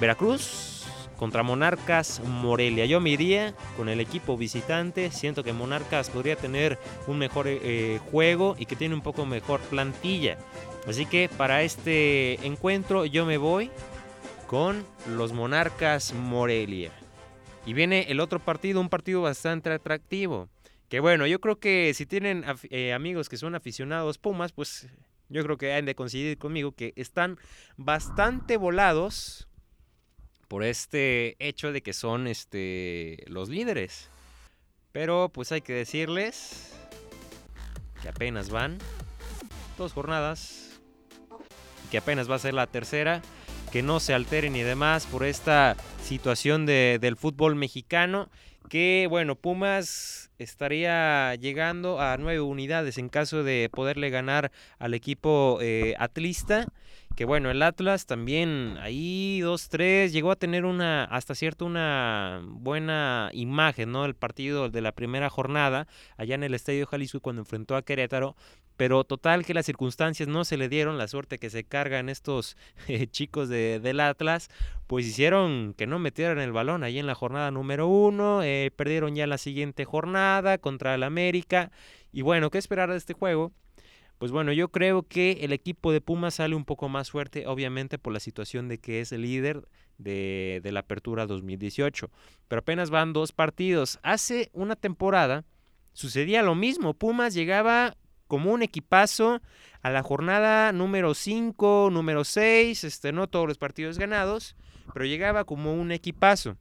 Veracruz 0.00 0.86
contra 1.16 1.42
Monarcas 1.42 2.20
Morelia. 2.24 2.86
Yo 2.86 3.00
me 3.00 3.10
iría 3.10 3.54
con 3.76 3.88
el 3.88 4.00
equipo 4.00 4.36
visitante. 4.36 5.10
Siento 5.10 5.42
que 5.42 5.52
Monarcas 5.52 6.10
podría 6.10 6.36
tener 6.36 6.78
un 7.06 7.18
mejor 7.18 7.46
eh, 7.48 8.00
juego 8.10 8.56
y 8.58 8.66
que 8.66 8.76
tiene 8.76 8.94
un 8.94 9.00
poco 9.00 9.26
mejor 9.26 9.60
plantilla. 9.60 10.38
Así 10.86 11.06
que 11.06 11.28
para 11.28 11.62
este 11.62 12.44
encuentro 12.46 13.04
yo 13.04 13.24
me 13.24 13.38
voy 13.38 13.70
con 14.46 14.84
los 15.08 15.32
Monarcas 15.32 16.12
Morelia. 16.12 16.92
Y 17.66 17.72
viene 17.72 18.06
el 18.10 18.20
otro 18.20 18.38
partido, 18.38 18.80
un 18.80 18.90
partido 18.90 19.22
bastante 19.22 19.72
atractivo. 19.72 20.48
Que 20.88 21.00
bueno, 21.00 21.26
yo 21.26 21.40
creo 21.40 21.58
que 21.58 21.92
si 21.94 22.06
tienen 22.06 22.44
eh, 22.70 22.92
amigos 22.92 23.28
que 23.28 23.36
son 23.36 23.54
aficionados 23.54 24.18
Pumas, 24.18 24.52
pues 24.52 24.88
yo 25.28 25.42
creo 25.42 25.56
que 25.56 25.72
han 25.72 25.86
de 25.86 25.94
coincidir 25.94 26.38
conmigo 26.38 26.72
que 26.72 26.92
están 26.96 27.38
bastante 27.76 28.56
volados 28.56 29.48
por 30.48 30.62
este 30.62 31.36
hecho 31.38 31.72
de 31.72 31.82
que 31.82 31.92
son 31.92 32.26
este 32.26 33.24
los 33.26 33.48
líderes. 33.48 34.10
Pero 34.92 35.30
pues 35.32 35.50
hay 35.50 35.62
que 35.62 35.72
decirles 35.72 36.78
que 38.02 38.08
apenas 38.08 38.50
van 38.50 38.78
dos 39.76 39.92
jornadas, 39.92 40.80
que 41.90 41.98
apenas 41.98 42.30
va 42.30 42.36
a 42.36 42.38
ser 42.38 42.54
la 42.54 42.68
tercera, 42.68 43.22
que 43.72 43.82
no 43.82 43.98
se 43.98 44.14
alteren 44.14 44.54
y 44.54 44.62
demás 44.62 45.06
por 45.06 45.24
esta 45.24 45.76
situación 46.04 46.66
del 46.66 47.16
fútbol 47.16 47.56
mexicano 47.56 48.30
que 48.68 49.06
bueno, 49.10 49.36
Pumas 49.36 50.23
estaría 50.38 51.34
llegando 51.36 52.00
a 52.00 52.16
nueve 52.16 52.40
unidades 52.40 52.98
en 52.98 53.08
caso 53.08 53.42
de 53.42 53.70
poderle 53.72 54.10
ganar 54.10 54.50
al 54.78 54.94
equipo 54.94 55.58
eh, 55.60 55.94
atlista. 55.98 56.66
Que 57.16 57.24
bueno, 57.24 57.48
el 57.52 57.62
Atlas 57.62 58.06
también 58.06 58.76
ahí 58.80 59.38
2-3 59.40 60.10
llegó 60.10 60.32
a 60.32 60.36
tener 60.36 60.64
una, 60.64 61.04
hasta 61.04 61.36
cierto, 61.36 61.64
una 61.64 62.42
buena 62.44 63.30
imagen, 63.32 63.92
¿no? 63.92 64.04
El 64.04 64.16
partido 64.16 64.68
de 64.68 64.80
la 64.80 64.90
primera 64.90 65.30
jornada 65.30 65.86
allá 66.16 66.34
en 66.34 66.42
el 66.42 66.54
Estadio 66.54 66.86
Jalisco 66.86 67.20
cuando 67.20 67.42
enfrentó 67.42 67.76
a 67.76 67.82
Querétaro, 67.82 68.34
pero 68.76 69.04
total 69.04 69.44
que 69.44 69.54
las 69.54 69.64
circunstancias 69.64 70.28
no 70.28 70.44
se 70.44 70.56
le 70.56 70.68
dieron, 70.68 70.98
la 70.98 71.06
suerte 71.06 71.38
que 71.38 71.50
se 71.50 71.62
cargan 71.62 72.08
estos 72.08 72.56
eh, 72.88 73.06
chicos 73.06 73.48
de, 73.48 73.78
del 73.78 74.00
Atlas, 74.00 74.48
pues 74.88 75.06
hicieron 75.06 75.74
que 75.74 75.86
no 75.86 76.00
metieran 76.00 76.40
el 76.40 76.50
balón 76.50 76.82
ahí 76.82 76.98
en 76.98 77.06
la 77.06 77.14
jornada 77.14 77.52
número 77.52 77.86
uno, 77.86 78.42
eh, 78.42 78.72
perdieron 78.74 79.14
ya 79.14 79.28
la 79.28 79.38
siguiente 79.38 79.84
jornada 79.84 80.58
contra 80.58 80.96
el 80.96 81.04
América, 81.04 81.70
y 82.10 82.22
bueno, 82.22 82.50
¿qué 82.50 82.58
esperar 82.58 82.90
de 82.90 82.96
este 82.96 83.14
juego? 83.14 83.52
Pues 84.18 84.30
bueno, 84.30 84.52
yo 84.52 84.70
creo 84.70 85.02
que 85.02 85.38
el 85.42 85.52
equipo 85.52 85.92
de 85.92 86.00
Pumas 86.00 86.34
sale 86.34 86.54
un 86.54 86.64
poco 86.64 86.88
más 86.88 87.10
fuerte, 87.10 87.46
obviamente 87.46 87.98
por 87.98 88.12
la 88.12 88.20
situación 88.20 88.68
de 88.68 88.78
que 88.78 89.00
es 89.00 89.12
el 89.12 89.22
líder 89.22 89.66
de, 89.98 90.60
la 90.64 90.80
apertura 90.80 91.26
2018, 91.26 92.10
pero 92.48 92.60
apenas 92.60 92.90
van 92.90 93.12
dos 93.12 93.32
partidos. 93.32 93.98
Hace 94.02 94.50
una 94.52 94.76
temporada 94.76 95.44
sucedía 95.92 96.42
lo 96.42 96.54
mismo, 96.54 96.94
Pumas 96.94 97.34
llegaba 97.34 97.96
como 98.26 98.52
un 98.52 98.62
equipazo 98.62 99.42
a 99.82 99.90
la 99.90 100.02
jornada 100.02 100.72
número 100.72 101.14
5, 101.14 101.90
número 101.92 102.24
6, 102.24 102.84
este, 102.84 103.12
no 103.12 103.28
todos 103.28 103.46
los 103.46 103.58
partidos 103.58 103.98
ganados, 103.98 104.56
pero 104.92 105.04
llegaba 105.04 105.44
como 105.44 105.74
un 105.74 105.92
equipazo. 105.92 106.56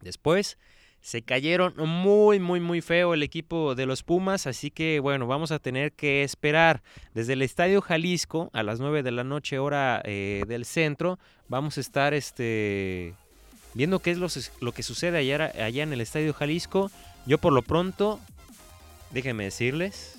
Después 0.00 0.58
se 1.04 1.20
cayeron 1.20 1.74
muy, 1.76 2.40
muy, 2.40 2.60
muy 2.60 2.80
feo 2.80 3.12
el 3.12 3.22
equipo 3.22 3.74
de 3.74 3.84
los 3.84 4.02
Pumas, 4.02 4.46
así 4.46 4.70
que 4.70 5.00
bueno, 5.00 5.26
vamos 5.26 5.52
a 5.52 5.58
tener 5.58 5.92
que 5.92 6.22
esperar 6.22 6.82
desde 7.12 7.34
el 7.34 7.42
Estadio 7.42 7.82
Jalisco 7.82 8.48
a 8.54 8.62
las 8.62 8.80
9 8.80 9.02
de 9.02 9.10
la 9.10 9.22
noche 9.22 9.58
hora 9.58 10.00
eh, 10.06 10.44
del 10.48 10.64
centro. 10.64 11.18
Vamos 11.46 11.76
a 11.76 11.82
estar 11.82 12.14
este, 12.14 13.12
viendo 13.74 13.98
qué 13.98 14.12
es 14.12 14.18
lo, 14.60 14.72
que 14.72 14.82
sucede 14.82 15.18
allá, 15.18 15.52
allá 15.62 15.82
en 15.82 15.92
el 15.92 16.00
Estadio 16.00 16.32
Jalisco. 16.32 16.90
Yo 17.26 17.36
por 17.36 17.52
lo 17.52 17.60
pronto, 17.60 18.18
déjenme 19.10 19.44
decirles, 19.44 20.16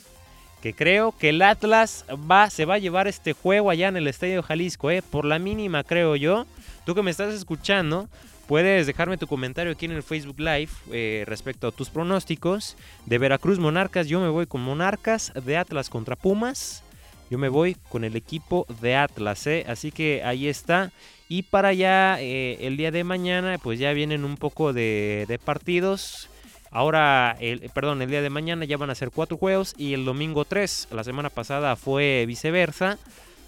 que 0.62 0.76
creo 0.76 1.18
que 1.18 1.30
el 1.30 1.42
Atlas 1.42 2.06
va, 2.12 2.52
se 2.52 2.66
va 2.66 2.76
a 2.76 2.80
llevar 2.80 3.08
este 3.08 3.34
juego 3.34 3.72
allá 3.72 3.88
en 3.88 3.98
el 3.98 4.06
Estadio 4.06 4.44
Jalisco, 4.44 4.92
¿eh? 4.92 5.02
por 5.02 5.26
la 5.26 5.40
mínima 5.40 5.84
creo 5.84 6.16
yo. 6.16 6.46
Tú 6.86 6.94
que 6.94 7.02
me 7.02 7.10
estás 7.10 7.34
escuchando, 7.34 8.08
puedes 8.48 8.88
dejarme 8.88 9.18
tu 9.18 9.28
comentario 9.28 9.72
aquí 9.72 9.86
en 9.86 9.92
el 9.92 10.04
Facebook 10.04 10.40
Live 10.40 10.70
eh, 10.92 11.24
respecto 11.28 11.68
a 11.68 11.72
tus 11.72 11.90
pronósticos. 11.90 12.78
De 13.06 13.18
Veracruz 13.18 13.60
Monarcas, 13.60 14.08
yo 14.08 14.20
me 14.20 14.30
voy 14.30 14.46
con 14.48 14.62
Monarcas, 14.62 15.32
de 15.34 15.58
Atlas 15.58 15.90
contra 15.90 16.16
Pumas. 16.16 16.84
Yo 17.30 17.38
me 17.38 17.50
voy 17.50 17.76
con 17.90 18.04
el 18.04 18.16
equipo 18.16 18.68
de 18.82 18.96
Atlas, 18.96 19.48
¿eh? 19.48 19.66
así 19.68 19.92
que 19.92 20.24
ahí 20.24 20.48
está. 20.48 20.92
Y 21.28 21.44
para 21.44 21.70
allá, 21.70 22.22
eh, 22.22 22.58
el 22.62 22.78
día 22.78 22.92
de 22.92 23.04
mañana, 23.04 23.58
pues 23.58 23.80
ya 23.80 23.94
vienen 23.94 24.24
un 24.24 24.38
poco 24.38 24.74
de, 24.74 25.26
de 25.28 25.40
partidos. 25.40 26.30
Ahora, 26.70 27.36
el, 27.40 27.62
perdón, 27.74 28.02
el 28.02 28.10
día 28.10 28.22
de 28.22 28.30
mañana 28.30 28.66
ya 28.66 28.78
van 28.78 28.90
a 28.90 28.96
ser 28.96 29.10
cuatro 29.10 29.38
juegos 29.38 29.74
y 29.78 29.94
el 29.94 30.06
domingo 30.06 30.46
tres. 30.46 30.88
La 30.92 31.04
semana 31.04 31.30
pasada 31.30 31.76
fue 31.76 32.26
viceversa. 32.28 33.00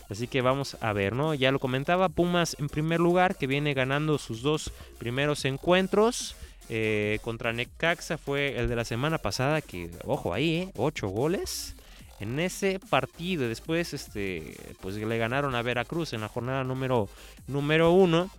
Así 0.10 0.28
que 0.28 0.42
vamos 0.42 0.78
a 0.80 0.94
ver, 0.94 1.14
¿no? 1.14 1.34
Ya 1.34 1.52
lo 1.52 1.60
comentaba, 1.60 2.10
Pumas 2.10 2.56
en 2.60 2.70
primer 2.70 3.00
lugar, 3.00 3.36
que 3.36 3.48
viene 3.48 3.74
ganando 3.74 4.18
sus 4.18 4.42
dos 4.42 4.72
primeros 4.98 5.46
encuentros. 5.46 6.36
Eh, 6.70 7.20
contra 7.22 7.54
Necaxa 7.54 8.18
fue 8.18 8.58
el 8.60 8.68
de 8.68 8.76
la 8.76 8.84
semana 8.86 9.18
pasada, 9.18 9.62
que, 9.62 9.90
ojo 10.06 10.34
ahí, 10.34 10.56
¿eh? 10.56 10.72
Ocho 10.76 11.08
goles. 11.08 11.76
en 12.20 12.40
ese 12.40 12.80
partido. 12.90 13.48
Después, 13.48 13.94
este, 13.94 14.58
pues 14.82 14.96
le 14.96 15.18
ganaron 15.18 15.56
a 15.56 15.62
Veracruz 15.62 16.14
en 16.14 16.22
la 16.22 16.28
jornada 16.28 16.64
número, 16.64 17.10
número 17.48 17.92
uno. 17.92 18.30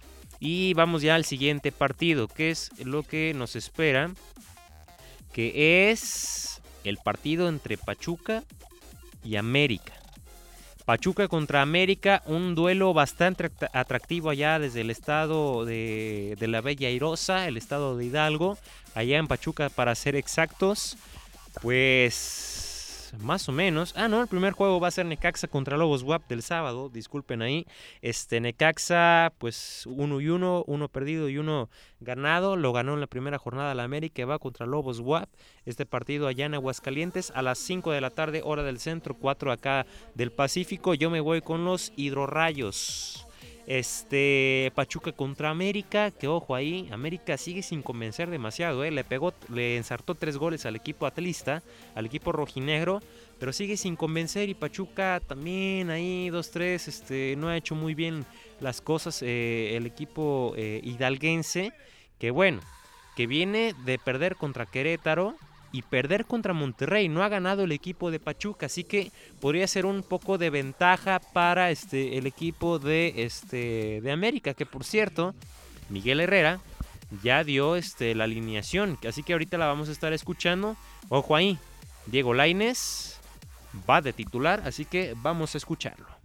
Y 0.41 0.75
vamos 0.75 1.03
ya 1.03 1.17
al 1.17 1.25
siguiente 1.25 1.73
partido, 1.73 2.29
que 2.29 2.51
es 2.51 2.71
lo 2.85 3.03
que 3.03 3.35
nos 3.35 3.57
espera, 3.57 4.11
que 5.33 5.91
es 5.91 6.61
el 6.85 6.97
partido 6.99 7.49
entre 7.49 7.77
Pachuca 7.77 8.45
y 9.25 9.37
América. 9.37 9.95
Pachuca 10.89 11.29
contra 11.29 11.61
América, 11.61 12.23
un 12.25 12.55
duelo 12.55 12.95
bastante 12.95 13.51
atractivo 13.75 14.31
allá 14.31 14.59
desde 14.59 14.81
el 14.81 14.89
estado 14.89 15.67
de, 15.67 16.35
la 16.41 16.63
Bella 16.63 16.89
Airosa, 16.89 17.47
el 17.47 17.59
estado 17.59 17.99
de 17.99 18.07
Hidalgo, 18.07 18.57
allá 18.95 19.19
en 19.19 19.27
Pachuca 19.27 19.69
para 19.69 19.95
ser 19.95 20.17
exactos. 20.17 20.97
Pues 21.61 22.68
más 23.19 23.49
o 23.49 23.53
menos. 23.53 23.95
Ah, 23.97 24.09
no, 24.09 24.21
el 24.21 24.29
primer 24.29 24.53
juego 24.53 24.81
va 24.81 24.89
a 24.89 24.93
ser 24.93 25.07
Necaxa 25.07 25.49
contra 25.49 25.77
Lobos 25.77 26.03
WAP 26.03 26.29
del 26.29 26.43
sábado, 26.43 26.89
disculpen 26.89 27.43
ahí. 27.43 27.67
Este 28.03 28.41
Necaxa, 28.41 29.33
pues 29.39 29.85
uno 29.87 30.21
y 30.21 30.29
uno, 30.29 30.65
uno 30.67 30.89
perdido 30.89 31.29
y 31.29 31.39
uno 31.39 31.71
ganado. 32.01 32.57
Lo 32.57 32.73
ganó 32.73 32.95
en 32.95 33.01
la 33.01 33.07
primera 33.07 33.39
jornada 33.39 33.75
la 33.75 33.85
América, 33.85 34.25
va 34.27 34.39
contra 34.39 34.67
Lobos 34.67 35.01
WAP. 35.01 35.29
Este 35.65 35.87
partido 35.87 36.27
allá 36.27 36.47
en 36.47 36.55
Aguascalientes 36.55 37.31
a 37.35 37.43
las 37.43 37.59
5 37.59 37.93
de 37.93 38.01
la 38.01 38.11
tarde, 38.11 38.43
hora 38.45 38.63
del 38.63 38.81
centro, 38.81 39.15
4 39.15 39.53
acá 39.53 39.87
del 40.15 40.33
Pacífico. 40.33 40.95
Yo 40.95 41.11
me 41.11 41.21
voy 41.21 41.43
con 41.43 41.65
los 41.65 41.93
hidrorrayos. 41.97 43.28
Este 43.69 44.73
Pachuca 44.75 45.13
contra 45.13 45.51
América, 45.51 46.11
que 46.11 46.27
ojo 46.27 46.55
ahí, 46.55 46.89
América 46.91 47.37
sigue 47.37 47.63
sin 47.63 47.83
convencer 47.83 48.31
demasiado, 48.31 48.83
¿eh? 48.83 48.91
le 48.91 49.05
pegó, 49.05 49.35
le 49.53 49.77
ensartó 49.77 50.15
tres 50.15 50.39
goles 50.39 50.65
al 50.65 50.75
equipo 50.75 51.05
atlista, 51.05 51.63
al 51.95 52.07
equipo 52.07 52.33
rojinegro, 52.33 53.03
pero 53.39 53.53
sigue 53.53 53.77
sin 53.77 53.95
convencer 53.95 54.49
y 54.49 54.55
Pachuca 54.55 55.21
también 55.21 55.91
ahí 55.91 56.31
2-3, 56.31 56.89
este, 56.89 57.35
no 57.37 57.49
ha 57.49 57.59
hecho 57.59 57.75
muy 57.75 57.95
bien 57.95 58.25
las 58.59 58.81
cosas 58.81 59.21
eh, 59.21 59.77
el 59.77 59.85
equipo 59.85 60.55
eh, 60.57 60.81
hidalguense, 60.83 61.75
que 62.19 62.31
bueno, 62.31 62.61
que 63.17 63.27
viene 63.27 63.75
de 63.85 63.99
perder 63.99 64.37
contra 64.37 64.65
Querétaro, 64.65 65.37
y 65.73 65.83
perder 65.83 66.25
contra 66.25 66.53
Monterrey. 66.53 67.09
No 67.09 67.23
ha 67.23 67.29
ganado 67.29 67.65
el 67.65 67.73
equipo 67.73 68.11
de 68.11 68.21
Pachuca, 68.21 68.67
así 68.67 68.85
que 68.85 69.11
podría 69.41 69.67
ser 69.67 69.87
un 69.87 70.03
poco 70.03 70.39
de 70.39 70.51
ventaja 70.51 71.21
para 71.21 71.71
este, 71.71 72.19
el 72.19 72.27
equipo 72.27 72.79
de, 72.79 73.25
este, 73.25 74.01
de 74.01 74.13
América, 74.13 74.55
que 74.55 74.67
por 74.67 74.85
cierto, 74.85 75.35
Miguel 75.89 76.21
Herrera 76.21 76.61
ya 77.23 77.45
dio 77.45 77.77
este, 77.77 78.15
la 78.15 78.25
alineación, 78.25 78.99
así 79.07 79.23
que 79.23 79.33
ahorita 79.33 79.59
la 79.59 79.67
vamos 79.67 79.89
a 79.89 79.93
estar 79.93 80.13
escuchando. 80.13 80.77
Ojo 81.09 81.37
ahí, 81.37 81.59
Diego 82.07 82.35
Laines 82.35 83.19
va 83.89 84.01
de 84.01 84.13
titular, 84.13 84.63
así 84.65 84.85
que 84.85 85.15
vamos 85.17 85.55
a 85.55 85.59
escucharlo. 85.59 86.18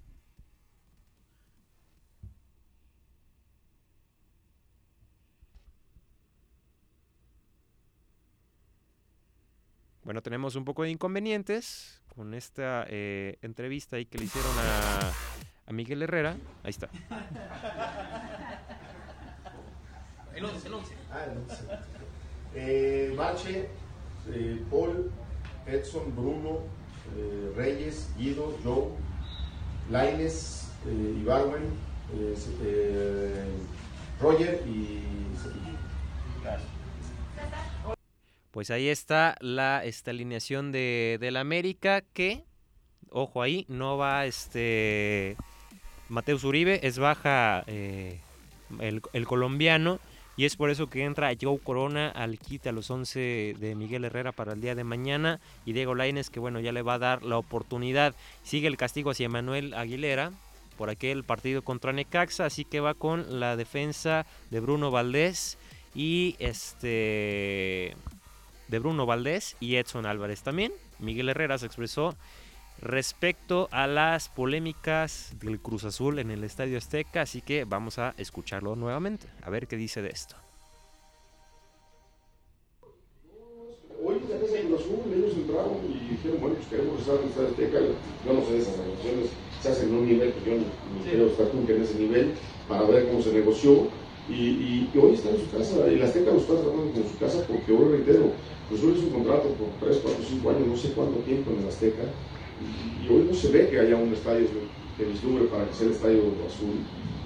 Bueno, 10.03 10.21
tenemos 10.21 10.55
un 10.55 10.65
poco 10.65 10.83
de 10.83 10.89
inconvenientes 10.89 12.01
con 12.15 12.33
esta 12.33 12.85
eh, 12.89 13.37
entrevista 13.41 13.95
ahí 13.95 14.05
que 14.05 14.17
le 14.17 14.25
hicieron 14.25 14.51
a, 14.57 15.71
Miguel 15.71 16.01
Herrera. 16.01 16.35
Ahí 16.63 16.71
está. 16.71 16.89
El 20.35 20.45
11, 20.45 20.67
el 20.67 20.73
11. 20.73 20.93
Ah, 21.11 21.25
el 21.25 21.37
11. 21.37 21.63
Eh, 22.55 23.13
Bache, 23.15 23.69
eh, 24.29 24.63
Paul, 24.69 25.11
Edson, 25.65 26.15
Bruno, 26.15 26.59
eh, 27.17 27.53
Reyes, 27.55 28.09
Guido, 28.17 28.57
Joe, 28.63 28.89
Laines, 29.89 30.69
eh, 30.85 31.19
Ibarwen, 31.21 31.63
eh, 32.13 33.45
Roger 34.21 34.63
y 34.67 35.03
Cepillo. 35.37 35.92
Pues 38.53 38.69
ahí 38.69 38.87
está 38.87 39.35
la 39.39 39.83
esta 39.83 40.11
alineación 40.11 40.71
de, 40.71 41.17
del 41.19 41.37
América 41.37 42.03
que, 42.13 42.43
ojo 43.09 43.41
ahí, 43.41 43.65
no 43.67 43.97
va 43.97 44.27
este 44.27 45.35
Mateus 46.07 46.43
Uribe, 46.43 46.79
es 46.85 46.99
baja 46.99 47.63
eh, 47.65 48.19
el, 48.79 49.25
colombiano 49.25 49.99
y 50.37 50.45
es 50.45 50.55
por 50.55 50.69
eso 50.69 50.87
que 50.87 51.03
entra 51.03 51.33
Joe 51.41 51.57
Corona 51.57 52.09
al 52.09 52.37
quite 52.37 52.69
a 52.69 52.73
los 52.73 52.91
11 52.91 53.55
de 53.57 53.73
Miguel 53.73 54.05
Herrera 54.05 54.31
para 54.31 54.53
el 54.53 54.61
día 54.61 54.75
de 54.75 54.83
mañana 54.83 55.39
y 55.65 55.73
Diego 55.73 55.95
Laines 55.95 56.29
que 56.29 56.39
bueno 56.39 56.59
ya 56.59 56.71
le 56.71 56.83
va 56.83 56.93
a 56.93 56.99
dar 56.99 57.23
la 57.23 57.39
oportunidad. 57.39 58.13
Sigue 58.43 58.67
el 58.67 58.77
castigo 58.77 59.09
hacia 59.09 59.29
Manuel 59.29 59.73
Aguilera 59.73 60.31
por 60.77 60.91
aquel 60.91 61.23
partido 61.23 61.63
contra 61.63 61.91
Necaxa, 61.91 62.45
así 62.45 62.65
que 62.65 62.81
va 62.81 62.93
con 62.93 63.39
la 63.39 63.55
defensa 63.55 64.27
de 64.51 64.59
Bruno 64.59 64.91
Valdés 64.91 65.57
y 65.95 66.35
este 66.37 67.95
de 68.73 68.79
Bruno 68.79 69.05
Valdés 69.05 69.55
y 69.59 69.75
Edson 69.75 70.07
Álvarez 70.07 70.41
también. 70.41 70.73
Miguel 70.97 71.29
Herrera 71.29 71.59
se 71.59 71.67
expresó 71.67 72.15
respecto 72.81 73.69
a 73.69 73.85
las 73.85 74.29
polémicas 74.29 75.31
del 75.39 75.59
Cruz 75.59 75.83
Azul 75.83 76.17
en 76.17 76.31
el 76.31 76.43
Estadio 76.43 76.79
Azteca, 76.79 77.21
así 77.21 77.41
que 77.41 77.65
vamos 77.65 77.99
a 77.99 78.15
escucharlo 78.17 78.75
nuevamente, 78.75 79.27
a 79.43 79.51
ver 79.51 79.67
qué 79.67 79.77
dice 79.77 80.01
de 80.01 80.09
esto. 80.09 80.35
Hoy 84.03 84.19
la 84.27 84.39
casa 84.39 84.53
Cruz 84.65 84.81
Azul, 84.81 85.13
ellos 85.13 85.33
entraron 85.35 85.77
y 85.87 86.09
dijeron, 86.09 86.41
bueno, 86.41 86.55
pues 86.55 86.67
queremos 86.67 86.99
estar 86.99 87.15
en 87.17 87.21
el 87.21 87.29
Estadio 87.29 87.49
Azteca, 87.49 87.79
yo 88.25 88.33
no 88.33 88.41
sé 88.43 88.53
de 88.53 88.57
esas 88.57 88.77
negociaciones, 88.79 89.29
se 89.61 89.69
hacen 89.69 89.89
en 89.89 89.95
un 89.95 90.07
nivel 90.07 90.33
que 90.33 90.49
yo 90.49 90.57
ni, 90.57 91.03
quiero 91.07 91.27
estar 91.27 91.53
nunca 91.53 91.73
en 91.73 91.83
ese 91.83 91.99
nivel, 91.99 92.33
para 92.67 92.81
ver 92.85 93.07
cómo 93.07 93.21
se 93.21 93.33
negoció, 93.33 93.87
y, 94.29 94.89
hoy 94.97 95.13
está 95.13 95.29
en 95.29 95.39
su 95.39 95.49
casa, 95.51 95.91
y 95.91 95.97
la 95.97 96.05
Azteca 96.05 96.31
lo 96.31 96.37
está 96.37 96.53
tratando 96.53 96.91
como 96.91 97.09
su 97.09 97.17
casa, 97.19 97.45
porque 97.47 97.71
hoy 97.71 97.97
reitero, 97.97 98.31
pues 98.69 98.81
hoy 98.83 98.93
es 98.97 99.03
un 99.03 99.09
contrato 99.09 99.49
por 99.49 99.67
3, 99.87 99.99
4, 100.01 100.23
5 100.29 100.49
años, 100.49 100.67
no 100.67 100.77
sé 100.77 100.91
cuánto 100.93 101.19
tiempo 101.19 101.51
en 101.51 101.59
el 101.59 101.67
Azteca, 101.67 102.03
y, 102.63 103.09
hoy 103.11 103.27
no 103.27 103.33
se 103.33 103.49
ve 103.49 103.69
que 103.69 103.79
haya 103.79 103.95
un 103.95 104.13
estadio 104.13 104.47
que 104.97 105.05
vislumbre 105.05 105.45
para 105.45 105.67
que 105.67 105.73
sea 105.73 105.87
el 105.87 105.93
estadio 105.93 106.21
azul. 106.47 106.77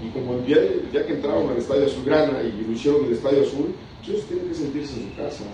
Y 0.02 0.10
como 0.10 0.46
ya, 0.46 0.58
ya 0.94 1.06
que 1.06 1.14
entraron 1.14 1.50
al 1.50 1.58
estadio 1.58 1.86
azulgrana 1.86 2.42
y 2.44 2.66
lo 2.66 2.72
hicieron 2.72 3.02
en 3.02 3.08
el 3.08 3.14
estadio 3.14 3.42
azul, 3.42 3.74
pues 3.98 4.10
ellos 4.10 4.26
tienen 4.26 4.48
que 4.48 4.54
sentirse 4.54 5.00
en 5.00 5.10
su 5.10 5.16
casa, 5.16 5.46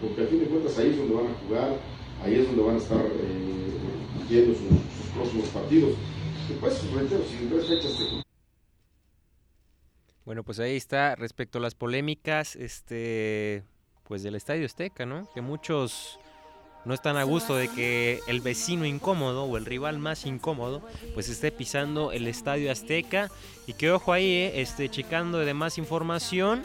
porque 0.00 0.22
a 0.22 0.26
fin 0.26 0.40
de 0.40 0.46
cuentas 0.46 0.78
ahí 0.78 0.90
es 0.90 0.98
donde 0.98 1.14
van 1.14 1.26
a 1.26 1.46
jugar, 1.46 1.78
ahí 2.24 2.34
es 2.34 2.46
donde 2.46 2.62
van 2.62 2.74
a 2.76 2.78
estar 2.78 3.04
eh, 3.04 4.28
viendo 4.28 4.54
sus, 4.54 5.10
próximos 5.14 5.48
partidos. 5.48 5.92
Después, 6.48 6.74
pues, 6.74 6.94
reitero, 6.94 7.22
si 7.28 7.44
en 7.44 7.50
tres 7.50 7.66
fechas 7.66 8.22
bueno, 10.24 10.42
pues 10.44 10.58
ahí 10.60 10.76
está 10.76 11.14
respecto 11.16 11.58
a 11.58 11.60
las 11.60 11.74
polémicas, 11.74 12.56
este, 12.56 13.64
pues 14.04 14.22
del 14.22 14.34
Estadio 14.34 14.66
Azteca, 14.66 15.06
¿no? 15.06 15.28
Que 15.34 15.40
muchos 15.40 16.18
no 16.84 16.94
están 16.94 17.16
a 17.16 17.22
gusto 17.22 17.54
de 17.56 17.68
que 17.68 18.20
el 18.26 18.40
vecino 18.40 18.84
incómodo 18.84 19.44
o 19.44 19.56
el 19.56 19.64
rival 19.64 19.98
más 19.98 20.26
incómodo 20.26 20.82
pues 21.14 21.28
esté 21.28 21.52
pisando 21.52 22.10
el 22.10 22.26
Estadio 22.26 22.72
Azteca 22.72 23.30
y 23.66 23.74
que 23.74 23.92
ojo 23.92 24.12
ahí, 24.12 24.26
eh, 24.26 24.60
este, 24.60 24.88
checando 24.88 25.38
de 25.38 25.54
más 25.54 25.78
información, 25.78 26.62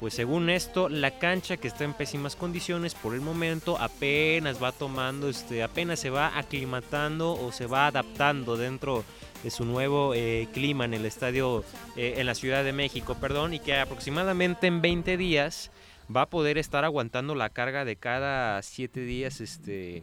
pues 0.00 0.14
según 0.14 0.50
esto 0.50 0.88
la 0.88 1.18
cancha 1.18 1.56
que 1.56 1.68
está 1.68 1.84
en 1.84 1.94
pésimas 1.94 2.36
condiciones 2.36 2.94
por 2.94 3.14
el 3.14 3.20
momento 3.20 3.78
apenas 3.78 4.62
va 4.62 4.72
tomando, 4.72 5.28
este, 5.28 5.62
apenas 5.62 6.00
se 6.00 6.10
va 6.10 6.36
aclimatando 6.36 7.32
o 7.32 7.52
se 7.52 7.66
va 7.66 7.86
adaptando 7.86 8.56
dentro 8.56 9.04
de 9.44 9.50
su 9.50 9.66
nuevo 9.66 10.14
eh, 10.14 10.48
clima 10.54 10.86
en 10.86 10.94
el 10.94 11.04
estadio, 11.04 11.64
eh, 11.96 12.14
en 12.16 12.26
la 12.26 12.34
Ciudad 12.34 12.64
de 12.64 12.72
México, 12.72 13.14
perdón, 13.20 13.52
y 13.52 13.60
que 13.60 13.78
aproximadamente 13.78 14.66
en 14.66 14.80
20 14.80 15.18
días 15.18 15.70
va 16.14 16.22
a 16.22 16.30
poder 16.30 16.56
estar 16.56 16.84
aguantando 16.84 17.34
la 17.34 17.50
carga 17.50 17.84
de 17.84 17.96
cada 17.96 18.60
7 18.62 19.00
días 19.00 19.42
este, 19.42 20.02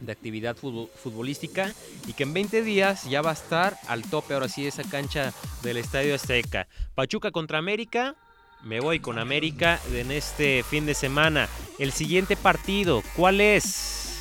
de 0.00 0.12
actividad 0.12 0.54
futbolística 0.56 1.72
y 2.06 2.12
que 2.12 2.24
en 2.24 2.34
20 2.34 2.62
días 2.62 3.04
ya 3.08 3.22
va 3.22 3.30
a 3.30 3.34
estar 3.34 3.78
al 3.88 4.02
tope 4.02 4.34
ahora 4.34 4.48
sí 4.48 4.66
esa 4.66 4.84
cancha 4.84 5.32
del 5.62 5.78
Estadio 5.78 6.14
Azteca. 6.14 6.68
Pachuca 6.94 7.30
contra 7.30 7.58
América, 7.58 8.16
me 8.62 8.80
voy 8.80 9.00
con 9.00 9.18
América 9.18 9.80
en 9.94 10.12
este 10.12 10.62
fin 10.62 10.84
de 10.84 10.94
semana. 10.94 11.48
El 11.78 11.92
siguiente 11.92 12.36
partido, 12.36 13.02
¿cuál 13.16 13.40
es? 13.40 14.20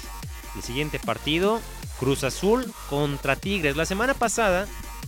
El 0.56 0.64
siguiente 0.64 1.00
partido 1.00 1.60
Cruz 2.02 2.24
Azul 2.24 2.66
contra 2.90 3.36
Tigres. 3.36 3.76
La 3.76 3.86
semana 3.86 4.16
pasada 4.16 4.68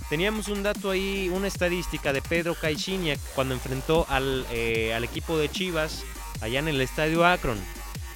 teníamos 0.09 0.47
un 0.47 0.61
dato 0.61 0.91
ahí, 0.91 1.27
una 1.33 1.47
estadística 1.47 2.13
de 2.13 2.21
Pedro 2.21 2.53
Caixinha 2.53 3.15
cuando 3.33 3.55
enfrentó 3.55 4.05
al, 4.09 4.45
eh, 4.51 4.93
al 4.93 5.03
equipo 5.03 5.35
de 5.39 5.49
Chivas 5.49 6.03
allá 6.39 6.59
en 6.59 6.67
el 6.67 6.79
estadio 6.81 7.25
Akron. 7.25 7.57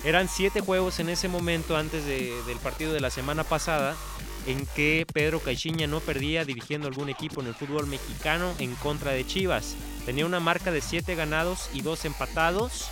Eran 0.03 0.29
siete 0.29 0.61
juegos 0.61 0.99
en 0.99 1.09
ese 1.09 1.27
momento 1.27 1.75
antes 1.75 2.05
del 2.05 2.57
partido 2.61 2.93
de 2.93 2.99
la 2.99 3.09
semana 3.09 3.43
pasada 3.43 3.95
en 4.45 4.63
que 4.75 5.07
Pedro 5.11 5.39
Caixinha 5.39 5.87
no 5.87 5.99
perdía 5.99 6.45
dirigiendo 6.45 6.87
algún 6.87 7.09
equipo 7.09 7.41
en 7.41 7.47
el 7.47 7.55
fútbol 7.55 7.87
mexicano 7.87 8.53
en 8.59 8.75
contra 8.75 9.09
de 9.09 9.25
Chivas. 9.25 9.73
Tenía 10.05 10.27
una 10.27 10.39
marca 10.39 10.69
de 10.71 10.81
siete 10.81 11.15
ganados 11.15 11.71
y 11.73 11.81
dos 11.81 12.05
empatados. 12.05 12.89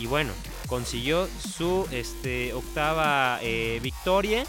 Y 0.00 0.06
bueno, 0.06 0.32
consiguió 0.66 1.28
su 1.38 1.86
este, 1.92 2.52
octava 2.54 3.38
eh, 3.40 3.78
victoria 3.84 4.44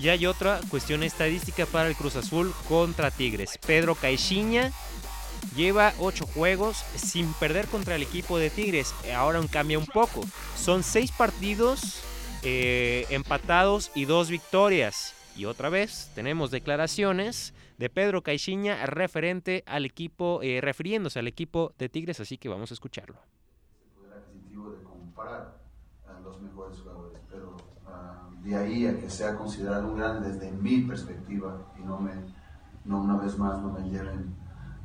Y 0.00 0.08
hay 0.08 0.24
otra 0.24 0.60
cuestión 0.70 1.02
estadística 1.02 1.66
para 1.66 1.88
el 1.88 1.94
Cruz 1.94 2.16
Azul 2.16 2.54
contra 2.68 3.10
Tigres. 3.10 3.58
Pedro 3.66 3.94
Caixinha 3.94 4.72
lleva 5.54 5.92
8 5.98 6.26
juegos 6.26 6.78
sin 6.96 7.34
perder 7.34 7.66
contra 7.66 7.96
el 7.96 8.02
equipo 8.02 8.38
de 8.38 8.48
Tigres. 8.48 8.94
Ahora 9.14 9.42
cambia 9.50 9.78
un 9.78 9.86
poco. 9.86 10.22
Son 10.56 10.82
6 10.82 11.12
partidos 11.12 12.02
eh, 12.42 13.06
empatados 13.10 13.90
y 13.94 14.06
2 14.06 14.30
victorias. 14.30 15.14
Y 15.36 15.44
otra 15.44 15.68
vez 15.68 16.10
tenemos 16.14 16.50
declaraciones 16.50 17.52
de 17.76 17.90
Pedro 17.90 18.22
Caixinha 18.22 18.86
referente 18.86 19.64
al 19.66 19.84
equipo, 19.84 20.40
eh, 20.42 20.62
refiriéndose 20.62 21.18
al 21.18 21.28
equipo 21.28 21.74
de 21.78 21.90
Tigres, 21.90 22.20
así 22.20 22.38
que 22.38 22.48
vamos 22.48 22.70
a 22.70 22.74
escucharlo. 22.74 23.18
El 23.84 23.90
poder 23.90 24.18
adquisitivo 24.18 24.70
de 24.70 24.82
comparar 24.82 25.58
a 26.06 26.20
los 26.20 26.40
mejores 26.40 26.78
de 28.42 28.56
ahí 28.56 28.86
a 28.86 28.98
que 28.98 29.10
sea 29.10 29.36
considerado 29.36 29.88
un 29.88 29.98
grande 29.98 30.30
desde 30.30 30.50
mi 30.52 30.82
perspectiva, 30.82 31.58
y 31.78 31.82
no 31.82 32.00
me, 32.00 32.12
no 32.84 33.02
una 33.02 33.16
vez 33.16 33.38
más 33.38 33.60
no 33.60 33.72
me 33.72 33.88
lleven 33.88 34.34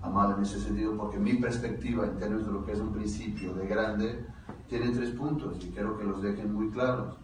a 0.02 0.10
mal 0.10 0.36
en 0.38 0.44
ese 0.44 0.60
sentido, 0.60 0.96
porque 0.98 1.18
mi 1.18 1.34
perspectiva 1.36 2.06
en 2.06 2.18
términos 2.18 2.46
de 2.46 2.54
lo 2.54 2.66
que 2.66 2.74
es 2.74 2.80
un 2.80 2.92
principio 2.92 3.54
de 3.54 3.68
grande 3.68 4.26
tiene 4.68 4.90
tres 4.90 5.12
puntos 5.12 5.58
y 5.64 5.70
quiero 5.70 5.98
que 5.98 6.04
los 6.04 6.22
dejen 6.22 6.54
muy 6.54 6.70
claros. 6.70 7.16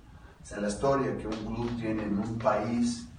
O 0.41 0.45
sea, 0.45 0.59
la 0.59 0.69
historia 0.69 1.17
que 1.17 1.27
un 1.27 1.55
club 1.55 1.69
tiene 1.77 2.03
en 2.03 2.17
un 2.17 2.37
país 2.39 3.11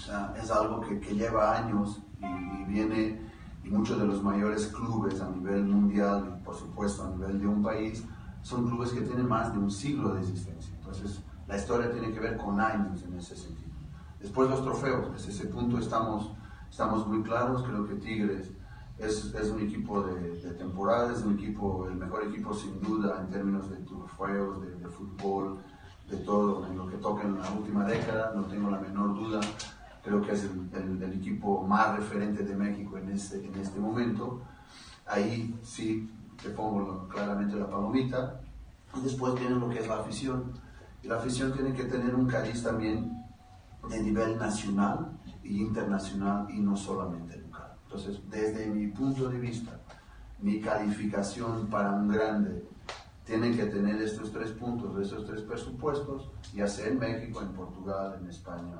o 0.00 0.02
sea, 0.02 0.34
es 0.42 0.50
algo 0.50 0.80
que, 0.80 0.98
que 0.98 1.14
lleva 1.14 1.58
años 1.58 2.00
y, 2.20 2.64
viene, 2.64 3.20
y 3.62 3.68
muchos 3.68 4.00
de 4.00 4.06
los 4.06 4.22
mayores 4.22 4.68
clubes 4.68 5.20
a 5.20 5.28
nivel 5.28 5.66
mundial 5.66 6.38
y 6.40 6.44
por 6.44 6.56
supuesto 6.56 7.04
a 7.04 7.10
nivel 7.10 7.38
de 7.38 7.46
un 7.46 7.62
país, 7.62 8.02
son 8.40 8.66
clubes 8.66 8.92
que 8.92 9.02
tienen 9.02 9.28
más 9.28 9.52
de 9.52 9.58
un 9.58 9.70
siglo 9.70 10.14
de 10.14 10.20
existencia. 10.20 10.74
Entonces, 10.74 11.20
la 11.50 11.56
historia 11.56 11.90
tiene 11.90 12.12
que 12.12 12.20
ver 12.20 12.36
con 12.36 12.60
años 12.60 13.02
en 13.02 13.18
ese 13.18 13.36
sentido. 13.36 13.70
Después 14.20 14.48
los 14.48 14.62
trofeos, 14.62 15.12
desde 15.12 15.32
ese 15.32 15.48
punto 15.48 15.78
estamos, 15.78 16.30
estamos 16.70 17.04
muy 17.08 17.22
claros, 17.22 17.64
creo 17.64 17.88
que 17.88 17.96
Tigres 17.96 18.50
es, 18.98 19.34
es 19.34 19.50
un 19.50 19.60
equipo 19.60 20.00
de, 20.02 20.36
de, 20.36 20.52
temporada, 20.52 21.12
es 21.12 21.22
un 21.22 21.34
equipo, 21.34 21.88
el 21.88 21.96
mejor 21.96 22.22
equipo 22.24 22.54
sin 22.54 22.80
duda 22.80 23.20
en 23.20 23.30
términos 23.30 23.68
de 23.68 23.78
trofeos, 23.78 24.62
de, 24.62 24.76
de 24.76 24.88
fútbol, 24.88 25.58
de 26.08 26.18
todo, 26.18 26.66
en 26.66 26.78
lo 26.78 26.86
que 26.86 26.98
toca 26.98 27.22
en 27.22 27.36
la 27.40 27.50
última 27.50 27.84
década, 27.84 28.32
no 28.36 28.44
tengo 28.44 28.70
la 28.70 28.78
menor 28.78 29.14
duda 29.14 29.40
creo 30.02 30.22
que 30.22 30.32
es 30.32 30.44
el, 30.44 30.70
el, 30.72 31.02
el, 31.02 31.12
equipo 31.12 31.62
más 31.66 31.94
referente 31.96 32.42
de 32.42 32.54
México 32.54 32.96
en 32.96 33.10
este, 33.10 33.44
en 33.44 33.54
este 33.56 33.78
momento. 33.78 34.40
Ahí 35.06 35.54
sí 35.62 36.08
te 36.42 36.50
pongo 36.50 37.06
claramente 37.08 37.56
la 37.56 37.68
palomita. 37.68 38.40
Y 38.96 39.00
después 39.02 39.34
viene 39.34 39.56
lo 39.56 39.68
que 39.68 39.80
es 39.80 39.88
la 39.88 40.00
afición. 40.00 40.52
La 41.02 41.16
afición 41.16 41.52
tiene 41.52 41.72
que 41.72 41.84
tener 41.84 42.14
un 42.14 42.26
cariz 42.26 42.62
también 42.62 43.10
de 43.88 44.02
nivel 44.02 44.38
nacional 44.38 45.18
e 45.42 45.48
internacional 45.48 46.46
y 46.50 46.60
no 46.60 46.76
solamente 46.76 47.38
local. 47.38 47.72
Entonces, 47.84 48.20
desde 48.28 48.66
mi 48.66 48.88
punto 48.88 49.28
de 49.28 49.38
vista, 49.38 49.80
mi 50.40 50.60
calificación 50.60 51.68
para 51.68 51.92
un 51.92 52.08
grande 52.08 52.64
tiene 53.24 53.56
que 53.56 53.66
tener 53.66 54.00
estos 54.02 54.32
tres 54.32 54.50
puntos, 54.50 55.00
estos 55.00 55.24
tres 55.24 55.42
presupuestos, 55.42 56.30
ya 56.52 56.66
sea 56.66 56.88
en 56.88 56.98
México, 56.98 57.40
en 57.40 57.52
Portugal, 57.52 58.18
en 58.20 58.28
España. 58.28 58.76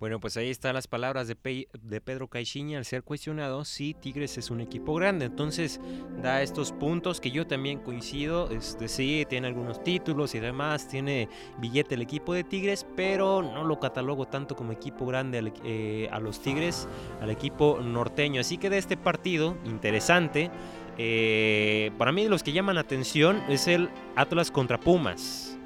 Bueno, 0.00 0.20
pues 0.20 0.36
ahí 0.36 0.48
están 0.48 0.74
las 0.74 0.86
palabras 0.86 1.26
de, 1.26 1.66
de, 1.82 2.00
Pedro 2.00 2.28
Caixinha 2.28 2.78
al 2.78 2.84
ser 2.84 3.02
cuestionado 3.02 3.64
si 3.64 3.94
Tigres 3.94 4.38
es 4.38 4.48
un 4.48 4.60
equipo 4.60 4.94
grande. 4.94 5.24
Entonces 5.24 5.80
da 6.22 6.40
estos 6.40 6.70
puntos 6.70 7.20
que 7.20 7.32
yo 7.32 7.48
también 7.48 7.80
coincido. 7.80 8.48
Este, 8.50 8.86
sí, 8.86 9.26
tiene 9.28 9.48
algunos 9.48 9.82
títulos 9.82 10.36
y 10.36 10.38
demás, 10.40 10.86
tiene 10.86 11.28
billete 11.58 11.96
el 11.96 12.02
equipo 12.02 12.32
de 12.32 12.44
Tigres, 12.44 12.86
pero 12.94 13.42
no 13.42 13.64
lo 13.64 13.80
catalogo 13.80 14.26
tanto 14.26 14.54
como 14.54 14.70
equipo 14.70 15.04
grande 15.04 15.38
al, 15.38 15.52
eh, 15.64 16.08
a 16.12 16.20
los 16.20 16.40
Tigres, 16.40 16.86
al 17.20 17.30
equipo 17.30 17.80
norteño. 17.82 18.40
Así 18.40 18.56
que 18.56 18.70
de 18.70 18.78
este 18.78 18.96
partido, 18.96 19.56
interesante, 19.64 20.48
eh, 20.96 21.90
para 21.98 22.12
mí 22.12 22.28
los 22.28 22.44
que 22.44 22.52
llaman 22.52 22.78
atención 22.78 23.42
es 23.48 23.66
el 23.66 23.88
Atlas 24.14 24.52
contra 24.52 24.78
Pumas. 24.78 25.58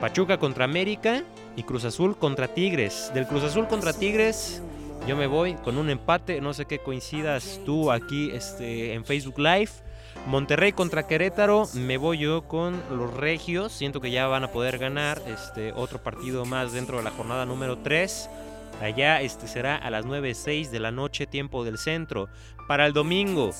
Pachuca 0.00 0.38
contra 0.38 0.64
América 0.64 1.24
y 1.56 1.62
Cruz 1.62 1.84
Azul 1.84 2.16
contra 2.16 2.48
Tigres. 2.48 3.10
Del 3.14 3.26
Cruz 3.26 3.44
Azul 3.44 3.66
contra 3.68 3.92
Tigres, 3.92 4.62
yo 5.06 5.16
me 5.16 5.26
voy 5.26 5.54
con 5.54 5.78
un 5.78 5.90
empate. 5.90 6.40
No 6.40 6.54
sé 6.54 6.66
qué 6.66 6.78
coincidas 6.78 7.60
tú 7.64 7.90
aquí 7.90 8.30
este, 8.32 8.94
en 8.94 9.04
Facebook 9.04 9.38
Live. 9.38 9.70
Monterrey 10.26 10.72
contra 10.72 11.06
Querétaro, 11.06 11.66
me 11.74 11.96
voy 11.96 12.18
yo 12.18 12.42
con 12.42 12.80
los 12.90 13.14
Regios. 13.14 13.72
Siento 13.72 14.00
que 14.00 14.10
ya 14.10 14.26
van 14.26 14.44
a 14.44 14.52
poder 14.52 14.78
ganar 14.78 15.22
este, 15.26 15.72
otro 15.72 16.02
partido 16.02 16.44
más 16.44 16.72
dentro 16.72 16.98
de 16.98 17.04
la 17.04 17.10
jornada 17.10 17.46
número 17.46 17.78
3. 17.78 18.28
Allá 18.82 19.20
este 19.20 19.46
será 19.46 19.76
a 19.76 19.90
las 19.90 20.04
9.06 20.04 20.70
de 20.70 20.80
la 20.80 20.90
noche, 20.90 21.26
tiempo 21.26 21.64
del 21.64 21.78
centro. 21.78 22.28
Para 22.68 22.86
el 22.86 22.92
domingo, 22.92 23.50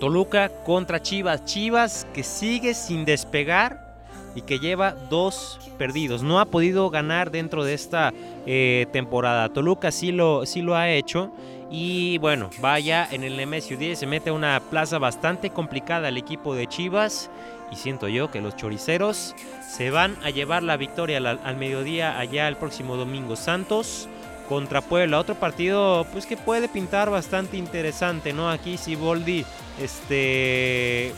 Toluca 0.00 0.50
contra 0.64 1.02
Chivas. 1.02 1.44
Chivas 1.44 2.06
que 2.14 2.22
sigue 2.22 2.74
sin 2.74 3.04
despegar 3.04 3.89
y 4.34 4.42
que 4.42 4.58
lleva 4.58 4.92
dos 4.92 5.58
perdidos. 5.78 6.22
No 6.22 6.40
ha 6.40 6.44
podido 6.44 6.90
ganar 6.90 7.30
dentro 7.30 7.64
de 7.64 7.74
esta 7.74 8.12
eh, 8.46 8.86
temporada. 8.92 9.48
Toluca 9.48 9.90
sí 9.90 10.12
lo, 10.12 10.46
sí 10.46 10.62
lo 10.62 10.76
ha 10.76 10.90
hecho. 10.90 11.30
Y 11.70 12.18
bueno, 12.18 12.50
vaya 12.60 13.06
en 13.10 13.22
el 13.22 13.36
Nemesio 13.36 13.76
10, 13.76 13.98
se 13.98 14.06
mete 14.06 14.30
a 14.30 14.32
una 14.32 14.60
plaza 14.70 14.98
bastante 14.98 15.50
complicada 15.50 16.08
el 16.08 16.16
equipo 16.16 16.54
de 16.54 16.66
Chivas. 16.66 17.30
Y 17.70 17.76
siento 17.76 18.08
yo 18.08 18.30
que 18.32 18.40
los 18.40 18.56
choriceros 18.56 19.36
se 19.68 19.90
van 19.90 20.16
a 20.24 20.30
llevar 20.30 20.64
la 20.64 20.76
victoria 20.76 21.18
al, 21.18 21.26
al 21.26 21.56
mediodía 21.56 22.18
allá 22.18 22.48
el 22.48 22.56
próximo 22.56 22.96
domingo. 22.96 23.36
Santos 23.36 24.08
contra 24.48 24.82
Puebla. 24.82 25.20
Otro 25.20 25.36
partido 25.36 26.04
pues 26.12 26.26
que 26.26 26.36
puede 26.36 26.68
pintar 26.68 27.08
bastante 27.08 27.56
interesante, 27.56 28.32
¿no? 28.32 28.50
Aquí 28.50 28.76
Siboldi 28.76 29.44
este 29.80 31.14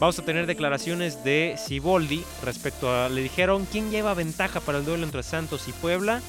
Vamos 0.00 0.18
a 0.18 0.24
tener 0.24 0.46
declaraciones 0.46 1.22
de 1.24 1.56
Siboldi 1.58 2.24
respecto 2.42 2.90
a. 2.90 3.10
Le 3.10 3.20
dijeron 3.20 3.66
quién 3.70 3.90
lleva 3.90 4.14
ventaja 4.14 4.58
para 4.60 4.78
el 4.78 4.86
duelo 4.86 5.04
entre 5.04 5.22
Santos 5.22 5.68
y 5.68 5.72
Puebla. 5.72 6.22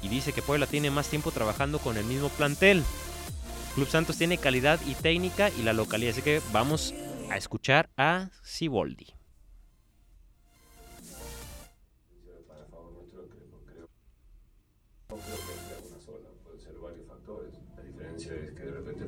Y 0.00 0.08
dice 0.08 0.32
que 0.32 0.40
Puebla 0.40 0.66
tiene 0.66 0.90
más 0.90 1.08
tiempo 1.08 1.30
trabajando 1.30 1.78
con 1.78 1.98
el 1.98 2.06
mismo 2.06 2.30
plantel. 2.30 2.82
Club 3.74 3.88
Santos 3.88 4.16
tiene 4.16 4.38
calidad 4.38 4.80
y 4.86 4.94
técnica 4.94 5.50
y 5.50 5.62
la 5.64 5.74
localidad. 5.74 6.12
Así 6.12 6.22
que 6.22 6.40
vamos 6.50 6.94
a 7.30 7.36
escuchar 7.36 7.90
a 7.98 8.30
Siboldi. 8.42 9.08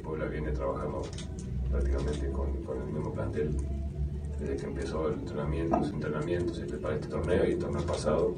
Puebla 0.03 0.26
viene 0.26 0.53
trabajando 0.53 1.03
prácticamente 1.70 2.30
con 2.30 2.78
el 2.78 2.92
mismo 2.92 3.12
plantel 3.12 3.57
desde 4.39 4.57
que 4.57 4.66
empezó 4.66 5.09
el 5.09 5.14
entrenamiento, 5.14 5.78
los 5.78 5.91
entrenamientos 5.91 6.62
y 6.66 6.72
para 6.76 6.95
este 6.95 7.09
torneo 7.09 7.45
y 7.47 7.53
el 7.53 7.59
torneo 7.59 7.87
pasado. 7.87 8.34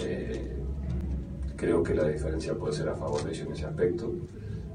Eh, 0.00 0.56
creo 1.56 1.82
que 1.82 1.94
la 1.94 2.08
diferencia 2.08 2.54
puede 2.54 2.72
ser 2.74 2.88
a 2.88 2.96
favor 2.96 3.22
de 3.24 3.30
ellos 3.30 3.46
en 3.46 3.52
ese 3.52 3.66
aspecto. 3.66 4.12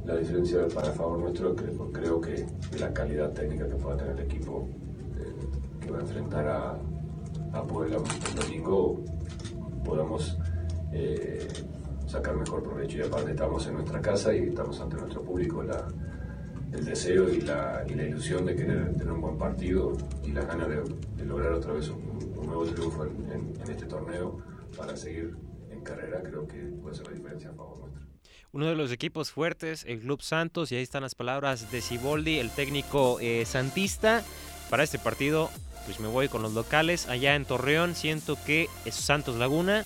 La 0.05 0.15
diferencia 0.15 0.67
para 0.73 0.91
favor 0.91 1.17
nuestro 1.19 1.55
creo, 1.55 1.91
creo 1.91 2.21
que 2.21 2.45
la 2.79 2.93
calidad 2.93 3.31
técnica 3.31 3.67
que 3.67 3.75
pueda 3.75 3.97
tener 3.97 4.19
el 4.19 4.25
equipo 4.25 4.67
eh, 5.17 5.81
que 5.81 5.91
va 5.91 5.97
a 5.97 6.01
enfrentar 6.01 6.47
a, 6.47 6.77
a 7.53 7.63
Puebla 7.63 7.97
el 7.97 8.35
domingo 8.35 9.03
podamos 9.83 10.37
eh, 10.91 11.47
sacar 12.07 12.35
mejor 12.35 12.63
provecho 12.63 12.99
y 12.99 13.01
aparte 13.01 13.31
estamos 13.31 13.65
en 13.67 13.73
nuestra 13.75 14.01
casa 14.01 14.33
y 14.33 14.49
estamos 14.49 14.79
ante 14.79 14.97
nuestro 14.97 15.21
público. 15.21 15.63
El 16.77 16.85
deseo 16.85 17.29
y 17.29 17.41
la, 17.41 17.83
ilusión 17.87 18.45
de 18.45 18.55
querer 18.55 18.93
tener 18.93 19.11
un 19.11 19.21
buen 19.21 19.37
partido 19.37 19.97
y 20.23 20.31
las 20.31 20.45
ganas 20.45 20.67
de, 20.69 21.25
lograr 21.25 21.53
otra 21.53 21.73
vez 21.73 21.89
un, 21.89 22.45
nuevo 22.45 22.65
triunfo 22.65 23.05
en, 23.05 23.53
este 23.69 23.85
torneo 23.85 24.39
para 24.77 24.95
seguir 24.95 25.35
en 25.71 25.81
carrera, 25.81 26.21
creo 26.21 26.47
que 26.47 26.57
puede 26.81 26.95
ser 26.95 27.07
la 27.07 27.13
diferencia 27.13 27.49
a 27.49 27.53
favor. 27.53 27.89
Uno 28.51 28.67
de 28.67 28.75
los 28.75 28.91
equipos 28.91 29.31
fuertes, 29.31 29.83
el 29.87 29.99
Club 29.99 30.21
Santos, 30.21 30.71
y 30.71 30.75
ahí 30.75 30.83
están 30.83 31.01
las 31.01 31.15
palabras 31.15 31.71
de 31.71 31.81
Siboldi, 31.81 32.39
el 32.39 32.51
técnico 32.51 33.19
eh, 33.19 33.43
santista. 33.45 34.23
Para 34.69 34.83
este 34.83 34.97
partido, 34.97 35.49
pues 35.85 35.99
me 35.99 36.07
voy 36.07 36.29
con 36.29 36.41
los 36.41 36.53
locales. 36.53 37.07
Allá 37.09 37.35
en 37.35 37.45
Torreón, 37.45 37.95
siento 37.95 38.37
que 38.45 38.69
es 38.85 38.95
Santos 38.95 39.35
Laguna 39.35 39.85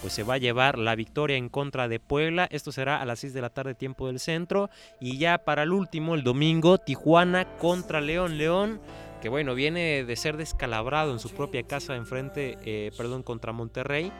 pues 0.00 0.12
se 0.12 0.22
va 0.22 0.34
a 0.34 0.38
llevar 0.38 0.78
la 0.78 0.94
victoria 0.94 1.36
en 1.36 1.48
contra 1.48 1.88
de 1.88 2.00
Puebla. 2.00 2.48
Esto 2.50 2.72
será 2.72 3.00
a 3.00 3.04
las 3.04 3.20
6 3.20 3.34
de 3.34 3.40
la 3.40 3.50
tarde 3.50 3.74
tiempo 3.74 4.06
del 4.06 4.20
centro. 4.20 4.70
Y 5.00 5.18
ya 5.18 5.38
para 5.38 5.62
el 5.62 5.72
último, 5.72 6.14
el 6.14 6.22
domingo, 6.22 6.78
Tijuana 6.78 7.56
contra 7.58 8.00
León. 8.00 8.38
León, 8.38 8.80
que 9.20 9.28
bueno, 9.28 9.54
viene 9.54 10.04
de 10.04 10.16
ser 10.16 10.36
descalabrado 10.36 11.12
en 11.12 11.18
su 11.18 11.30
propia 11.30 11.62
casa 11.62 11.96
enfrente, 11.96 12.58
eh, 12.64 12.92
perdón, 12.96 13.22
contra 13.22 13.52
Monterrey. 13.52 14.12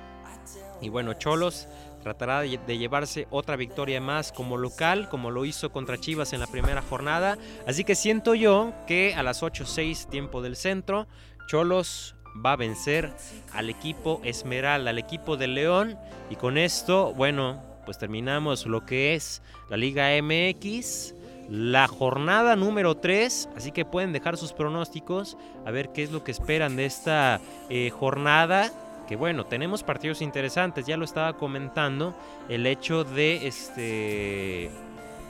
Y 0.80 0.88
bueno, 0.88 1.14
Cholos 1.14 1.68
tratará 2.02 2.40
de 2.40 2.78
llevarse 2.78 3.26
otra 3.30 3.56
victoria 3.56 4.00
más 4.00 4.30
como 4.30 4.56
local, 4.56 5.08
como 5.08 5.30
lo 5.30 5.44
hizo 5.44 5.70
contra 5.70 5.98
Chivas 5.98 6.32
en 6.32 6.40
la 6.40 6.46
primera 6.46 6.82
jornada. 6.82 7.36
Así 7.66 7.84
que 7.84 7.94
siento 7.94 8.34
yo 8.34 8.72
que 8.86 9.14
a 9.14 9.22
las 9.22 9.42
8-6 9.42 10.08
tiempo 10.08 10.42
del 10.42 10.56
centro, 10.56 11.06
Cholos 11.48 12.15
va 12.44 12.52
a 12.52 12.56
vencer 12.56 13.12
al 13.52 13.70
equipo 13.70 14.20
Esmeralda, 14.24 14.90
al 14.90 14.98
equipo 14.98 15.36
de 15.36 15.46
León. 15.46 15.98
Y 16.30 16.36
con 16.36 16.58
esto, 16.58 17.12
bueno, 17.14 17.62
pues 17.84 17.98
terminamos 17.98 18.66
lo 18.66 18.84
que 18.84 19.14
es 19.14 19.42
la 19.68 19.76
Liga 19.76 20.08
MX. 20.20 21.14
La 21.48 21.86
jornada 21.86 22.56
número 22.56 22.96
3, 22.96 23.50
así 23.56 23.70
que 23.70 23.84
pueden 23.84 24.12
dejar 24.12 24.36
sus 24.36 24.52
pronósticos, 24.52 25.38
a 25.64 25.70
ver 25.70 25.90
qué 25.90 26.02
es 26.02 26.10
lo 26.10 26.24
que 26.24 26.32
esperan 26.32 26.74
de 26.74 26.86
esta 26.86 27.40
eh, 27.70 27.90
jornada 27.90 28.72
que 29.06 29.14
bueno, 29.14 29.46
tenemos 29.46 29.84
partidos 29.84 30.20
interesantes, 30.20 30.84
ya 30.84 30.96
lo 30.96 31.04
estaba 31.04 31.34
comentando, 31.36 32.12
el 32.48 32.66
hecho 32.66 33.04
de 33.04 33.46
este 33.46 34.68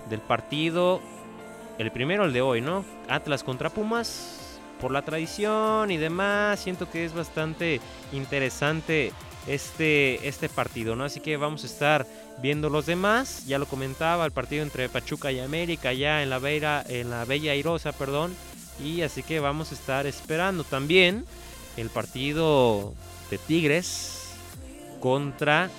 del 0.08 0.20
partido 0.20 1.02
el 1.78 1.90
primero 1.90 2.24
el 2.24 2.32
de 2.32 2.40
hoy, 2.40 2.60
¿no? 2.60 2.84
Atlas 3.08 3.44
contra 3.44 3.68
Pumas 3.70 4.45
por 4.80 4.90
la 4.90 5.02
tradición 5.02 5.90
y 5.90 5.96
demás, 5.96 6.60
siento 6.60 6.90
que 6.90 7.04
es 7.04 7.14
bastante 7.14 7.80
interesante 8.12 9.12
este, 9.46 10.26
este 10.28 10.48
partido, 10.48 10.96
¿no? 10.96 11.04
Así 11.04 11.20
que 11.20 11.36
vamos 11.36 11.62
a 11.62 11.66
estar 11.66 12.06
viendo 12.42 12.68
los 12.68 12.86
demás. 12.86 13.46
Ya 13.46 13.58
lo 13.58 13.66
comentaba, 13.66 14.24
el 14.24 14.32
partido 14.32 14.62
entre 14.62 14.88
Pachuca 14.88 15.32
y 15.32 15.40
América, 15.40 15.92
ya 15.92 16.22
en 16.22 16.30
la, 16.30 16.38
Beira, 16.38 16.84
en 16.88 17.10
la 17.10 17.24
Bella 17.24 17.52
Airosa, 17.52 17.92
perdón. 17.92 18.34
Y 18.82 19.02
así 19.02 19.22
que 19.22 19.40
vamos 19.40 19.72
a 19.72 19.74
estar 19.74 20.06
esperando 20.06 20.64
también 20.64 21.24
el 21.76 21.88
partido 21.90 22.94
de 23.30 23.38
Tigres 23.38 24.34
contra 25.00 25.70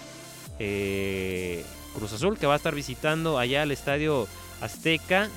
eh, 0.59 1.63
Cruz 1.93 2.13
Azul, 2.13 2.37
que 2.37 2.47
va 2.47 2.53
a 2.53 2.57
estar 2.57 2.73
visitando 2.73 3.37
allá 3.37 3.63
el 3.63 3.71
estadio 3.71 4.27
Azteca. 4.61 5.29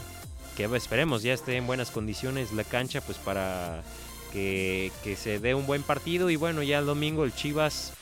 Que 0.68 0.76
esperemos 0.76 1.22
ya 1.22 1.32
esté 1.32 1.56
en 1.56 1.66
buenas 1.66 1.90
condiciones 1.90 2.52
la 2.52 2.64
cancha, 2.64 3.00
pues 3.00 3.16
para 3.16 3.82
que, 4.30 4.92
que 5.02 5.16
se 5.16 5.38
dé 5.38 5.54
un 5.54 5.66
buen 5.66 5.82
partido. 5.82 6.28
Y 6.28 6.36
bueno, 6.36 6.62
ya 6.62 6.80
el 6.80 6.86
domingo 6.86 7.24
el 7.24 7.34
Chivas 7.34 7.94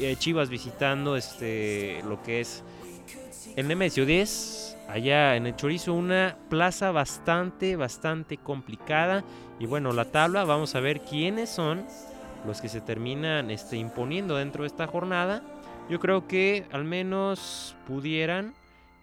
eh, 0.00 0.16
Chivas 0.18 0.48
visitando 0.48 1.16
este 1.16 2.02
lo 2.08 2.20
que 2.22 2.40
es 2.40 2.64
el 3.54 3.68
Nemesio 3.68 4.04
10, 4.04 4.78
allá 4.88 5.36
en 5.36 5.46
el 5.46 5.54
Chorizo, 5.54 5.94
una 5.94 6.38
plaza 6.48 6.90
bastante, 6.90 7.76
bastante 7.76 8.36
complicada. 8.36 9.22
Y 9.60 9.66
bueno, 9.66 9.92
la 9.92 10.06
tabla, 10.06 10.44
vamos 10.44 10.74
a 10.74 10.80
ver 10.80 11.02
quiénes 11.02 11.50
son 11.50 11.86
los 12.44 12.60
que 12.60 12.68
se 12.68 12.80
terminan 12.80 13.52
este, 13.52 13.76
imponiendo 13.76 14.36
dentro 14.36 14.64
de 14.64 14.68
esta 14.68 14.88
jornada. 14.88 15.44
Yo 15.88 16.00
creo 16.00 16.26
que 16.26 16.64
al 16.72 16.82
menos 16.82 17.76
pudieran 17.86 18.54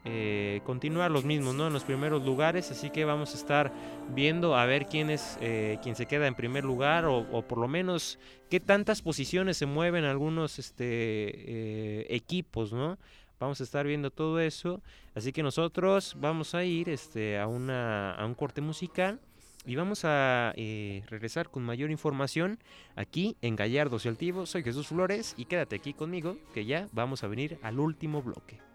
eh, 0.05 0.61
continuar 0.65 1.11
los 1.11 1.25
mismos, 1.25 1.55
¿no? 1.55 1.67
En 1.67 1.73
los 1.73 1.83
primeros 1.83 2.25
lugares, 2.25 2.71
así 2.71 2.89
que 2.89 3.03
vamos 3.03 3.33
a 3.33 3.37
estar 3.37 3.73
viendo 4.15 4.55
a 4.55 4.65
ver 4.65 4.85
quién 4.85 5.09
es 5.09 5.37
eh, 5.41 5.77
se 5.93 6.05
queda 6.05 6.27
en 6.27 6.35
primer 6.35 6.63
lugar 6.63 7.05
o, 7.05 7.41
por 7.41 7.57
lo 7.57 7.67
menos 7.67 8.17
qué 8.49 8.61
tantas 8.61 9.01
posiciones 9.01 9.57
se 9.57 9.65
mueven 9.65 10.05
algunos 10.05 10.57
este, 10.57 10.85
eh, 10.85 12.07
equipos, 12.09 12.71
¿no? 12.71 12.97
Vamos 13.41 13.59
a 13.59 13.63
estar 13.63 13.85
viendo 13.85 14.09
todo 14.09 14.39
eso, 14.39 14.81
así 15.15 15.33
que 15.33 15.43
nosotros 15.43 16.15
vamos 16.17 16.55
a 16.55 16.63
ir 16.63 16.89
este, 16.89 17.37
a, 17.37 17.47
una, 17.47 18.13
a 18.13 18.25
un 18.25 18.35
corte 18.35 18.61
musical 18.61 19.19
y 19.65 19.75
vamos 19.75 20.05
a 20.05 20.53
regresar 20.55 21.49
con 21.49 21.63
mayor 21.63 21.91
información 21.91 22.57
aquí 22.95 23.35
en 23.41 23.55
Gallardo 23.57 23.97
y 24.03 24.07
Altivo. 24.07 24.45
Soy 24.45 24.63
Jesús 24.63 24.87
Flores 24.87 25.35
y 25.37 25.45
quédate 25.45 25.75
aquí 25.75 25.93
conmigo 25.93 26.37
que 26.53 26.65
ya 26.65 26.87
vamos 26.93 27.23
a 27.23 27.27
venir 27.27 27.59
al 27.61 27.79
último 27.79 28.21
bloque. 28.21 28.68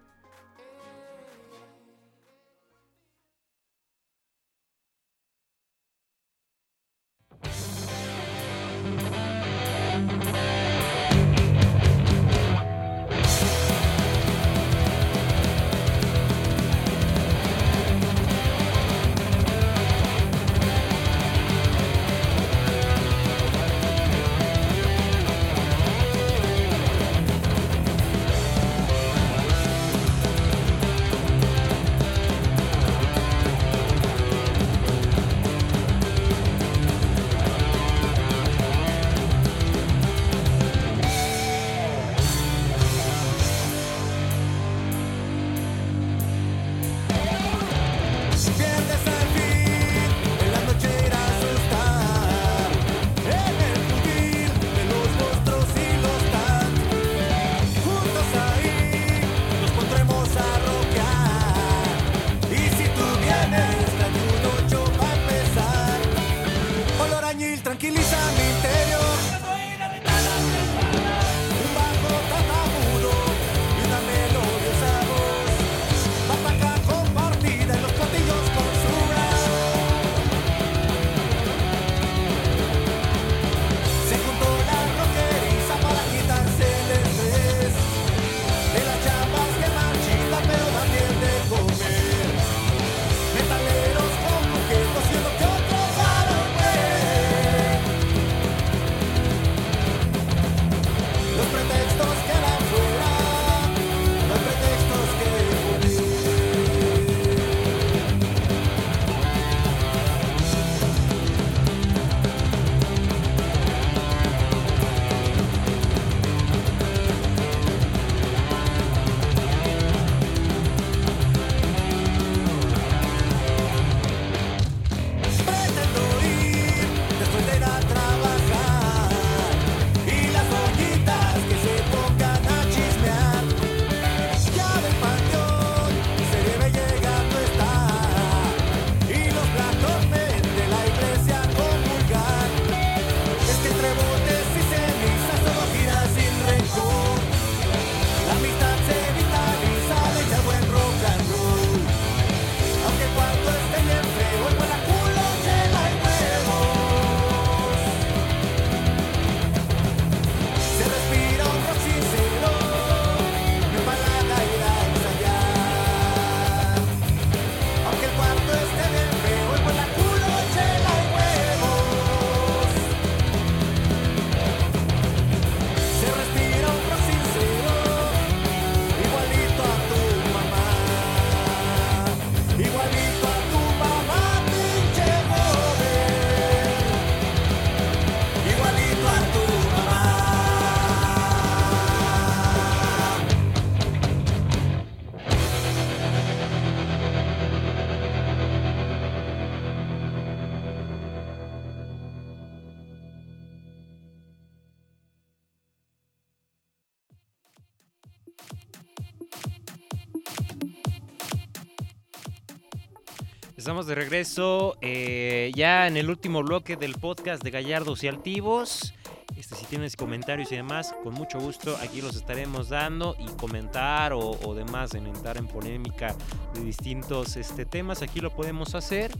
Estamos 213.64 213.86
de 213.86 213.94
regreso 213.94 214.76
eh, 214.82 215.50
ya 215.54 215.86
en 215.86 215.96
el 215.96 216.10
último 216.10 216.42
bloque 216.42 216.76
del 216.76 216.96
podcast 216.96 217.42
de 217.42 217.50
Gallardos 217.50 218.04
y 218.04 218.08
Altivos. 218.08 218.92
Este, 219.38 219.54
si 219.54 219.64
tienes 219.64 219.96
comentarios 219.96 220.52
y 220.52 220.56
demás, 220.56 220.94
con 221.02 221.14
mucho 221.14 221.40
gusto 221.40 221.74
aquí 221.78 222.02
los 222.02 222.14
estaremos 222.14 222.68
dando 222.68 223.16
y 223.18 223.26
comentar 223.38 224.12
o, 224.12 224.54
demás, 224.54 224.92
en 224.94 225.06
entrar 225.06 225.38
en 225.38 225.46
polémica 225.46 226.14
de 226.52 226.60
distintos 226.60 227.38
este, 227.38 227.64
temas, 227.64 228.02
aquí 228.02 228.20
lo 228.20 228.36
podemos 228.36 228.74
hacer. 228.74 229.10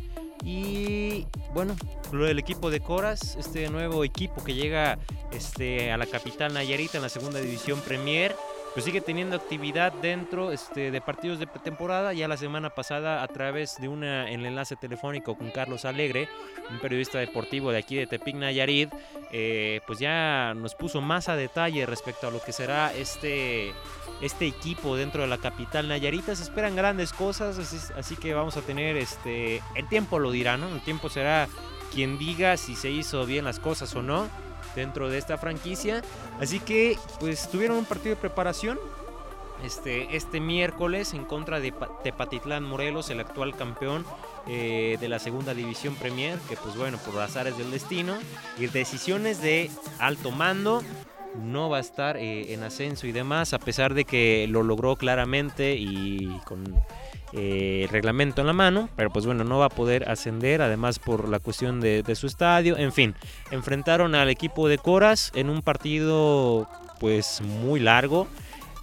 Y 0.45 1.27
bueno, 1.55 1.75
del 2.13 2.39
equipo 2.39 2.69
de 2.69 2.81
Coras, 2.81 3.37
este 3.37 3.71
nuevo 3.71 4.05
equipo 4.05 4.45
que 4.45 4.53
llega 4.53 4.99
este, 5.33 5.91
a 5.91 5.97
la 5.97 6.05
capital 6.05 6.53
Nayarita 6.53 6.99
en 6.99 7.03
la 7.03 7.09
segunda 7.09 7.41
división 7.41 7.81
Premier 7.81 8.37
pues 8.75 8.85
sigue 8.85 9.01
teniendo 9.01 9.37
actividad 9.37 9.93
dentro 9.93 10.51
este, 10.51 10.91
de 10.91 11.01
partidos 11.01 11.39
de 11.39 11.47
pretemporada. 11.47 12.13
Ya 12.13 12.27
la 12.27 12.37
semana 12.37 12.71
pasada, 12.71 13.23
a 13.23 13.29
través 13.29 13.81
de 13.81 13.87
una, 13.87 14.29
el 14.29 14.45
enlace 14.45 14.75
telefónico 14.75 15.39
con 15.39 15.53
Carlos 15.53 15.85
Alegre, 15.85 16.29
un 16.71 16.81
periodista 16.81 17.19
deportivo 17.21 17.71
de 17.71 17.79
aquí 17.79 17.95
de 17.95 18.09
Tepic 18.09 18.35
Nayarit, 18.35 18.93
eh, 19.31 19.81
pues 19.87 20.01
ya 20.01 20.55
nos 20.57 20.75
puso 20.75 21.01
más 21.01 21.29
a 21.29 21.37
detalle 21.37 21.87
respecto 21.87 22.27
a 22.27 22.33
lo 22.33 22.43
que 22.43 22.53
será 22.53 22.93
este, 22.93 23.73
este 24.21 24.49
equipo 24.49 24.97
dentro 24.97 25.23
de 25.23 25.29
la 25.29 25.39
capital 25.39 25.87
Nayarita. 25.87 26.35
Se 26.35 26.43
esperan 26.43 26.75
grandes 26.75 27.13
cosas, 27.13 27.57
así, 27.59 27.79
así 27.97 28.17
que 28.17 28.35
vamos 28.35 28.57
a 28.57 28.63
tener, 28.63 28.97
este, 28.97 29.63
el 29.77 29.89
tiempo 29.89 30.19
lo 30.19 30.33
dirá, 30.33 30.57
¿no? 30.57 30.67
El 30.69 30.81
tiempo 30.81 31.09
será 31.09 31.47
quien 31.93 32.19
diga 32.19 32.57
si 32.57 32.75
se 32.75 32.91
hizo 32.91 33.25
bien 33.25 33.45
las 33.45 33.61
cosas 33.61 33.95
o 33.95 34.03
no 34.03 34.29
dentro 34.75 35.09
de 35.09 35.19
esta 35.19 35.39
franquicia. 35.39 36.03
Así 36.41 36.61
que 36.61 36.99
pues 37.21 37.49
tuvieron 37.51 37.79
un 37.79 37.85
partido 37.85 38.15
de 38.15 38.21
preparación 38.21 38.79
este, 39.65 40.15
este 40.17 40.41
miércoles 40.41 41.15
en 41.15 41.25
contra 41.25 41.61
de 41.61 41.73
Tepatitlán 42.03 42.65
Morelos, 42.65 43.11
el 43.11 43.21
actual 43.21 43.57
campeón 43.57 44.05
eh, 44.47 44.99
de 45.01 45.09
la 45.09 45.19
segunda 45.19 45.55
división 45.55 45.95
Premier, 45.95 46.39
que 46.49 46.57
pues 46.57 46.77
bueno, 46.77 46.99
por 46.99 47.19
azares 47.21 47.57
del 47.57 47.71
destino 47.71 48.19
y 48.59 48.67
decisiones 48.67 49.41
de 49.41 49.71
alto 49.99 50.31
mando, 50.31 50.83
no 51.43 51.69
va 51.69 51.79
a 51.79 51.81
estar 51.81 52.17
eh, 52.17 52.53
en 52.53 52.63
ascenso 52.63 53.07
y 53.07 53.13
demás, 53.13 53.55
a 53.55 53.59
pesar 53.59 53.95
de 53.95 54.05
que 54.05 54.47
lo 54.49 54.63
logró 54.63 54.97
claramente 54.97 55.77
y 55.77 56.29
con 56.45 56.63
eh, 57.37 57.89
reglamento 57.91 58.43
en 58.43 58.47
la 58.47 58.53
mano, 58.53 58.89
pero 58.95 59.11
pues 59.11 59.27
bueno, 59.27 59.43
no 59.43 59.59
va 59.59 59.67
a 59.67 59.71
poder 59.71 60.09
ascender, 60.09 60.63
además 60.63 61.01
por 61.01 61.29
la 61.29 61.41
cuestión 61.41 61.81
de, 61.81 62.15
su 62.15 62.29
estadio, 62.29 62.77
en 62.77 62.93
fin, 62.93 63.17
enfrentaron 63.51 64.15
al 64.15 64.31
equipo 64.31 64.69
de 64.69 64.79
Coras 64.79 65.33
en 65.35 65.51
un 65.51 65.61
partido 65.61 66.69
pues 67.01 67.41
muy 67.41 67.81
largo. 67.81 68.29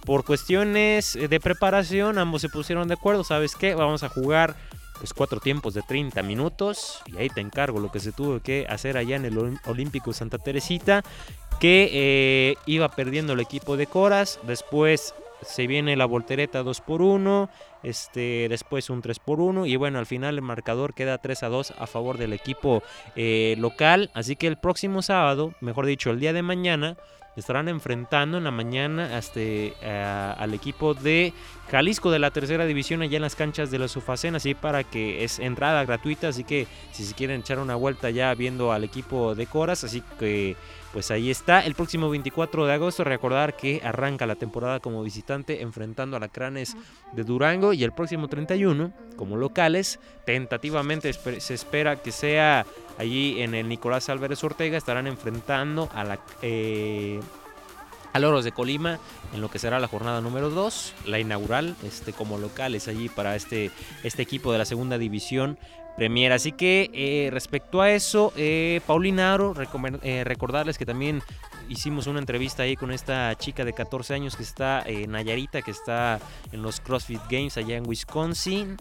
Por 0.04 0.24
cuestiones 0.24 1.16
de 1.16 1.40
preparación, 1.40 2.18
ambos 2.18 2.42
se 2.42 2.50
pusieron 2.50 2.88
de 2.88 2.94
acuerdo, 2.94 3.24
¿sabes 3.24 3.54
qué? 3.54 3.74
Vamos 3.74 4.02
a 4.02 4.10
jugar 4.10 4.54
pues 4.98 5.14
cuatro 5.14 5.40
tiempos 5.40 5.72
de 5.72 5.80
30 5.80 6.22
minutos 6.22 7.00
y 7.06 7.16
ahí 7.16 7.30
te 7.30 7.40
encargo 7.40 7.80
lo 7.80 7.90
que 7.90 8.00
se 8.00 8.12
tuvo 8.12 8.40
que 8.40 8.66
hacer 8.68 8.98
allá 8.98 9.16
en 9.16 9.24
el 9.24 9.58
Olímpico 9.64 10.12
Santa 10.12 10.36
Teresita 10.36 11.02
que 11.58 11.88
eh, 11.92 12.54
iba 12.66 12.90
perdiendo 12.90 13.32
el 13.32 13.40
equipo 13.40 13.78
de 13.78 13.86
Coras 13.86 14.40
después 14.42 15.14
se 15.42 15.66
viene 15.66 15.96
la 15.96 16.06
voltereta 16.06 16.62
2 16.62 16.80
por 16.80 17.02
1 17.02 17.50
este, 17.82 18.46
después 18.48 18.90
un 18.90 19.02
3 19.02 19.18
por 19.18 19.40
1 19.40 19.66
y 19.66 19.76
bueno, 19.76 19.98
al 19.98 20.06
final 20.06 20.36
el 20.36 20.42
marcador 20.42 20.94
queda 20.94 21.18
3 21.18 21.42
a 21.42 21.48
2 21.48 21.74
a 21.78 21.86
favor 21.86 22.18
del 22.18 22.32
equipo 22.32 22.82
eh, 23.16 23.56
local, 23.58 24.10
así 24.14 24.36
que 24.36 24.46
el 24.46 24.56
próximo 24.56 25.02
sábado, 25.02 25.54
mejor 25.60 25.86
dicho, 25.86 26.10
el 26.10 26.20
día 26.20 26.32
de 26.32 26.42
mañana, 26.42 26.96
estarán 27.36 27.68
enfrentando 27.68 28.38
en 28.38 28.44
la 28.44 28.50
mañana 28.50 29.18
este, 29.18 29.74
al 29.82 30.52
equipo 30.54 30.94
de 30.94 31.32
Jalisco 31.70 32.10
de 32.10 32.18
la 32.18 32.30
tercera 32.30 32.66
división 32.66 33.02
allá 33.02 33.16
en 33.16 33.22
las 33.22 33.36
canchas 33.36 33.70
de 33.70 33.78
la 33.78 33.88
Sufacen, 33.88 34.36
así 34.36 34.54
para 34.54 34.84
que 34.84 35.24
es 35.24 35.38
entrada 35.38 35.84
gratuita, 35.84 36.28
así 36.28 36.44
que 36.44 36.66
si 36.92 37.04
se 37.04 37.14
quieren 37.14 37.40
echar 37.40 37.58
una 37.58 37.74
vuelta 37.74 38.10
ya 38.10 38.34
viendo 38.34 38.72
al 38.72 38.84
equipo 38.84 39.34
de 39.34 39.46
Coras, 39.46 39.84
así 39.84 40.02
que 40.18 40.56
pues 40.92 41.10
ahí 41.10 41.30
está. 41.30 41.64
El 41.64 41.74
próximo 41.74 42.10
24 42.10 42.66
de 42.66 42.72
agosto, 42.72 43.04
recordar 43.04 43.56
que 43.56 43.80
arranca 43.82 44.26
la 44.26 44.34
temporada 44.34 44.80
como 44.80 45.02
visitante 45.02 45.62
enfrentando 45.62 46.16
a 46.16 46.20
la 46.20 46.28
Cranes 46.28 46.76
de 47.12 47.24
Durango 47.24 47.72
y 47.72 47.82
el 47.84 47.92
próximo 47.92 48.28
31 48.28 48.92
como 49.16 49.36
locales. 49.36 49.98
Tentativamente 50.26 51.12
se 51.12 51.54
espera 51.54 51.96
que 51.96 52.12
sea 52.12 52.66
allí 52.98 53.40
en 53.40 53.54
el 53.54 53.68
Nicolás 53.68 54.08
Álvarez 54.08 54.44
Ortega. 54.44 54.76
Estarán 54.76 55.06
enfrentando 55.06 55.88
a 55.94 56.04
la... 56.04 56.18
Eh, 56.42 57.20
a 58.12 58.18
Loros 58.18 58.44
de 58.44 58.52
Colima 58.52 58.98
en 59.32 59.40
lo 59.40 59.50
que 59.50 59.58
será 59.58 59.80
la 59.80 59.88
jornada 59.88 60.20
número 60.20 60.50
2, 60.50 60.94
la 61.06 61.18
inaugural, 61.18 61.74
este, 61.82 62.12
como 62.12 62.36
locales 62.36 62.86
allí 62.88 63.08
para 63.08 63.34
este, 63.36 63.70
este 64.02 64.20
equipo 64.20 64.52
de 64.52 64.58
la 64.58 64.66
segunda 64.66 64.98
división 64.98 65.58
Premier. 65.96 66.32
Así 66.32 66.52
que 66.52 66.90
eh, 66.92 67.30
respecto 67.30 67.80
a 67.80 67.90
eso, 67.90 68.32
eh, 68.36 68.80
Paulina 68.86 69.36
eh, 70.02 70.24
recordarles 70.24 70.78
que 70.78 70.86
también 70.86 71.22
hicimos 71.68 72.06
una 72.06 72.18
entrevista 72.18 72.64
ahí 72.64 72.76
con 72.76 72.90
esta 72.92 73.34
chica 73.36 73.64
de 73.64 73.72
14 73.72 74.14
años 74.14 74.36
que 74.36 74.42
está 74.42 74.82
en 74.86 75.12
Nayarita, 75.12 75.62
que 75.62 75.70
está 75.70 76.20
en 76.50 76.62
los 76.62 76.80
CrossFit 76.80 77.20
Games 77.30 77.56
allá 77.56 77.76
en 77.76 77.88
Wisconsin. 77.88 78.76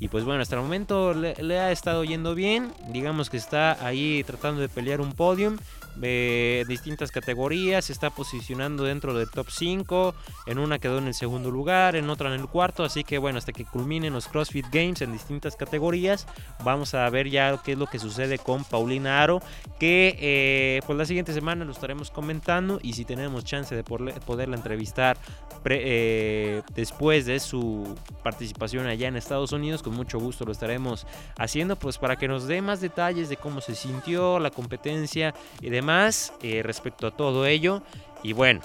Y 0.00 0.08
pues 0.08 0.24
bueno, 0.24 0.42
hasta 0.42 0.56
el 0.56 0.62
momento 0.62 1.14
le, 1.14 1.34
le 1.34 1.60
ha 1.60 1.70
estado 1.70 2.04
yendo 2.04 2.34
bien. 2.34 2.72
Digamos 2.88 3.30
que 3.30 3.36
está 3.36 3.84
ahí 3.84 4.24
tratando 4.24 4.60
de 4.60 4.68
pelear 4.68 5.00
un 5.00 5.12
podium 5.12 5.58
de 5.96 6.64
distintas 6.68 7.10
categorías, 7.10 7.86
se 7.86 7.92
está 7.92 8.10
posicionando 8.10 8.84
dentro 8.84 9.14
del 9.14 9.28
top 9.30 9.48
5, 9.50 10.14
en 10.46 10.58
una 10.58 10.78
quedó 10.78 10.98
en 10.98 11.06
el 11.06 11.14
segundo 11.14 11.50
lugar, 11.50 11.96
en 11.96 12.08
otra 12.10 12.34
en 12.34 12.40
el 12.40 12.46
cuarto, 12.46 12.84
así 12.84 13.04
que 13.04 13.18
bueno, 13.18 13.38
hasta 13.38 13.52
que 13.52 13.64
culminen 13.64 14.12
los 14.12 14.28
CrossFit 14.28 14.66
Games 14.72 15.02
en 15.02 15.12
distintas 15.12 15.56
categorías, 15.56 16.26
vamos 16.64 16.94
a 16.94 17.08
ver 17.10 17.28
ya 17.28 17.60
qué 17.64 17.72
es 17.72 17.78
lo 17.78 17.86
que 17.86 17.98
sucede 17.98 18.38
con 18.38 18.64
Paulina 18.64 19.22
Aro, 19.22 19.42
que 19.78 20.16
eh, 20.18 20.80
pues 20.86 20.98
la 20.98 21.04
siguiente 21.04 21.32
semana 21.32 21.64
lo 21.64 21.72
estaremos 21.72 22.10
comentando 22.10 22.78
y 22.82 22.94
si 22.94 23.04
tenemos 23.04 23.44
chance 23.44 23.74
de 23.74 23.84
poderla 23.84 24.56
entrevistar 24.56 25.18
eh, 25.64 26.62
después 26.74 27.26
de 27.26 27.38
su 27.38 27.94
participación 28.22 28.86
allá 28.86 29.08
en 29.08 29.16
Estados 29.16 29.52
Unidos, 29.52 29.82
con 29.82 29.94
mucho 29.94 30.18
gusto 30.18 30.44
lo 30.44 30.52
estaremos 30.52 31.06
haciendo, 31.38 31.76
pues 31.76 31.98
para 31.98 32.16
que 32.16 32.28
nos 32.28 32.46
dé 32.46 32.62
más 32.62 32.80
detalles 32.80 33.28
de 33.28 33.36
cómo 33.36 33.60
se 33.60 33.74
sintió 33.74 34.38
la 34.38 34.50
competencia 34.50 35.34
y 35.60 35.70
de 35.70 35.81
más 35.82 36.32
eh, 36.42 36.62
respecto 36.62 37.06
a 37.06 37.10
todo 37.10 37.46
ello. 37.46 37.82
Y 38.22 38.32
bueno, 38.32 38.60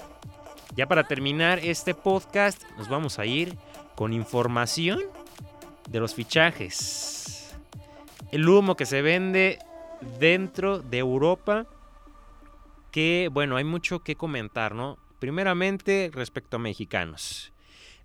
ya 0.74 0.86
para 0.86 1.04
terminar 1.04 1.58
este 1.58 1.94
podcast, 1.94 2.62
nos 2.76 2.88
vamos 2.88 3.18
a 3.18 3.26
ir 3.26 3.56
con 3.94 4.12
información 4.12 5.00
de 5.88 6.00
los 6.00 6.14
fichajes. 6.14 7.54
El 8.30 8.48
humo 8.48 8.76
que 8.76 8.86
se 8.86 9.02
vende 9.02 9.58
dentro 10.18 10.78
de 10.78 10.98
Europa. 10.98 11.66
Que 12.90 13.28
bueno, 13.30 13.56
hay 13.56 13.64
mucho 13.64 14.00
que 14.00 14.16
comentar, 14.16 14.74
¿no? 14.74 14.98
Primeramente 15.18 16.10
respecto 16.12 16.56
a 16.56 16.60
mexicanos. 16.60 17.52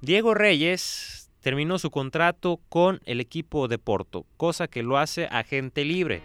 Diego 0.01 0.33
Reyes 0.33 1.31
terminó 1.39 1.77
su 1.77 1.91
contrato 1.91 2.59
con 2.69 3.01
el 3.05 3.19
equipo 3.19 3.67
de 3.67 3.77
Porto, 3.77 4.25
cosa 4.37 4.67
que 4.67 4.83
lo 4.83 4.97
hace 4.97 5.25
agente 5.25 5.85
libre, 5.85 6.21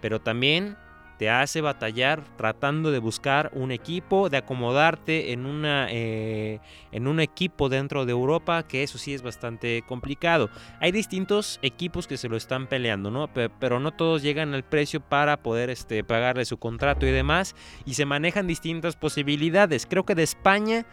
pero 0.00 0.20
también 0.20 0.76
te 1.22 1.30
hace 1.30 1.60
batallar 1.60 2.24
tratando 2.36 2.90
de 2.90 2.98
buscar 2.98 3.52
un 3.54 3.70
equipo, 3.70 4.28
de 4.28 4.38
acomodarte 4.38 5.30
en, 5.30 5.46
una, 5.46 5.86
eh, 5.88 6.58
en 6.90 7.06
un 7.06 7.20
equipo 7.20 7.68
dentro 7.68 8.04
de 8.04 8.10
Europa, 8.10 8.64
que 8.64 8.82
eso 8.82 8.98
sí 8.98 9.14
es 9.14 9.22
bastante 9.22 9.84
complicado. 9.86 10.50
Hay 10.80 10.90
distintos 10.90 11.60
equipos 11.62 12.08
que 12.08 12.16
se 12.16 12.28
lo 12.28 12.36
están 12.36 12.66
peleando, 12.66 13.12
¿no? 13.12 13.30
Pero 13.32 13.78
no 13.78 13.92
todos 13.92 14.20
llegan 14.20 14.52
al 14.52 14.64
precio 14.64 15.00
para 15.00 15.36
poder 15.36 15.70
este, 15.70 16.02
pagarle 16.02 16.44
su 16.44 16.56
contrato 16.56 17.06
y 17.06 17.12
demás, 17.12 17.54
y 17.84 17.94
se 17.94 18.04
manejan 18.04 18.48
distintas 18.48 18.96
posibilidades. 18.96 19.86
Creo 19.86 20.04
que 20.04 20.16
de 20.16 20.24
España 20.24 20.86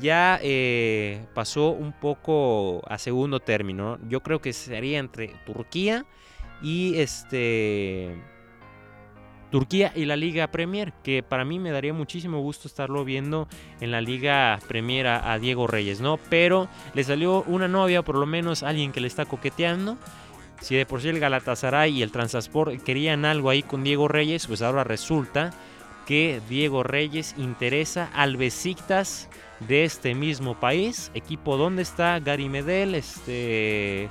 ya 0.00 0.40
eh, 0.42 1.24
pasó 1.32 1.70
un 1.70 1.92
poco 1.92 2.82
a 2.88 2.98
segundo 2.98 3.38
término. 3.38 4.00
Yo 4.08 4.20
creo 4.20 4.40
que 4.40 4.52
sería 4.52 4.98
entre 4.98 5.28
Turquía 5.46 6.04
y 6.60 6.96
este 6.96 8.16
Turquía 9.56 9.90
y 9.96 10.04
la 10.04 10.16
Liga 10.16 10.48
Premier, 10.48 10.92
que 11.02 11.22
para 11.22 11.46
mí 11.46 11.58
me 11.58 11.70
daría 11.70 11.94
muchísimo 11.94 12.40
gusto 12.40 12.68
estarlo 12.68 13.06
viendo 13.06 13.48
en 13.80 13.90
la 13.90 14.02
Liga 14.02 14.58
Premier 14.68 15.06
a, 15.06 15.38
Diego 15.38 15.66
Reyes, 15.66 16.02
¿no? 16.02 16.18
Pero 16.28 16.68
le 16.92 17.02
salió 17.04 17.42
una 17.44 17.66
novia, 17.66 18.02
por 18.02 18.16
lo 18.16 18.26
menos 18.26 18.62
alguien 18.62 18.92
que 18.92 19.00
le 19.00 19.06
está 19.06 19.24
coqueteando. 19.24 19.96
Si 20.60 20.76
de 20.76 20.84
por 20.84 21.00
sí 21.00 21.08
el 21.08 21.20
Galatasaray 21.20 21.90
y 21.96 22.02
el 22.02 22.12
Transasport 22.12 22.82
querían 22.82 23.24
algo 23.24 23.48
ahí 23.48 23.62
con 23.62 23.82
Diego 23.82 24.08
Reyes, 24.08 24.46
pues 24.46 24.60
ahora 24.60 24.84
resulta 24.84 25.54
que 26.04 26.42
Diego 26.50 26.82
Reyes 26.82 27.34
interesa 27.38 28.10
al 28.12 28.36
Besiktas 28.36 29.30
de 29.60 29.84
este 29.84 30.14
mismo 30.14 30.60
país, 30.60 31.10
equipo 31.14 31.56
donde 31.56 31.80
está 31.80 32.20
Gary 32.20 32.50
Medel, 32.50 32.94
este 32.94 34.10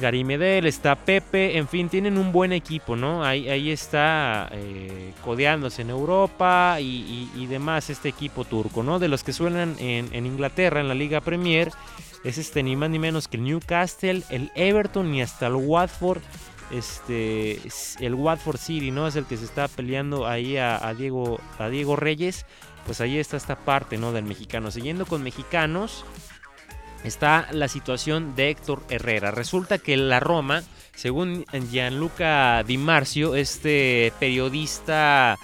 Gary 0.00 0.24
Medel, 0.24 0.66
está 0.66 0.96
Pepe, 0.96 1.56
en 1.58 1.68
fin, 1.68 1.88
tienen 1.88 2.18
un 2.18 2.32
buen 2.32 2.52
equipo, 2.52 2.96
¿no? 2.96 3.24
Ahí, 3.24 3.48
ahí 3.48 3.70
está 3.70 4.48
eh, 4.52 5.12
codeándose 5.24 5.82
en 5.82 5.90
Europa 5.90 6.78
y, 6.80 7.46
demás 7.46 7.90
este 7.90 8.08
equipo 8.08 8.44
turco, 8.44 8.82
¿no? 8.82 8.98
De 8.98 9.08
los 9.08 9.24
que 9.24 9.32
suenan 9.32 9.76
en, 9.78 10.26
Inglaterra, 10.26 10.80
en 10.80 10.88
la 10.88 10.94
Liga 10.94 11.20
Premier, 11.20 11.72
es 12.22 12.38
este 12.38 12.62
ni 12.62 12.76
más 12.76 12.90
ni 12.90 12.98
menos 12.98 13.28
que 13.28 13.36
el 13.36 13.44
Newcastle, 13.44 14.22
el 14.30 14.50
Everton 14.54 15.12
y 15.14 15.22
hasta 15.22 15.46
el 15.46 15.54
Watford. 15.54 16.22
Este, 16.70 17.60
el 17.98 18.14
Watford 18.14 18.56
City, 18.56 18.92
¿no? 18.92 19.08
Es 19.08 19.16
el 19.16 19.24
que 19.24 19.36
se 19.36 19.44
está 19.44 19.66
peleando 19.66 20.28
ahí 20.28 20.56
a, 20.56 20.94
Diego, 20.96 21.40
a 21.58 21.68
Diego 21.68 21.96
Reyes. 21.96 22.46
Pues 22.86 23.00
ahí 23.00 23.18
está 23.18 23.36
esta 23.36 23.56
parte, 23.56 23.98
¿no? 23.98 24.12
Del 24.12 24.24
mexicano. 24.24 24.70
Siguiendo 24.70 25.04
con 25.04 25.24
mexicanos, 25.24 26.04
está 27.04 27.48
la 27.52 27.68
situación 27.68 28.34
de 28.36 28.50
Héctor 28.50 28.82
Herrera. 28.88 29.30
Resulta 29.30 29.78
que 29.78 29.96
la 29.96 30.20
Roma, 30.20 30.62
según 30.94 31.44
Gianluca 31.70 32.62
Di 32.64 32.78
Marcio, 32.78 33.34
este 33.34 34.12
periodista, 34.18 35.38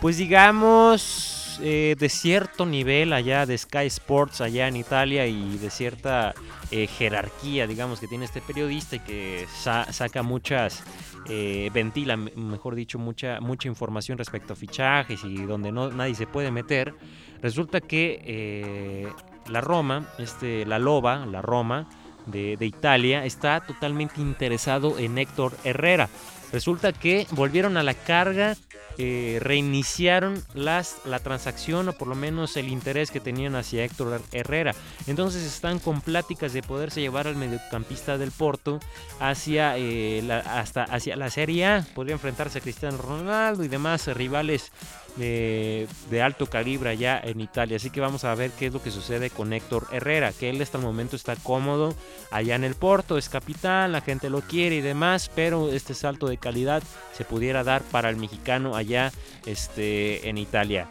pues 0.00 0.16
digamos, 0.18 1.58
eh, 1.62 1.96
de 1.98 2.08
cierto 2.08 2.64
nivel 2.64 3.12
allá 3.12 3.44
de 3.44 3.58
Sky 3.58 3.86
Sports 3.86 4.40
allá 4.40 4.68
en 4.68 4.76
Italia 4.76 5.26
y 5.26 5.58
de 5.58 5.68
cierta 5.68 6.34
eh, 6.70 6.86
jerarquía, 6.86 7.66
digamos, 7.66 8.00
que 8.00 8.06
tiene 8.06 8.24
este 8.24 8.40
periodista 8.40 8.96
y 8.96 9.00
que 9.00 9.46
saca 9.58 10.22
muchas, 10.22 10.82
eh, 11.28 11.70
ventila, 11.74 12.16
mejor 12.16 12.74
dicho, 12.74 12.98
mucha, 12.98 13.40
mucha 13.40 13.68
información 13.68 14.16
respecto 14.16 14.52
a 14.54 14.56
fichajes 14.56 15.22
y 15.24 15.36
donde 15.42 15.70
no, 15.72 15.90
nadie 15.90 16.14
se 16.14 16.26
puede 16.26 16.50
meter. 16.50 16.94
Resulta 17.42 17.80
que 17.80 19.12
la 19.48 19.60
Roma, 19.60 20.08
este, 20.18 20.64
la 20.66 20.78
Loba, 20.78 21.26
la 21.26 21.42
Roma 21.42 21.86
de, 22.26 22.56
Italia, 22.60 23.24
está 23.24 23.60
totalmente 23.60 24.20
interesado 24.20 24.98
en 24.98 25.18
Héctor 25.18 25.52
Herrera. 25.64 26.08
Resulta 26.52 26.92
que 26.92 27.26
volvieron 27.32 27.76
a 27.76 27.82
la 27.82 27.94
carga 27.94 28.56
eh, 28.98 29.38
reiniciaron 29.40 30.42
las, 30.52 30.96
la 31.06 31.20
transacción 31.20 31.88
o 31.88 31.92
por 31.94 32.06
lo 32.08 32.14
menos 32.14 32.56
el 32.58 32.68
interés 32.68 33.10
que 33.10 33.20
tenían 33.20 33.54
hacia 33.54 33.84
Héctor 33.84 34.20
Herrera. 34.32 34.74
Entonces 35.06 35.42
están 35.44 35.78
con 35.78 36.02
pláticas 36.02 36.52
de 36.52 36.62
poderse 36.62 37.00
llevar 37.00 37.26
al 37.26 37.36
mediocampista 37.36 38.18
del 38.18 38.30
Porto 38.30 38.78
hacia, 39.18 39.78
eh, 39.78 40.22
la, 40.26 40.40
hasta 40.40 40.84
hacia 40.84 41.16
la 41.16 41.30
Serie 41.30 41.64
A. 41.64 41.86
Podría 41.94 42.14
enfrentarse 42.14 42.58
a 42.58 42.60
Cristiano 42.60 42.98
Ronaldo 42.98 43.64
y 43.64 43.68
demás 43.68 44.06
rivales 44.08 44.70
de, 45.16 45.88
alto 46.22 46.46
calibre 46.46 46.90
allá 46.90 47.20
en 47.22 47.40
Italia. 47.40 47.76
Así 47.76 47.90
que 47.90 48.00
vamos 48.00 48.24
a 48.24 48.34
ver 48.34 48.50
qué 48.52 48.66
es 48.66 48.72
lo 48.72 48.82
que 48.82 48.90
sucede 48.90 49.30
con 49.30 49.52
Héctor 49.52 49.86
Herrera, 49.92 50.32
que 50.32 50.50
él 50.50 50.60
hasta 50.60 50.78
el 50.78 50.84
momento 50.84 51.16
está 51.16 51.36
cómodo 51.36 51.94
allá 52.30 52.54
en 52.54 52.64
el 52.64 52.74
Porto, 52.74 53.18
es 53.18 53.28
capitán, 53.28 53.92
la 53.92 54.00
gente 54.00 54.30
lo 54.30 54.40
quiere 54.40 54.76
y 54.76 54.80
demás, 54.80 55.30
pero 55.34 55.70
este 55.70 55.94
salto 55.94 56.26
de 56.28 56.38
calidad 56.38 56.82
se 57.12 57.24
pudiera 57.24 57.64
dar 57.64 57.82
para 57.82 58.10
el 58.10 58.16
mexicano 58.16 58.76
allá 58.76 59.12
este, 59.46 60.28
en 60.28 60.38
Italia. 60.38 60.88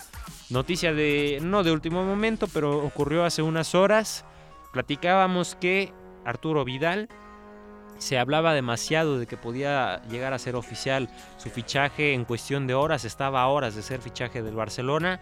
Noticia 0.49 0.93
de, 0.93 1.39
no 1.41 1.63
de 1.63 1.71
último 1.71 2.03
momento, 2.03 2.47
pero 2.47 2.83
ocurrió 2.83 3.23
hace 3.23 3.41
unas 3.43 3.75
horas. 3.75 4.25
Platicábamos 4.73 5.55
que 5.55 5.93
Arturo 6.25 6.65
Vidal 6.65 7.09
se 7.99 8.17
hablaba 8.17 8.53
demasiado 8.53 9.19
de 9.19 9.27
que 9.27 9.37
podía 9.37 10.01
llegar 10.09 10.33
a 10.33 10.39
ser 10.39 10.55
oficial 10.55 11.09
su 11.37 11.49
fichaje 11.49 12.13
en 12.13 12.25
cuestión 12.25 12.65
de 12.65 12.73
horas, 12.73 13.05
estaba 13.05 13.43
a 13.43 13.47
horas 13.47 13.75
de 13.75 13.83
ser 13.83 14.01
fichaje 14.01 14.41
del 14.41 14.55
Barcelona, 14.55 15.19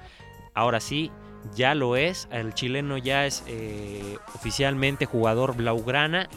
ahora 0.53 0.79
sí, 0.79 1.11
ya 1.55 1.75
lo 1.75 1.95
es, 1.95 2.27
el 2.31 2.53
chileno 2.53 2.97
ya 2.97 3.25
es 3.25 3.43
eh, 3.47 4.17
oficialmente 4.33 5.05
jugador 5.05 5.55
blaugrana 5.55 6.29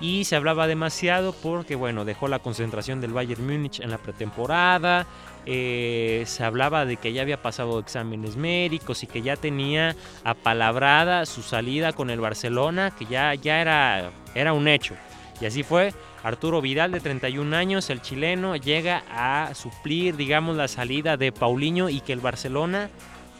y 0.00 0.24
se 0.24 0.36
hablaba 0.36 0.66
demasiado 0.66 1.32
porque 1.32 1.74
bueno, 1.74 2.04
dejó 2.04 2.28
la 2.28 2.38
concentración 2.38 3.00
del 3.00 3.12
Bayern 3.12 3.44
Múnich 3.44 3.80
en 3.80 3.90
la 3.90 3.98
pretemporada, 3.98 5.06
eh, 5.46 6.22
se 6.26 6.44
hablaba 6.44 6.84
de 6.84 6.96
que 6.96 7.12
ya 7.12 7.22
había 7.22 7.42
pasado 7.42 7.78
exámenes 7.78 8.36
médicos 8.36 9.02
y 9.02 9.06
que 9.06 9.22
ya 9.22 9.36
tenía 9.36 9.96
apalabrada 10.22 11.26
su 11.26 11.42
salida 11.42 11.92
con 11.92 12.10
el 12.10 12.20
Barcelona, 12.20 12.92
que 12.96 13.06
ya, 13.06 13.34
ya 13.34 13.60
era, 13.60 14.10
era 14.34 14.52
un 14.52 14.68
hecho. 14.68 14.94
Y 15.40 15.46
así 15.46 15.62
fue. 15.62 15.94
Arturo 16.22 16.60
Vidal, 16.60 16.92
de 16.92 17.00
31 17.00 17.56
años, 17.56 17.90
el 17.90 18.02
chileno, 18.02 18.56
llega 18.56 19.04
a 19.10 19.54
suplir, 19.54 20.16
digamos, 20.16 20.56
la 20.56 20.68
salida 20.68 21.16
de 21.16 21.32
Paulinho 21.32 21.88
y 21.88 22.00
que 22.00 22.12
el 22.12 22.20
Barcelona, 22.20 22.90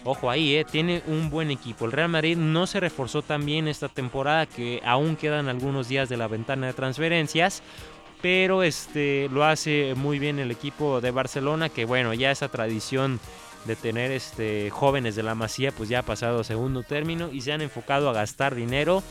ojo 0.04 0.30
ahí, 0.30 0.56
eh, 0.56 0.64
tiene 0.64 1.02
un 1.06 1.28
buen 1.28 1.50
equipo. 1.50 1.86
El 1.86 1.92
Real 1.92 2.08
Madrid 2.08 2.36
no 2.36 2.66
se 2.66 2.80
reforzó 2.80 3.22
tan 3.22 3.44
bien 3.44 3.66
esta 3.66 3.88
temporada, 3.88 4.46
que 4.46 4.80
aún 4.84 5.16
quedan 5.16 5.48
algunos 5.48 5.88
días 5.88 6.08
de 6.08 6.16
la 6.16 6.28
ventana 6.28 6.68
de 6.68 6.72
transferencias. 6.72 7.62
Pero 8.20 8.64
este, 8.64 9.28
lo 9.30 9.44
hace 9.44 9.94
muy 9.96 10.18
bien 10.18 10.40
el 10.40 10.50
equipo 10.50 11.00
de 11.00 11.12
Barcelona, 11.12 11.68
que 11.68 11.84
bueno, 11.84 12.14
ya 12.14 12.32
esa 12.32 12.48
tradición 12.48 13.20
de 13.64 13.76
tener 13.76 14.10
este, 14.10 14.70
jóvenes 14.70 15.14
de 15.14 15.22
la 15.22 15.34
Masía, 15.34 15.72
pues 15.72 15.88
ya 15.88 16.00
ha 16.00 16.02
pasado 16.02 16.40
a 16.40 16.44
segundo 16.44 16.82
término 16.82 17.30
y 17.32 17.42
se 17.42 17.52
han 17.52 17.60
enfocado 17.60 18.08
a 18.08 18.12
gastar 18.12 18.54
dinero 18.54 19.02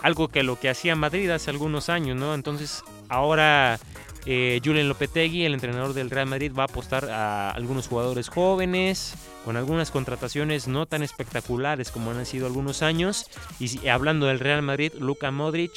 algo 0.00 0.28
que 0.28 0.42
lo 0.42 0.58
que 0.58 0.68
hacía 0.68 0.94
Madrid 0.96 1.30
hace 1.30 1.50
algunos 1.50 1.88
años, 1.88 2.16
¿no? 2.16 2.34
Entonces 2.34 2.82
ahora 3.08 3.78
eh, 4.26 4.60
Julen 4.64 4.88
Lopetegui, 4.88 5.44
el 5.44 5.54
entrenador 5.54 5.94
del 5.94 6.10
Real 6.10 6.26
Madrid, 6.26 6.52
va 6.56 6.64
a 6.64 6.66
apostar 6.66 7.08
a 7.10 7.50
algunos 7.50 7.86
jugadores 7.86 8.28
jóvenes, 8.28 9.14
con 9.44 9.56
algunas 9.56 9.92
contrataciones 9.92 10.66
no 10.66 10.86
tan 10.86 11.04
espectaculares 11.04 11.92
como 11.92 12.10
han 12.10 12.26
sido 12.26 12.46
algunos 12.46 12.82
años. 12.82 13.26
Y 13.60 13.86
hablando 13.86 14.26
del 14.26 14.40
Real 14.40 14.62
Madrid, 14.62 14.92
Luka 14.98 15.30
Modric 15.30 15.72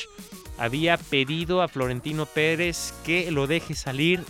había 0.57 0.97
pedido 0.97 1.61
a 1.61 1.67
Florentino 1.67 2.25
Pérez 2.25 2.93
que 3.05 3.29
lo 3.31 3.45
deje 3.45 3.75
salir 3.75 4.23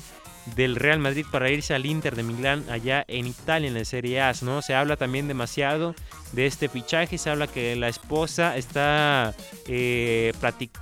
del 0.56 0.76
Real 0.76 1.00
Madrid 1.00 1.26
para 1.32 1.50
irse 1.50 1.74
al 1.74 1.86
Inter 1.86 2.16
de 2.16 2.24
Milán 2.24 2.66
allá 2.70 3.06
en 3.08 3.28
Italia 3.28 3.68
en 3.68 3.74
la 3.74 3.86
Serie 3.86 4.22
A, 4.22 4.34
¿no? 4.42 4.62
Se 4.62 4.76
habla 4.76 4.98
también 4.98 5.28
demasiado 5.28 5.96
de 6.32 6.46
este 6.46 6.70
fichaje, 6.70 7.18
se 7.18 7.30
habla 7.30 7.48
que 7.48 7.76
la 7.76 7.88
esposa 7.88 8.56
está 8.58 9.34
eh, 9.68 10.32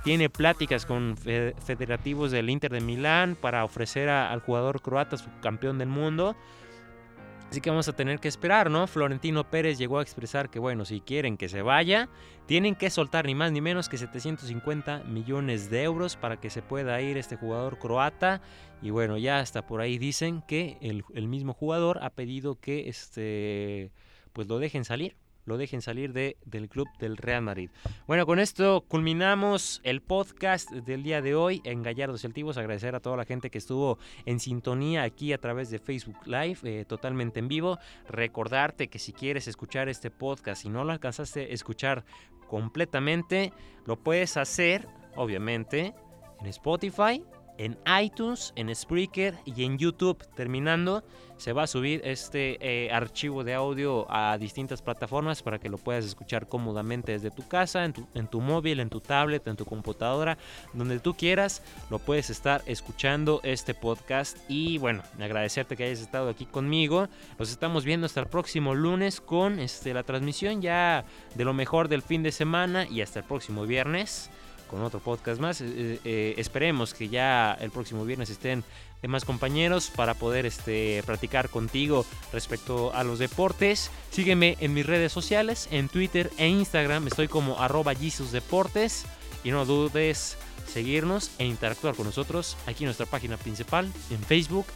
tiene 0.04 0.28
pláticas 0.28 0.86
con 0.86 1.16
federativos 1.16 2.30
del 2.30 2.50
Inter 2.50 2.72
de 2.72 2.80
Milán 2.80 3.36
para 3.40 3.64
ofrecer 3.64 4.08
al 4.08 4.40
jugador 4.40 4.82
croata 4.82 5.16
su 5.16 5.28
campeón 5.40 5.78
del 5.78 5.88
mundo. 5.88 6.36
Así 7.50 7.62
que 7.62 7.70
vamos 7.70 7.88
a 7.88 7.94
tener 7.94 8.20
que 8.20 8.28
esperar, 8.28 8.70
¿no? 8.70 8.86
Florentino 8.86 9.48
Pérez 9.48 9.78
llegó 9.78 9.98
a 9.98 10.02
expresar 10.02 10.50
que, 10.50 10.58
bueno, 10.58 10.84
si 10.84 11.00
quieren 11.00 11.38
que 11.38 11.48
se 11.48 11.62
vaya, 11.62 12.10
tienen 12.44 12.74
que 12.74 12.90
soltar 12.90 13.24
ni 13.24 13.34
más 13.34 13.52
ni 13.52 13.62
menos 13.62 13.88
que 13.88 13.96
750 13.96 15.04
millones 15.04 15.70
de 15.70 15.82
euros 15.82 16.16
para 16.16 16.38
que 16.38 16.50
se 16.50 16.60
pueda 16.60 17.00
ir 17.00 17.16
este 17.16 17.36
jugador 17.36 17.78
croata. 17.78 18.42
Y 18.82 18.90
bueno, 18.90 19.16
ya 19.16 19.40
hasta 19.40 19.66
por 19.66 19.80
ahí 19.80 19.96
dicen 19.96 20.42
que 20.46 20.76
el, 20.82 21.04
el 21.14 21.26
mismo 21.26 21.54
jugador 21.54 22.00
ha 22.02 22.10
pedido 22.10 22.60
que 22.60 22.90
este, 22.90 23.92
pues 24.34 24.46
lo 24.46 24.58
dejen 24.58 24.84
salir 24.84 25.16
lo 25.48 25.56
dejen 25.56 25.82
salir 25.82 26.12
de, 26.12 26.36
del 26.44 26.68
club 26.68 26.86
del 27.00 27.16
Real 27.16 27.42
Madrid. 27.42 27.70
Bueno, 28.06 28.26
con 28.26 28.38
esto 28.38 28.84
culminamos 28.86 29.80
el 29.82 30.02
podcast 30.02 30.70
del 30.70 31.02
día 31.02 31.22
de 31.22 31.34
hoy 31.34 31.62
en 31.64 31.82
Gallardos 31.82 32.20
Celtivos. 32.20 32.58
Agradecer 32.58 32.94
a 32.94 33.00
toda 33.00 33.16
la 33.16 33.24
gente 33.24 33.50
que 33.50 33.58
estuvo 33.58 33.98
en 34.26 34.38
sintonía 34.38 35.02
aquí 35.02 35.32
a 35.32 35.38
través 35.38 35.70
de 35.70 35.78
Facebook 35.78 36.18
Live, 36.26 36.58
eh, 36.64 36.84
totalmente 36.84 37.40
en 37.40 37.48
vivo. 37.48 37.78
Recordarte 38.08 38.88
que 38.88 38.98
si 38.98 39.12
quieres 39.12 39.48
escuchar 39.48 39.88
este 39.88 40.10
podcast 40.10 40.64
y 40.64 40.68
no 40.68 40.84
lo 40.84 40.92
alcanzaste 40.92 41.40
a 41.40 41.44
escuchar 41.46 42.04
completamente, 42.46 43.52
lo 43.86 43.96
puedes 43.96 44.36
hacer, 44.36 44.86
obviamente, 45.16 45.94
en 46.40 46.46
Spotify 46.46 47.24
en 47.58 47.76
iTunes, 48.02 48.52
en 48.56 48.74
Spreaker 48.74 49.34
y 49.44 49.64
en 49.64 49.78
YouTube. 49.78 50.24
Terminando, 50.34 51.04
se 51.38 51.52
va 51.52 51.62
a 51.62 51.66
subir 51.66 52.00
este 52.04 52.58
eh, 52.60 52.90
archivo 52.90 53.44
de 53.44 53.54
audio 53.54 54.06
a 54.10 54.36
distintas 54.38 54.82
plataformas 54.82 55.42
para 55.42 55.58
que 55.58 55.68
lo 55.68 55.78
puedas 55.78 56.04
escuchar 56.04 56.48
cómodamente 56.48 57.12
desde 57.12 57.30
tu 57.30 57.46
casa, 57.46 57.84
en 57.84 57.92
tu, 58.28 58.40
móvil, 58.40 58.80
en 58.80 58.90
tu 58.90 59.00
tablet, 59.00 59.46
en 59.46 59.56
tu 59.56 59.64
computadora, 59.64 60.36
donde 60.72 60.98
tú 60.98 61.14
quieras, 61.14 61.62
lo 61.90 62.00
puedes 62.00 62.30
estar 62.30 62.62
escuchando 62.66 63.40
este 63.44 63.74
podcast. 63.74 64.38
Y 64.48 64.78
bueno, 64.78 65.02
agradecerte 65.20 65.76
que 65.76 65.84
hayas 65.84 66.00
estado 66.00 66.28
aquí 66.28 66.44
conmigo. 66.44 67.08
Nos 67.38 67.50
estamos 67.50 67.84
viendo 67.84 68.06
hasta 68.06 68.20
el 68.20 68.26
próximo 68.26 68.74
lunes 68.74 69.20
con 69.20 69.60
este, 69.60 69.94
la 69.94 70.02
transmisión 70.02 70.60
ya 70.60 71.04
de 71.36 71.44
lo 71.44 71.54
mejor 71.54 71.88
del 71.88 72.02
fin 72.02 72.22
de 72.22 72.32
semana 72.32 72.86
y 72.88 73.00
hasta 73.00 73.20
el 73.20 73.24
próximo 73.24 73.64
viernes 73.64 74.30
con 74.68 74.82
otro 74.82 75.00
podcast 75.00 75.40
más. 75.40 75.60
Eh, 75.60 76.00
eh, 76.04 76.34
esperemos 76.36 76.94
que 76.94 77.08
ya 77.08 77.56
el 77.60 77.70
próximo 77.70 78.04
viernes 78.04 78.30
estén 78.30 78.62
demás 79.02 79.24
compañeros 79.24 79.90
para 79.94 80.14
poder 80.14 80.46
este, 80.46 81.02
practicar 81.06 81.48
contigo 81.48 82.04
respecto 82.32 82.94
a 82.94 83.04
los 83.04 83.18
deportes. 83.18 83.90
Sígueme 84.10 84.56
en 84.60 84.74
mis 84.74 84.86
redes 84.86 85.12
sociales, 85.12 85.68
en 85.70 85.88
Twitter 85.88 86.30
e 86.38 86.48
Instagram. 86.48 87.06
Estoy 87.06 87.28
como 87.28 87.58
arroba. 87.58 87.94
Y 89.44 89.50
no 89.50 89.64
dudes 89.64 90.36
seguirnos 90.66 91.30
e 91.38 91.46
interactuar 91.46 91.94
con 91.94 92.06
nosotros 92.06 92.56
aquí 92.66 92.84
en 92.84 92.88
nuestra 92.88 93.06
página 93.06 93.36
principal, 93.36 93.90
en 94.10 94.22
Facebook 94.22 94.66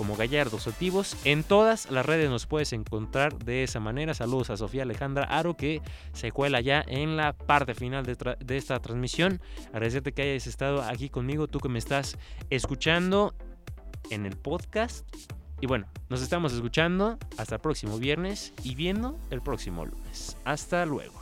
como 0.00 0.16
Gallardos 0.16 0.66
Activos. 0.66 1.14
En 1.26 1.44
todas 1.44 1.90
las 1.90 2.06
redes 2.06 2.30
nos 2.30 2.46
puedes 2.46 2.72
encontrar 2.72 3.36
de 3.36 3.64
esa 3.64 3.80
manera. 3.80 4.14
Saludos 4.14 4.48
a 4.48 4.56
Sofía 4.56 4.84
Alejandra 4.84 5.24
Aro 5.24 5.58
que 5.58 5.82
se 6.14 6.32
cuela 6.32 6.62
ya 6.62 6.82
en 6.88 7.18
la 7.18 7.34
parte 7.34 7.74
final 7.74 8.06
de, 8.06 8.56
esta 8.56 8.80
transmisión. 8.80 9.42
Agradecerte 9.74 10.12
que 10.12 10.22
hayas 10.22 10.46
estado 10.46 10.80
aquí 10.80 11.10
conmigo, 11.10 11.48
tú 11.48 11.60
que 11.60 11.68
me 11.68 11.78
estás 11.78 12.16
escuchando 12.48 13.34
en 14.08 14.24
el 14.24 14.38
podcast. 14.38 15.06
Y 15.60 15.66
bueno, 15.66 15.86
nos 16.08 16.22
estamos 16.22 16.54
escuchando 16.54 17.18
hasta 17.36 17.56
el 17.56 17.60
próximo 17.60 17.98
viernes 17.98 18.54
y 18.62 18.76
viendo 18.76 19.18
el 19.28 19.42
próximo 19.42 19.84
lunes. 19.84 20.38
Hasta 20.46 20.86
luego. 20.86 21.19